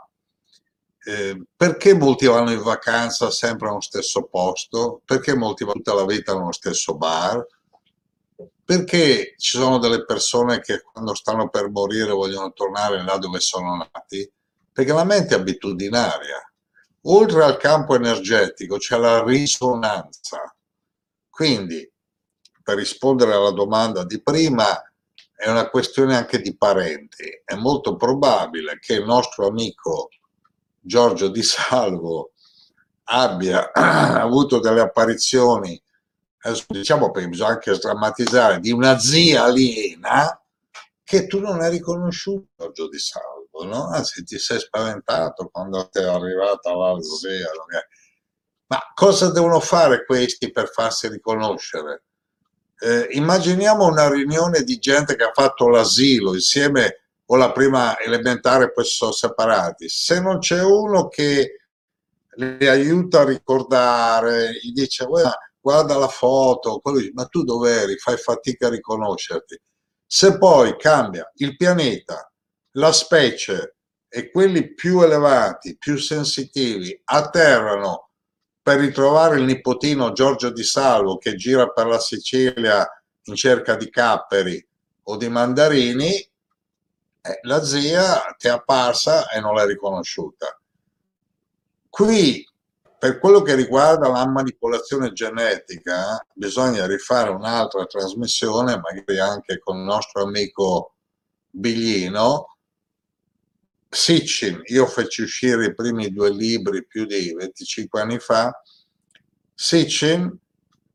Eh, 1.08 1.40
perché 1.56 1.94
molti 1.94 2.26
vanno 2.26 2.52
in 2.52 2.64
vacanza 2.64 3.30
sempre 3.30 3.68
allo 3.70 3.80
stesso 3.80 4.24
posto? 4.24 5.02
Perché 5.06 5.36
molti 5.36 5.64
vanno 5.64 5.76
tutta 5.76 5.94
la 5.94 6.04
vita 6.04 6.34
nello 6.34 6.52
stesso 6.52 6.98
bar? 6.98 7.46
Perché 8.66 9.36
ci 9.38 9.60
sono 9.60 9.78
delle 9.78 10.04
persone 10.04 10.62
che 10.62 10.82
quando 10.82 11.14
stanno 11.14 11.50
per 11.50 11.70
morire 11.70 12.10
vogliono 12.10 12.52
tornare 12.54 13.04
là 13.04 13.18
dove 13.18 13.40
sono 13.40 13.76
nati? 13.76 14.28
Perché 14.72 14.94
la 14.94 15.04
mente 15.04 15.36
è 15.36 15.38
abitudinaria. 15.38 16.42
Oltre 17.04 17.44
al 17.44 17.58
campo 17.58 17.94
energetico 17.94 18.78
c'è 18.78 18.98
la 18.98 19.24
risonanza. 19.24 20.56
Quindi, 21.30 21.88
per 22.64 22.78
rispondere 22.78 23.34
alla 23.34 23.52
domanda 23.52 24.04
di 24.04 24.24
prima, 24.24 24.82
è 25.36 25.48
una 25.48 25.70
questione 25.70 26.16
anche 26.16 26.42
di 26.42 26.58
parenti. 26.58 27.26
È 27.46 27.54
molto 27.54 27.96
probabile 27.96 28.80
che 28.80 28.96
il 28.96 29.06
nostro 29.06 29.46
amico 29.46 30.10
Giorgio 30.86 31.30
Di 31.30 31.42
Salvo 31.42 32.34
abbia 33.06 33.72
avuto 33.74 34.60
delle 34.60 34.82
apparizioni 34.82 35.82
diciamo 36.68 37.10
perché 37.10 37.28
bisogna 37.28 37.50
anche 37.50 37.74
sdrammatizzare, 37.74 38.60
di 38.60 38.72
una 38.72 39.00
zia 39.00 39.46
aliena 39.46 40.40
che 41.04 41.26
tu 41.26 41.40
non 41.40 41.60
hai 41.62 41.72
riconosciuto 41.72 42.48
Giorgio 42.56 42.88
Di 42.88 43.00
Salvo, 43.00 43.64
no? 43.64 43.90
Anzi 43.90 44.24
ti 44.24 44.38
sei 44.38 44.60
spaventato 44.60 45.50
quando 45.50 45.88
ti 45.90 46.00
è 46.00 46.04
arrivata 46.04 46.76
la 46.76 46.96
zia. 47.02 47.50
Ma 48.68 48.80
cosa 48.94 49.32
devono 49.32 49.60
fare 49.60 50.06
questi 50.06 50.52
per 50.52 50.70
farsi 50.70 51.08
riconoscere? 51.08 52.04
Eh, 52.78 53.08
immaginiamo 53.12 53.86
una 53.86 54.10
riunione 54.10 54.62
di 54.62 54.78
gente 54.78 55.16
che 55.16 55.24
ha 55.24 55.32
fatto 55.34 55.68
l'asilo 55.68 56.34
insieme 56.34 57.05
o 57.28 57.36
la 57.36 57.52
prima 57.52 58.00
elementare 58.00 58.72
poi 58.72 58.86
sono 58.86 59.12
separati. 59.12 59.90
Se 59.90 60.20
non 60.20 60.40
c'è 60.40 60.64
uno 60.64 61.08
che 61.08 61.68
li 62.36 62.68
aiuta 62.68 63.22
a 63.22 63.26
ricordare, 63.26 64.52
gli 64.62 64.72
dice 64.74 65.06
guarda, 65.06 65.98
la 65.98 66.08
foto, 66.08 66.82
ma 67.14 67.26
tu 67.26 67.44
dov'eri? 67.44 67.98
Fai 67.98 68.18
fatica 68.18 68.68
a 68.68 68.72
riconoscerti. 68.72 69.60
Se 70.06 70.38
poi 70.38 70.78
cambia 70.78 71.32
il 71.38 71.56
pianeta, 71.56 72.32
la 72.72 72.92
specie 72.92 73.78
e 74.08 74.30
quelli 74.30 74.74
più 74.74 75.02
elevati, 75.02 75.78
più 75.78 75.98
sensitivi 75.98 77.02
atterrano 77.06 78.10
per 78.62 78.80
ritrovare 78.80 79.38
il 79.38 79.46
nipotino 79.46 80.12
Giorgio 80.12 80.52
Di 80.52 80.64
Salvo 80.64 81.18
che 81.18 81.36
gira 81.36 81.70
per 81.70 81.88
la 81.88 82.00
Sicilia 82.00 82.88
in 83.24 83.36
cerca 83.36 83.76
di 83.76 83.90
capperi 83.90 84.66
o 85.04 85.18
di 85.18 85.30
mandarini, 85.30 86.30
eh, 87.26 87.40
la 87.44 87.64
zia 87.64 88.36
ti 88.38 88.48
è 88.48 88.52
apparsa 88.52 89.30
e 89.30 89.40
non 89.40 89.56
l'hai 89.56 89.68
riconosciuta. 89.68 90.60
Qui 91.90 92.48
per 92.98 93.20
quello 93.20 93.42
che 93.42 93.56
riguarda 93.56 94.08
la 94.08 94.26
manipolazione 94.28 95.12
genetica, 95.12 96.26
bisogna 96.34 96.88
rifare 96.88 97.30
un'altra 97.30 97.86
trasmissione, 97.86 98.80
magari 98.80 99.20
anche 99.20 99.60
con 99.60 99.78
il 99.78 99.84
nostro 99.84 100.24
amico 100.24 100.96
Biglino. 101.50 102.58
Sitchin, 103.90 104.62
io 104.66 104.88
feci 104.88 105.22
uscire 105.22 105.66
i 105.66 105.76
primi 105.76 106.12
due 106.12 106.32
libri 106.32 106.86
più 106.86 107.06
di 107.06 107.34
25 107.34 108.02
anni 108.02 108.20
fa. 108.20 108.60
Sitchin 109.54 110.36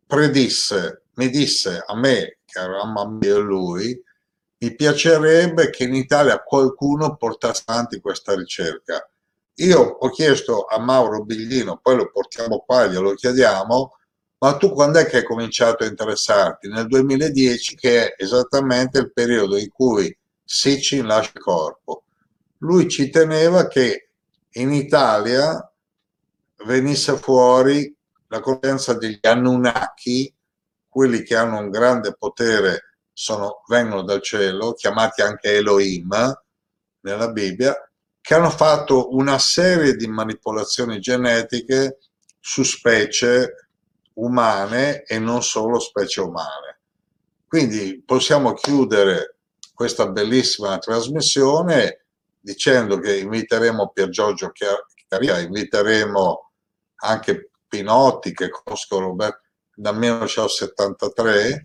predisse, 0.07 1.05
mi 1.15 1.31
disse 1.31 1.83
a 1.87 1.97
me, 1.97 2.39
che 2.45 2.59
eravamo 2.59 3.01
a 3.03 3.09
me 3.09 3.27
e 3.27 3.39
lui, 3.39 4.05
mi 4.63 4.75
piacerebbe 4.75 5.71
che 5.71 5.85
in 5.85 5.95
Italia 5.95 6.43
qualcuno 6.43 7.17
portasse 7.17 7.63
avanti 7.67 8.01
questa 8.01 8.35
ricerca 8.35 9.11
io 9.61 9.81
ho 9.81 10.09
chiesto 10.09 10.65
a 10.65 10.79
Mauro 10.79 11.25
Biglino, 11.25 11.79
poi 11.83 11.97
lo 11.97 12.11
portiamo 12.11 12.61
qua, 12.61 12.87
glielo 12.87 13.13
chiediamo, 13.13 13.97
ma 14.39 14.57
tu 14.57 14.73
quando 14.73 14.99
è 14.99 15.07
che 15.07 15.19
hai 15.19 15.25
cominciato 15.25 15.85
a 15.85 15.87
interessarti? 15.87 16.69
Nel 16.69 16.87
2010, 16.87 17.77
che 17.77 18.07
è 18.07 18.23
esattamente 18.23 18.99
il 18.99 19.13
periodo 19.13 19.59
in 19.59 19.69
cui 19.69 20.17
Sitchin 20.43 21.07
lascia 21.07 21.33
il 21.35 21.43
corpo. 21.43 22.05
Lui 22.59 22.89
ci 22.89 23.11
teneva 23.11 23.69
che 23.69 24.13
in 24.53 24.73
Italia 24.73 25.71
venisse 26.65 27.17
fuori 27.19 27.95
la 28.29 28.41
conoscenza 28.41 28.95
degli 28.95 29.19
Anunnaki, 29.21 30.35
quelli 30.89 31.23
che 31.23 31.37
hanno 31.37 31.59
un 31.59 31.69
grande 31.69 32.15
potere, 32.15 32.90
sono, 33.13 33.63
vengono 33.69 34.03
dal 34.03 34.23
cielo, 34.23 34.75
chiamati 34.75 35.23
anche 35.23 35.55
Elohim 35.55 36.09
nella 37.01 37.31
Bibbia, 37.31 37.75
che 38.21 38.35
hanno 38.35 38.51
fatto 38.51 39.15
una 39.15 39.39
serie 39.39 39.95
di 39.95 40.07
manipolazioni 40.07 41.01
genetiche 41.01 41.99
su 42.39 42.63
specie 42.63 43.69
umane 44.15 45.03
e 45.05 45.19
non 45.19 45.43
solo 45.43 45.79
specie 45.79 46.21
umane. 46.21 46.81
Quindi 47.47 48.03
possiamo 48.05 48.53
chiudere 48.53 49.37
questa 49.75 50.09
bellissima 50.09 50.79
trasmissione 50.79 52.05
dicendo 52.39 52.99
che 52.99 53.19
inviteremo 53.19 53.91
Pier 53.93 54.09
Giorgio 54.09 54.53
Caria, 55.09 55.39
inviteremo 55.39 56.51
anche 57.03 57.51
Pinotti 57.67 58.33
che 58.33 58.51
conosco 58.51 58.99
Roberto 58.99 59.41
dal 59.75 59.97
1973, 59.97 61.63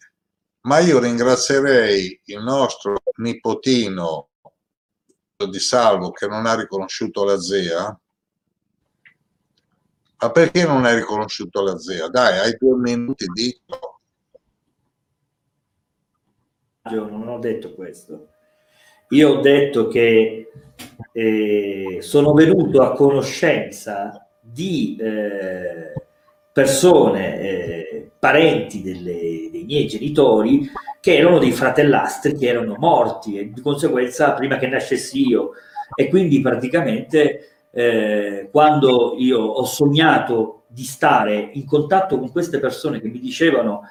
ma 0.66 0.80
io 0.80 1.00
ringrazierei 1.00 2.22
il 2.26 2.44
nostro 2.44 2.96
nipotino 3.18 4.30
di 5.50 5.60
Salvo 5.60 6.12
che 6.12 6.28
non 6.28 6.46
ha 6.46 6.56
riconosciuto 6.56 7.24
la 7.24 7.40
zia? 7.40 8.00
Ma 10.18 10.32
perché 10.32 10.66
non 10.66 10.86
hai 10.86 10.96
riconosciuto 10.96 11.62
la 11.62 11.78
zia? 11.78 12.08
Dai, 12.08 12.40
hai 12.40 12.58
due 12.58 12.78
minuti, 12.78 13.26
dico. 13.28 14.00
Io 16.90 17.10
non 17.10 17.28
ho 17.28 17.40
detto 17.40 17.74
questo. 17.76 18.30
Io 19.10 19.38
ho 19.38 19.42
detto 19.42 19.88
che 19.88 20.52
eh, 21.12 21.98
sono 22.02 22.34
venuto 22.34 22.82
a 22.82 22.94
conoscenza 22.94 24.28
di 24.42 24.96
eh, 25.00 25.94
persone, 26.56 27.42
eh, 27.42 28.12
parenti 28.18 28.82
delle, 28.82 29.50
dei 29.52 29.66
miei 29.68 29.88
genitori, 29.88 30.72
che 31.02 31.18
erano 31.18 31.38
dei 31.38 31.52
fratellastri 31.52 32.38
che 32.38 32.48
erano 32.48 32.76
morti 32.78 33.38
e 33.38 33.52
di 33.52 33.60
conseguenza 33.60 34.32
prima 34.32 34.56
che 34.56 34.68
nascessi 34.68 35.28
io. 35.28 35.52
E 35.94 36.08
quindi 36.08 36.40
praticamente 36.40 37.50
eh, 37.72 38.48
quando 38.50 39.16
io 39.18 39.42
ho 39.42 39.66
sognato 39.66 40.64
di 40.68 40.84
stare 40.84 41.50
in 41.52 41.66
contatto 41.66 42.18
con 42.18 42.32
queste 42.32 42.58
persone 42.60 43.02
che 43.02 43.10
mi 43.10 43.20
dicevano 43.20 43.82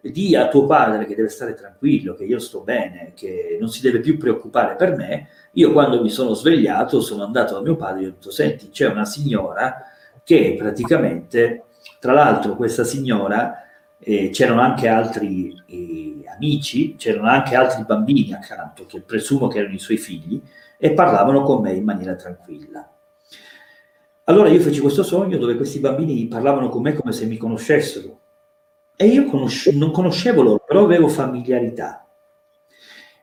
di 0.00 0.34
a 0.34 0.48
tuo 0.48 0.64
padre 0.64 1.04
che 1.04 1.14
deve 1.14 1.28
stare 1.28 1.52
tranquillo, 1.52 2.14
che 2.14 2.24
io 2.24 2.38
sto 2.38 2.60
bene, 2.60 3.12
che 3.14 3.58
non 3.60 3.68
si 3.68 3.82
deve 3.82 4.00
più 4.00 4.16
preoccupare 4.16 4.74
per 4.76 4.96
me, 4.96 5.28
io 5.52 5.70
quando 5.70 6.00
mi 6.00 6.08
sono 6.08 6.32
svegliato 6.32 7.02
sono 7.02 7.24
andato 7.24 7.52
da 7.52 7.60
mio 7.60 7.76
padre 7.76 8.04
e 8.04 8.06
ho 8.06 8.10
detto 8.10 8.30
senti 8.30 8.70
c'è 8.70 8.86
una 8.88 9.04
signora 9.04 9.82
che 10.24 10.54
praticamente, 10.58 11.64
tra 11.98 12.12
l'altro 12.12 12.56
questa 12.56 12.84
signora, 12.84 13.62
eh, 13.98 14.30
c'erano 14.30 14.60
anche 14.60 14.88
altri 14.88 15.62
eh, 15.66 16.24
amici, 16.34 16.96
c'erano 16.96 17.28
anche 17.28 17.54
altri 17.54 17.84
bambini 17.84 18.32
accanto, 18.32 18.86
che 18.86 19.00
presumo 19.00 19.48
che 19.48 19.58
erano 19.58 19.74
i 19.74 19.78
suoi 19.78 19.96
figli, 19.96 20.40
e 20.78 20.92
parlavano 20.92 21.42
con 21.42 21.62
me 21.62 21.72
in 21.72 21.84
maniera 21.84 22.14
tranquilla. 22.14 22.88
Allora 24.24 24.48
io 24.48 24.60
feci 24.60 24.80
questo 24.80 25.02
sogno 25.02 25.38
dove 25.38 25.56
questi 25.56 25.78
bambini 25.78 26.26
parlavano 26.26 26.68
con 26.68 26.82
me 26.82 26.94
come 26.94 27.12
se 27.12 27.26
mi 27.26 27.36
conoscessero. 27.36 28.20
E 28.96 29.06
io 29.06 29.26
conosce- 29.26 29.72
non 29.72 29.90
conoscevo 29.92 30.42
loro, 30.42 30.64
però 30.66 30.84
avevo 30.84 31.08
familiarità. 31.08 32.04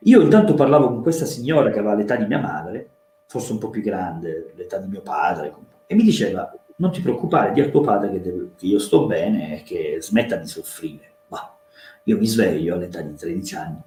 Io 0.06 0.20
intanto 0.20 0.54
parlavo 0.54 0.88
con 0.88 1.02
questa 1.02 1.24
signora 1.24 1.70
che 1.70 1.78
aveva 1.78 1.94
l'età 1.94 2.16
di 2.16 2.26
mia 2.26 2.38
madre, 2.38 2.88
forse 3.26 3.52
un 3.52 3.58
po' 3.58 3.70
più 3.70 3.82
grande, 3.82 4.52
l'età 4.54 4.78
di 4.78 4.88
mio 4.88 5.02
padre, 5.02 5.52
e 5.86 5.94
mi 5.94 6.02
diceva, 6.02 6.50
non 6.76 6.90
ti 6.90 7.00
preoccupare, 7.00 7.52
di 7.52 7.60
a 7.60 7.68
tuo 7.68 7.80
padre 7.80 8.10
che, 8.12 8.20
deve, 8.20 8.50
che 8.56 8.66
io 8.66 8.78
sto 8.78 9.06
bene 9.06 9.58
e 9.58 9.62
che 9.62 9.98
smetta 10.00 10.36
di 10.36 10.46
soffrire. 10.46 11.12
Ma 11.28 11.56
io 12.04 12.18
mi 12.18 12.26
sveglio 12.26 12.74
all'età 12.74 13.00
di 13.00 13.14
13 13.14 13.54
anni, 13.56 13.80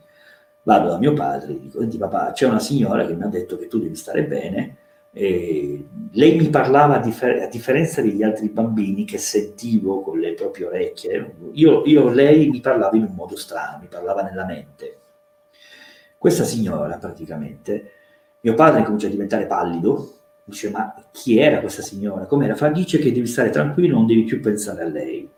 vado 0.63 0.89
da 0.89 0.97
mio 0.97 1.13
padre 1.13 1.53
e 1.53 1.59
dico, 1.59 1.79
senti 1.79 1.97
papà, 1.97 2.31
c'è 2.31 2.47
una 2.47 2.59
signora 2.59 3.05
che 3.05 3.15
mi 3.15 3.23
ha 3.23 3.27
detto 3.27 3.57
che 3.57 3.67
tu 3.67 3.79
devi 3.79 3.95
stare 3.95 4.23
bene, 4.25 4.77
e 5.11 5.85
lei 6.11 6.37
mi 6.37 6.49
parlava 6.49 6.97
a, 6.97 6.99
differ- 6.99 7.41
a, 7.41 7.47
differenza 7.47 8.01
degli 8.01 8.21
altri 8.21 8.49
bambini 8.49 9.03
che 9.03 9.17
sentivo 9.17 10.01
con 10.01 10.19
le 10.19 10.33
proprie 10.33 10.67
orecchie, 10.67 11.35
io, 11.53 11.83
io, 11.85 12.09
lei 12.09 12.49
mi 12.49 12.59
parlava 12.59 12.95
in 12.95 13.03
un 13.03 13.15
modo 13.15 13.35
strano, 13.35 13.79
mi 13.81 13.87
parlava 13.87 14.21
nella 14.21 14.45
mente. 14.45 14.97
Questa 16.17 16.43
signora 16.43 16.97
praticamente, 16.97 17.91
mio 18.41 18.53
padre 18.53 18.83
comincia 18.83 19.07
a 19.07 19.09
diventare 19.09 19.47
pallido, 19.47 20.16
dice 20.47 20.69
ma 20.69 20.95
chi 21.11 21.37
era 21.39 21.59
questa 21.59 21.81
signora? 21.81 22.25
Com'era? 22.25 22.55
Fa 22.55 22.69
dice 22.69 22.99
che 22.99 23.11
devi 23.11 23.27
stare 23.27 23.49
tranquillo, 23.49 23.95
non 23.95 24.07
devi 24.07 24.23
più 24.23 24.39
pensare 24.39 24.81
a 24.81 24.87
lei. 24.87 25.29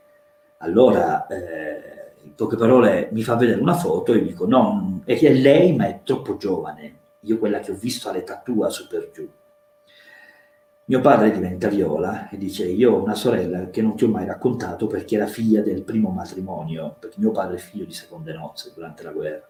Allora, 0.58 1.26
eh, 1.28 2.14
in 2.24 2.36
poche 2.36 2.58
parole, 2.58 3.10
mi 3.12 3.24
fa 3.24 3.36
vedere 3.36 3.60
una 3.60 3.74
foto 3.74 4.14
e 4.14 4.22
dico 4.22 4.46
no, 4.46 5.02
è 5.06 5.34
lei 5.34 5.76
ma 5.76 5.88
è 5.88 6.02
troppo 6.04 6.38
giovane, 6.38 6.98
io 7.22 7.40
quella 7.40 7.60
che 7.60 7.72
ho 7.72 7.76
visto 7.76 8.10
all'età 8.10 8.40
tua 8.44 8.70
su 8.70 8.88
per 8.88 9.10
giù. 9.12 9.28
Mio 10.86 11.02
padre 11.02 11.32
diventa 11.32 11.70
viola 11.70 12.30
e 12.30 12.38
dice 12.38 12.66
io 12.66 12.94
ho 12.94 13.02
una 13.02 13.16
sorella 13.16 13.70
che 13.70 13.82
non 13.82 13.96
ti 13.96 14.04
ho 14.04 14.10
mai 14.10 14.26
raccontato 14.26 14.86
perché 14.88 15.16
era 15.16 15.28
figlia 15.28 15.62
del 15.62 15.84
primo 15.84 16.10
matrimonio, 16.10 16.96
perché 17.00 17.16
mio 17.20 17.32
padre 17.32 17.56
è 17.58 17.60
figlio 17.60 17.86
di 17.86 17.94
seconde 17.94 18.34
nozze 18.34 18.72
durante 18.76 19.04
la 19.04 19.12
guerra. 19.12 19.48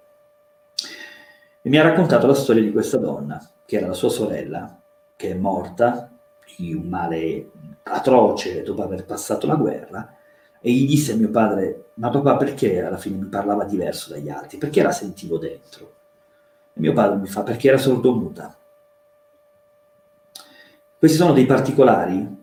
E 1.62 1.70
mi 1.70 1.78
ha 1.78 1.84
raccontato 1.84 2.28
la 2.28 2.34
storia 2.34 2.64
di 2.64 2.72
questa 2.72 2.98
donna, 2.98 3.42
che 3.66 3.76
era 3.76 3.88
la 3.88 3.94
sua 3.94 4.10
sorella, 4.10 4.79
che 5.20 5.32
è 5.32 5.34
morta 5.34 6.10
di 6.56 6.74
un 6.74 6.88
male 6.88 7.52
atroce 7.84 8.64
dopo 8.64 8.84
aver 8.84 9.04
passato 9.04 9.48
la 9.48 9.56
guerra, 9.56 10.16
e 10.62 10.72
gli 10.72 10.88
disse 10.88 11.12
a 11.12 11.16
mio 11.18 11.30
padre, 11.30 11.90
ma 11.96 12.10
papà 12.10 12.38
perché 12.38 12.82
alla 12.82 12.96
fine 12.96 13.18
mi 13.18 13.26
parlava 13.26 13.66
diverso 13.66 14.14
dagli 14.14 14.30
altri? 14.30 14.58
Perché 14.58 14.82
la 14.82 14.94
sentivo 14.94 15.38
dentro? 15.38 15.94
E 16.72 16.80
mio 16.80 16.94
padre 16.94 17.18
mi 17.18 17.28
fa, 17.28 17.44
perché 17.44 17.68
era 17.68 17.78
sordomuta. 17.78 18.56
Questi 20.98 21.18
sono 21.18 21.34
dei 21.34 21.46
particolari 21.46 22.38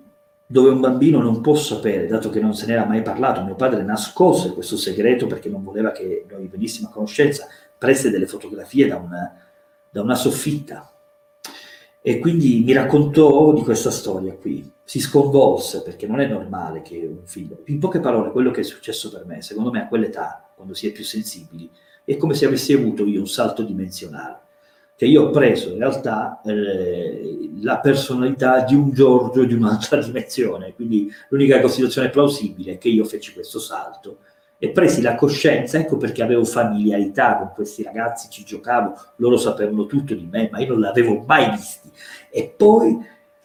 dove 0.45 0.69
un 0.69 0.81
bambino 0.81 1.23
non 1.23 1.41
può 1.41 1.55
sapere, 1.55 2.07
dato 2.07 2.29
che 2.29 2.41
non 2.41 2.53
se 2.53 2.67
n'era 2.67 2.85
mai 2.85 3.01
parlato. 3.01 3.43
Mio 3.43 3.55
padre 3.55 3.83
nascose 3.85 4.53
questo 4.53 4.77
segreto 4.77 5.27
perché 5.27 5.49
non 5.49 5.65
voleva 5.65 5.93
che 5.93 6.27
noi 6.29 6.47
venissimo 6.47 6.89
a 6.89 6.91
conoscenza, 6.91 7.47
prese 7.79 8.11
delle 8.11 8.27
fotografie 8.27 8.87
da 8.87 8.97
una, 8.97 9.35
da 9.89 10.03
una 10.03 10.15
soffitta 10.15 10.91
e 12.09 12.21
quindi 12.21 12.63
mi 12.65 12.73
raccontò 12.73 13.53
di 13.53 13.63
questa 13.63 13.91
storia 13.91 14.33
qui. 14.33 14.71
Si 14.85 15.01
sconvolse 15.01 15.83
perché 15.83 16.07
non 16.07 16.21
è 16.21 16.29
normale 16.29 16.81
che 16.81 17.05
un 17.05 17.27
figlio, 17.27 17.63
in 17.65 17.81
poche 17.81 17.99
parole, 17.99 18.31
quello 18.31 18.53
che 18.53 18.61
è 18.61 18.63
successo 18.63 19.11
per 19.11 19.25
me, 19.27 19.43
secondo 19.43 19.73
me 19.73 19.81
a 19.81 19.89
quell'età, 19.89 20.53
quando 20.55 20.73
si 20.73 20.87
è 20.87 20.93
più 20.93 21.03
sensibili, 21.03 21.69
è 22.05 22.17
come 22.17 22.35
se 22.35 22.47
avessi 22.47 22.73
avuto 22.73 23.05
io 23.05 23.19
un 23.19 23.27
salto 23.27 23.65
dimensionale. 23.65 24.39
Che 24.95 25.05
io 25.05 25.25
ho 25.25 25.31
preso 25.31 25.71
in 25.71 25.79
realtà 25.79 26.41
eh, 26.45 27.51
la 27.61 27.81
personalità 27.81 28.61
di 28.61 28.77
un 28.77 28.93
Giorgio 28.93 29.43
di 29.43 29.55
un'altra 29.55 29.99
dimensione. 30.01 30.75
Quindi 30.77 31.11
l'unica 31.31 31.61
considerazione 31.61 32.11
plausibile 32.11 32.75
è 32.75 32.79
che 32.79 32.89
io 32.89 33.05
feci 33.05 33.33
questo 33.33 33.59
salto 33.59 34.19
e 34.59 34.71
presi 34.71 35.03
la 35.03 35.15
coscienza, 35.15 35.79
ecco 35.79 35.97
perché 35.97 36.23
avevo 36.23 36.45
familiarità 36.45 37.37
con 37.37 37.53
questi 37.55 37.83
ragazzi, 37.83 38.29
ci 38.31 38.45
giocavo, 38.45 38.95
loro 39.17 39.37
sapevano 39.37 39.87
tutto 39.87 40.15
di 40.15 40.27
me, 40.31 40.49
ma 40.51 40.61
io 40.61 40.69
non 40.69 40.81
l'avevo 40.81 41.23
mai 41.27 41.51
visti. 41.51 41.91
E 42.31 42.53
poi 42.57 42.99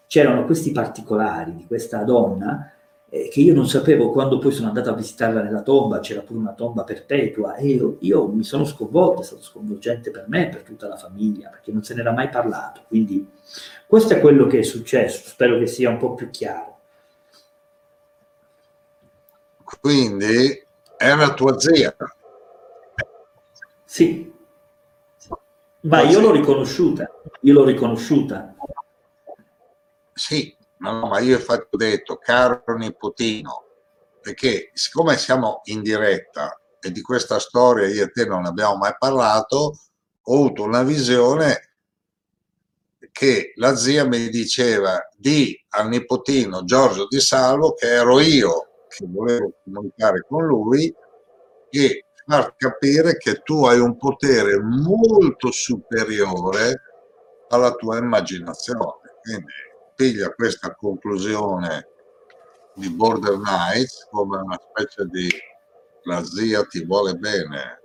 c'erano 0.07 0.45
questi 0.45 0.71
particolari 0.71 1.55
di 1.55 1.65
questa 1.65 2.03
donna 2.03 2.71
eh, 3.09 3.27
che 3.27 3.41
io 3.41 3.53
non 3.53 3.67
sapevo 3.67 4.11
quando 4.11 4.39
poi 4.39 4.53
sono 4.53 4.69
andato 4.69 4.89
a 4.89 4.95
visitarla 4.95 5.41
nella 5.41 5.61
tomba, 5.63 5.99
c'era 5.99 6.21
pure 6.21 6.39
una 6.39 6.53
tomba 6.53 6.85
perpetua 6.85 7.55
e 7.55 7.67
io, 7.67 7.97
io 7.99 8.27
mi 8.27 8.43
sono 8.43 8.63
sconvolto, 8.63 9.21
è 9.21 9.25
stato 9.25 9.41
sconvolgente 9.41 10.11
per 10.11 10.25
me, 10.29 10.47
per 10.47 10.61
tutta 10.61 10.87
la 10.87 10.95
famiglia, 10.95 11.49
perché 11.49 11.73
non 11.73 11.83
se 11.83 11.93
n'era 11.93 12.13
mai 12.13 12.29
parlato. 12.29 12.83
Quindi 12.87 13.29
questo 13.85 14.13
è 14.13 14.21
quello 14.21 14.47
che 14.47 14.59
è 14.59 14.63
successo, 14.63 15.27
spero 15.27 15.59
che 15.59 15.67
sia 15.67 15.89
un 15.89 15.97
po' 15.97 16.13
più 16.13 16.29
chiaro. 16.29 16.77
Quindi 19.81 20.69
era 21.01 21.33
tua 21.33 21.59
zia. 21.59 21.95
Sì, 23.83 24.31
ma 25.81 26.01
io 26.01 26.19
l'ho 26.19 26.31
riconosciuta, 26.31 27.09
io 27.41 27.53
l'ho 27.53 27.63
riconosciuta. 27.63 28.55
Sì, 30.13 30.55
no, 30.77 31.07
ma 31.07 31.19
io 31.19 31.37
infatti 31.37 31.67
ho 31.71 31.77
detto, 31.77 32.17
caro 32.17 32.63
nipotino, 32.77 33.65
perché 34.21 34.69
siccome 34.73 35.17
siamo 35.17 35.61
in 35.65 35.81
diretta 35.81 36.59
e 36.79 36.91
di 36.91 37.01
questa 37.01 37.39
storia 37.39 37.87
io 37.87 38.03
e 38.03 38.11
te 38.11 38.25
non 38.25 38.45
abbiamo 38.45 38.77
mai 38.77 38.93
parlato, 38.97 39.79
ho 40.21 40.33
avuto 40.35 40.63
una 40.63 40.83
visione 40.83 41.69
che 43.11 43.53
la 43.55 43.75
zia 43.75 44.05
mi 44.05 44.29
diceva 44.29 45.09
di 45.17 45.59
al 45.69 45.89
nipotino 45.89 46.63
Giorgio 46.63 47.07
Di 47.09 47.19
Salvo 47.19 47.73
che 47.73 47.87
ero 47.87 48.19
io 48.19 48.70
che 48.91 49.05
volevo 49.07 49.53
comunicare 49.63 50.25
con 50.27 50.45
lui 50.45 50.93
e 51.69 52.05
far 52.25 52.53
capire 52.55 53.17
che 53.17 53.41
tu 53.43 53.65
hai 53.65 53.79
un 53.79 53.97
potere 53.97 54.59
molto 54.59 55.51
superiore 55.51 56.81
alla 57.49 57.71
tua 57.71 57.97
immaginazione. 57.97 58.99
Quindi 59.21 59.51
piglia 59.95 60.33
questa 60.33 60.73
conclusione 60.75 61.87
di 62.75 62.89
Border 62.89 63.39
Knights 63.39 64.07
come 64.09 64.37
una 64.37 64.59
specie 64.59 65.05
di 65.09 65.29
la 66.03 66.23
zia 66.23 66.63
ti 66.63 66.83
vuole 66.85 67.13
bene, 67.13 67.79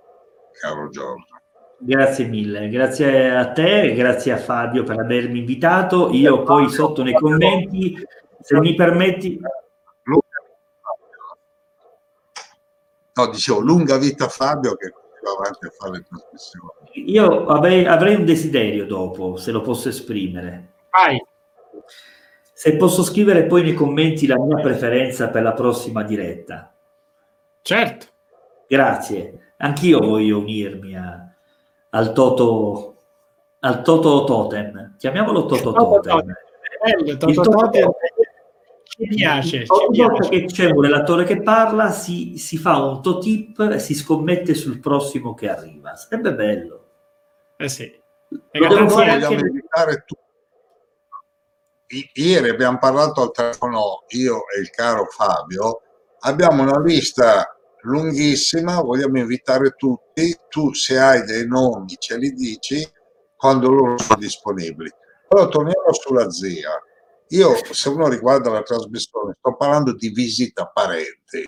caro 0.60 0.88
Giorgio. 0.88 1.34
Grazie 1.78 2.24
mille, 2.26 2.70
grazie 2.70 3.36
a 3.36 3.52
te, 3.52 3.92
grazie 3.94 4.32
a 4.32 4.38
Fabio 4.38 4.82
per 4.82 4.98
avermi 4.98 5.40
invitato. 5.40 6.08
Io 6.10 6.42
poi 6.42 6.70
sotto 6.70 7.02
nei 7.02 7.12
commenti, 7.12 7.94
se 8.40 8.58
mi 8.60 8.74
permetti, 8.74 9.38
No, 13.16 13.30
dicevo, 13.30 13.60
lunga 13.60 13.96
vita 13.96 14.28
Fabio 14.28 14.74
che 14.74 14.92
va 15.22 15.30
avanti 15.30 15.66
a 15.66 15.70
fare 15.70 15.92
le 15.92 16.04
trasmissioni. 16.06 17.10
Io 17.10 17.46
avrei, 17.46 17.86
avrei, 17.86 18.14
un 18.14 18.26
desiderio 18.26 18.84
dopo, 18.84 19.36
se 19.36 19.52
lo 19.52 19.62
posso 19.62 19.88
esprimere. 19.88 20.72
Vai. 20.90 21.24
Se 22.52 22.76
posso 22.76 23.02
scrivere 23.02 23.44
poi 23.44 23.62
nei 23.62 23.74
commenti 23.74 24.26
la 24.26 24.38
mia 24.38 24.60
preferenza 24.60 25.28
per 25.28 25.42
la 25.42 25.52
prossima 25.52 26.02
diretta. 26.02 26.72
Certo. 27.62 28.06
Grazie. 28.66 29.52
Anch'io 29.58 30.00
voglio 30.00 30.38
unirmi 30.38 30.96
a, 30.96 31.26
al 31.90 32.12
Toto 32.12 32.96
al 33.60 33.82
Toto 33.82 34.24
Totem. 34.24 34.94
Chiamiamolo 34.98 35.46
Toto, 35.46 35.72
Totem. 35.72 36.36
Toto 37.18 37.42
Totem 37.42 37.90
ci 38.96 39.14
piace. 39.14 39.64
Ogni 39.66 40.00
volta 40.00 40.28
che 40.28 40.46
c'è 40.46 40.70
un 40.70 40.80
relatore 40.80 41.24
che 41.24 41.42
parla, 41.42 41.90
si, 41.90 42.38
si 42.38 42.56
fa 42.56 42.78
un 42.78 43.02
totip 43.02 43.58
e 43.60 43.78
si 43.78 43.94
scommette 43.94 44.54
sul 44.54 44.80
prossimo 44.80 45.34
che 45.34 45.48
arriva. 45.48 45.94
Sarebbe 45.96 46.34
bello. 46.34 46.84
Eh 47.58 47.68
sì. 47.68 47.92
Vogliamo 48.52 49.30
invitare 49.32 50.04
tutti. 50.06 50.24
Ieri 52.14 52.48
abbiamo 52.48 52.78
parlato 52.78 53.22
al 53.22 53.30
telefono 53.30 54.04
io 54.08 54.36
e 54.56 54.60
il 54.60 54.70
caro 54.70 55.06
Fabio. 55.06 55.82
Abbiamo 56.20 56.62
una 56.62 56.80
lista 56.80 57.56
lunghissima, 57.82 58.80
vogliamo 58.80 59.18
invitare 59.18 59.74
tutti. 59.76 60.34
Tu, 60.48 60.72
se 60.72 60.98
hai 60.98 61.22
dei 61.24 61.46
nomi, 61.46 61.94
ce 61.98 62.16
li 62.16 62.32
dici 62.32 62.84
quando 63.36 63.70
loro 63.70 63.98
sono 63.98 64.18
disponibili. 64.18 64.90
Però 65.28 65.46
torniamo 65.48 65.92
sulla 65.92 66.28
zia 66.30 66.70
io, 67.28 67.56
se 67.70 67.88
uno 67.88 68.08
riguarda 68.08 68.50
la 68.50 68.62
trasmissione, 68.62 69.34
sto 69.38 69.56
parlando 69.56 69.94
di 69.94 70.10
visita 70.10 70.66
parenti 70.66 71.46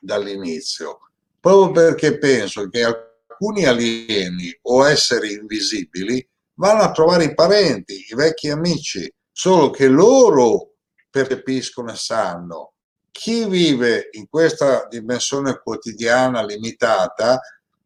dall'inizio, 0.00 1.10
proprio 1.40 1.72
perché 1.72 2.18
penso 2.18 2.68
che 2.68 2.84
alcuni 2.84 3.66
alieni 3.66 4.56
o 4.62 4.86
esseri 4.88 5.32
invisibili 5.32 6.26
vanno 6.54 6.82
a 6.82 6.92
trovare 6.92 7.24
i 7.24 7.34
parenti, 7.34 8.06
i 8.08 8.14
vecchi 8.14 8.48
amici, 8.48 9.12
solo 9.30 9.70
che 9.70 9.88
loro 9.88 10.74
percepiscono 11.10 11.92
e 11.92 11.96
sanno. 11.96 12.72
Chi 13.10 13.46
vive 13.46 14.08
in 14.12 14.28
questa 14.28 14.86
dimensione 14.88 15.60
quotidiana 15.62 16.44
limitata 16.44 17.40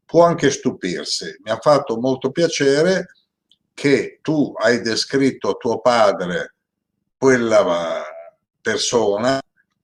può 0.05 0.25
anche 0.25 0.51
stupirsi. 0.51 1.37
Mi 1.43 1.51
ha 1.51 1.59
fatto 1.61 1.99
molto 1.99 2.31
piacere 2.31 3.09
che 3.75 4.21
tu 4.23 4.53
hai 4.57 4.81
descritto 4.81 5.57
tuo 5.57 5.81
padre 5.81 6.55
quella 7.19 8.05
persona 8.63 9.41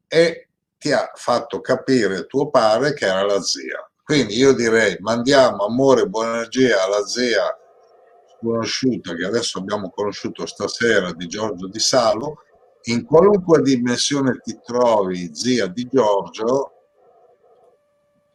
e 0.06 0.48
ti 0.78 0.92
ha 0.92 1.10
fatto 1.14 1.60
capire 1.60 2.26
tuo 2.26 2.48
padre 2.48 2.94
che 2.94 3.06
era 3.06 3.24
la 3.24 3.40
zia. 3.40 3.88
Quindi 4.04 4.36
io 4.36 4.52
direi 4.52 4.96
mandiamo 5.00 5.64
amore 5.64 6.02
e 6.02 6.06
buona 6.06 6.34
energia 6.34 6.84
alla 6.84 7.04
zia 7.04 7.42
sconosciuta 8.36 9.14
che 9.14 9.24
adesso 9.24 9.58
abbiamo 9.58 9.90
conosciuto 9.90 10.46
stasera 10.46 11.12
di 11.12 11.26
Giorgio 11.26 11.66
Di 11.66 11.80
Salo. 11.80 12.42
In 12.84 13.04
qualunque 13.06 13.62
dimensione 13.62 14.40
ti 14.42 14.60
trovi, 14.62 15.34
zia 15.34 15.66
di 15.66 15.88
Giorgio, 15.90 16.72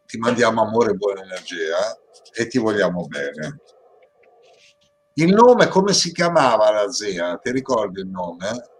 ti 0.07 0.17
mandiamo 0.17 0.63
amore 0.63 0.91
e 0.91 0.95
buona 0.95 1.21
energia 1.21 1.77
e 2.33 2.47
ti 2.47 2.57
vogliamo 2.57 3.05
bene. 3.05 3.61
Il 5.13 5.33
nome, 5.33 5.67
come 5.67 5.93
si 5.93 6.11
chiamava 6.11 6.71
la 6.71 6.89
zia? 6.89 7.37
Ti 7.37 7.51
ricordi 7.51 7.99
il 7.99 8.07
nome? 8.07 8.78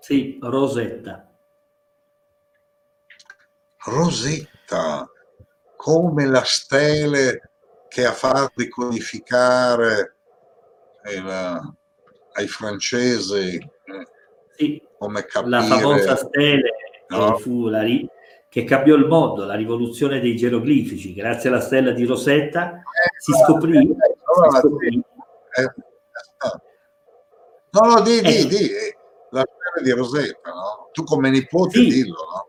Sì, 0.00 0.38
Rosetta. 0.40 1.28
Rosetta, 3.84 5.08
come 5.76 6.26
la 6.26 6.44
stele 6.44 7.50
che 7.88 8.04
ha 8.04 8.12
fatto 8.12 8.52
ricodificare 8.56 10.16
il, 11.12 11.74
ai 12.32 12.46
francesi 12.48 13.56
eh, 13.56 14.08
Sì, 14.56 14.82
come 14.98 15.24
capire 15.24 15.50
la 15.50 15.62
famosa 15.62 16.16
stele 16.16 16.72
No. 17.08 17.36
che 17.36 17.40
fu 17.40 17.68
la 17.68 17.84
che 18.50 18.64
cambiò 18.64 18.94
il 18.94 19.06
mondo, 19.06 19.44
la 19.44 19.54
rivoluzione 19.54 20.20
dei 20.20 20.36
geroglifici. 20.36 21.14
Grazie 21.14 21.48
alla 21.48 21.60
stella 21.60 21.92
di 21.92 22.04
Rosetta 22.04 22.82
si 23.18 23.32
scoprì, 23.32 23.78
si 23.78 24.58
scoprì 24.58 25.02
Eh, 25.56 25.72
no, 27.70 27.80
no, 27.80 28.00
di, 28.02 28.20
di, 28.20 28.28
Ecco. 28.28 28.48
di, 28.48 28.70
stella 29.78 29.82
di 29.82 29.90
Rosetta, 29.90 30.50
no? 30.50 30.88
Tu 30.92 31.04
come 31.04 31.30
nipote 31.30 31.80
dillo, 31.80 32.16
no? 32.32 32.46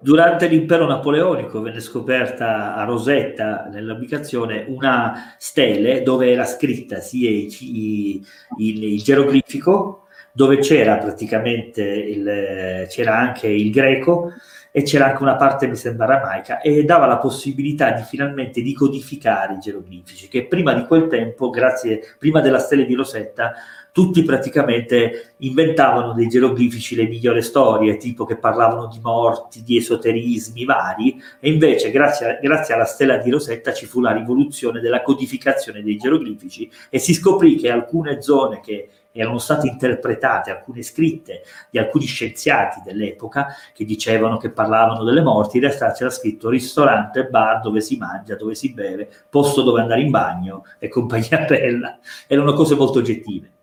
Durante 0.00 0.46
l'impero 0.46 0.86
napoleonico 0.86 1.60
venne 1.60 1.80
scoperta 1.80 2.76
a 2.76 2.84
Rosetta, 2.84 3.68
nell'ubicazione, 3.68 4.64
una 4.68 5.34
stele 5.38 6.02
dove 6.02 6.30
era 6.30 6.44
scritta 6.44 7.00
sia 7.00 7.28
i- 7.30 7.48
i- 7.60 8.26
il, 8.58 8.84
il 8.84 9.02
geroglifico, 9.02 10.04
dove 10.32 10.58
c'era 10.58 10.98
praticamente 10.98 11.82
il, 11.82 12.86
c'era 12.88 13.18
anche 13.18 13.48
il 13.48 13.72
greco 13.72 14.32
e 14.70 14.82
c'era 14.82 15.06
anche 15.06 15.22
una 15.22 15.34
parte, 15.34 15.66
mi 15.66 15.74
sembra, 15.74 16.04
aramaica, 16.04 16.60
e 16.60 16.84
dava 16.84 17.06
la 17.06 17.18
possibilità 17.18 17.90
di 17.90 18.02
finalmente 18.02 18.60
di 18.62 18.72
codificare 18.74 19.54
i 19.54 19.58
geroglifici, 19.58 20.28
che 20.28 20.46
prima 20.46 20.74
di 20.74 20.84
quel 20.86 21.08
tempo, 21.08 21.50
grazie, 21.50 22.14
prima 22.18 22.40
della 22.40 22.60
stele 22.60 22.84
di 22.84 22.94
Rosetta, 22.94 23.52
tutti 23.98 24.22
praticamente 24.22 25.32
inventavano 25.38 26.12
dei 26.12 26.28
geroglifici 26.28 26.94
le 26.94 27.08
migliori 27.08 27.42
storie, 27.42 27.96
tipo 27.96 28.24
che 28.24 28.36
parlavano 28.36 28.86
di 28.86 29.00
morti, 29.02 29.64
di 29.64 29.76
esoterismi 29.76 30.64
vari, 30.64 31.20
e 31.40 31.50
invece 31.50 31.90
grazie, 31.90 32.30
a- 32.30 32.38
grazie 32.40 32.74
alla 32.74 32.84
stella 32.84 33.16
di 33.16 33.28
Rosetta 33.28 33.72
ci 33.72 33.86
fu 33.86 34.00
la 34.00 34.12
rivoluzione 34.12 34.78
della 34.78 35.02
codificazione 35.02 35.82
dei 35.82 35.96
geroglifici 35.96 36.70
e 36.88 37.00
si 37.00 37.12
scoprì 37.12 37.56
che 37.56 37.72
alcune 37.72 38.22
zone 38.22 38.60
che 38.60 38.88
erano 39.10 39.38
state 39.38 39.66
interpretate, 39.66 40.52
alcune 40.52 40.82
scritte 40.82 41.42
di 41.68 41.80
alcuni 41.80 42.04
scienziati 42.04 42.80
dell'epoca 42.84 43.48
che 43.74 43.84
dicevano 43.84 44.36
che 44.36 44.50
parlavano 44.50 45.02
delle 45.02 45.22
morti, 45.22 45.56
in 45.56 45.64
realtà 45.64 45.90
c'era 45.90 46.10
scritto 46.10 46.48
ristorante, 46.48 47.24
bar 47.24 47.60
dove 47.62 47.80
si 47.80 47.96
mangia, 47.96 48.36
dove 48.36 48.54
si 48.54 48.72
beve, 48.72 49.08
posto 49.28 49.62
dove 49.62 49.80
andare 49.80 50.02
in 50.02 50.10
bagno 50.10 50.64
e 50.78 50.86
compagnia 50.86 51.44
bella. 51.48 51.98
Erano 52.28 52.52
cose 52.52 52.76
molto 52.76 53.00
oggettive. 53.00 53.56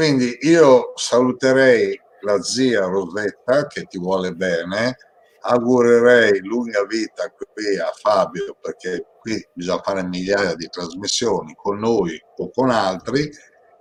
Quindi 0.00 0.38
io 0.40 0.92
saluterei 0.94 1.94
la 2.20 2.40
zia 2.40 2.86
Rosetta 2.86 3.66
che 3.66 3.84
ti 3.84 3.98
vuole 3.98 4.32
bene, 4.32 4.96
augurerei 5.40 6.40
lunga 6.40 6.86
vita 6.86 7.30
qui 7.30 7.78
a 7.78 7.92
Fabio 7.92 8.56
perché 8.58 9.04
qui 9.20 9.46
bisogna 9.52 9.82
fare 9.82 10.02
migliaia 10.02 10.54
di 10.54 10.70
trasmissioni 10.70 11.52
con 11.54 11.78
noi 11.78 12.18
o 12.38 12.50
con 12.50 12.70
altri 12.70 13.30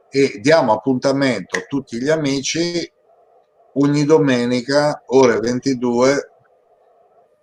e 0.09 0.39
diamo 0.41 0.73
appuntamento 0.73 1.57
a 1.57 1.63
tutti 1.65 2.01
gli 2.01 2.09
amici 2.09 2.91
ogni 3.75 4.03
domenica 4.03 5.03
ore 5.05 5.39
22 5.39 6.11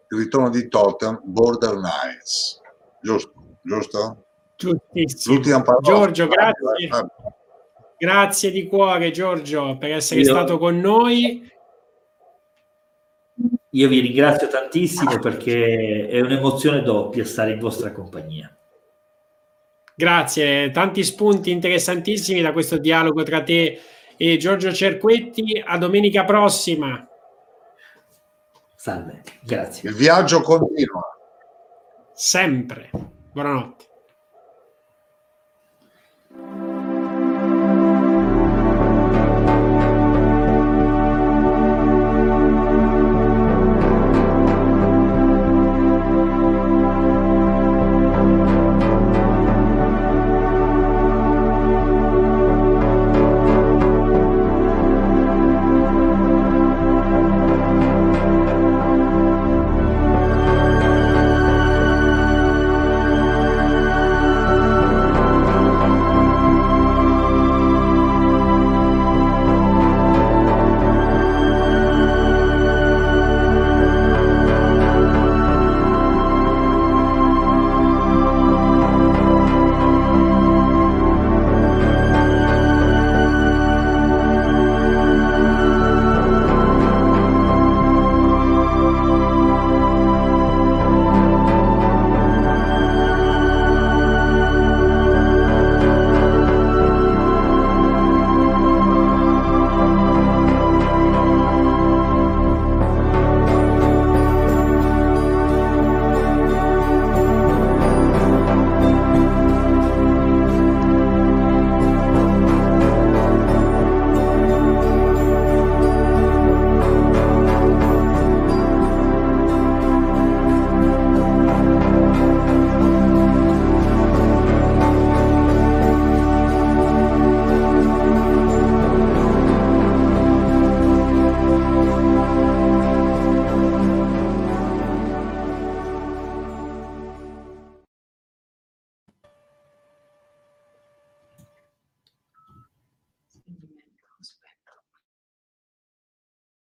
il 0.08 0.18
ritorno 0.18 0.50
di 0.50 0.68
Totem 0.68 1.18
Border 1.24 1.76
Nights 1.76 2.60
giusto? 3.00 3.32
giusto? 3.62 4.26
Giustissimo. 4.56 5.34
L'ultima 5.34 5.62
parola. 5.62 5.82
Giorgio, 5.82 6.26
grazie. 6.28 6.88
Fabio. 6.88 7.25
Grazie 7.98 8.50
di 8.50 8.66
cuore 8.66 9.10
Giorgio 9.10 9.76
per 9.78 9.92
essere 9.92 10.20
Io- 10.20 10.26
stato 10.26 10.58
con 10.58 10.78
noi. 10.78 11.50
Io 13.70 13.88
vi 13.88 14.00
ringrazio 14.00 14.48
tantissimo 14.48 15.18
perché 15.18 16.08
è 16.08 16.20
un'emozione 16.20 16.82
doppia 16.82 17.24
stare 17.24 17.52
in 17.52 17.58
vostra 17.58 17.92
compagnia. 17.92 18.50
Grazie, 19.94 20.70
tanti 20.70 21.02
spunti 21.02 21.50
interessantissimi 21.50 22.42
da 22.42 22.52
questo 22.52 22.78
dialogo 22.78 23.22
tra 23.22 23.42
te 23.42 23.80
e 24.16 24.36
Giorgio 24.36 24.72
Cerquetti. 24.72 25.62
A 25.64 25.78
domenica 25.78 26.24
prossima. 26.24 27.06
Salve, 28.74 29.22
grazie. 29.42 29.90
Il 29.90 29.96
viaggio 29.96 30.40
continua. 30.42 31.02
Sempre. 32.12 32.90
Buonanotte. 33.32 33.85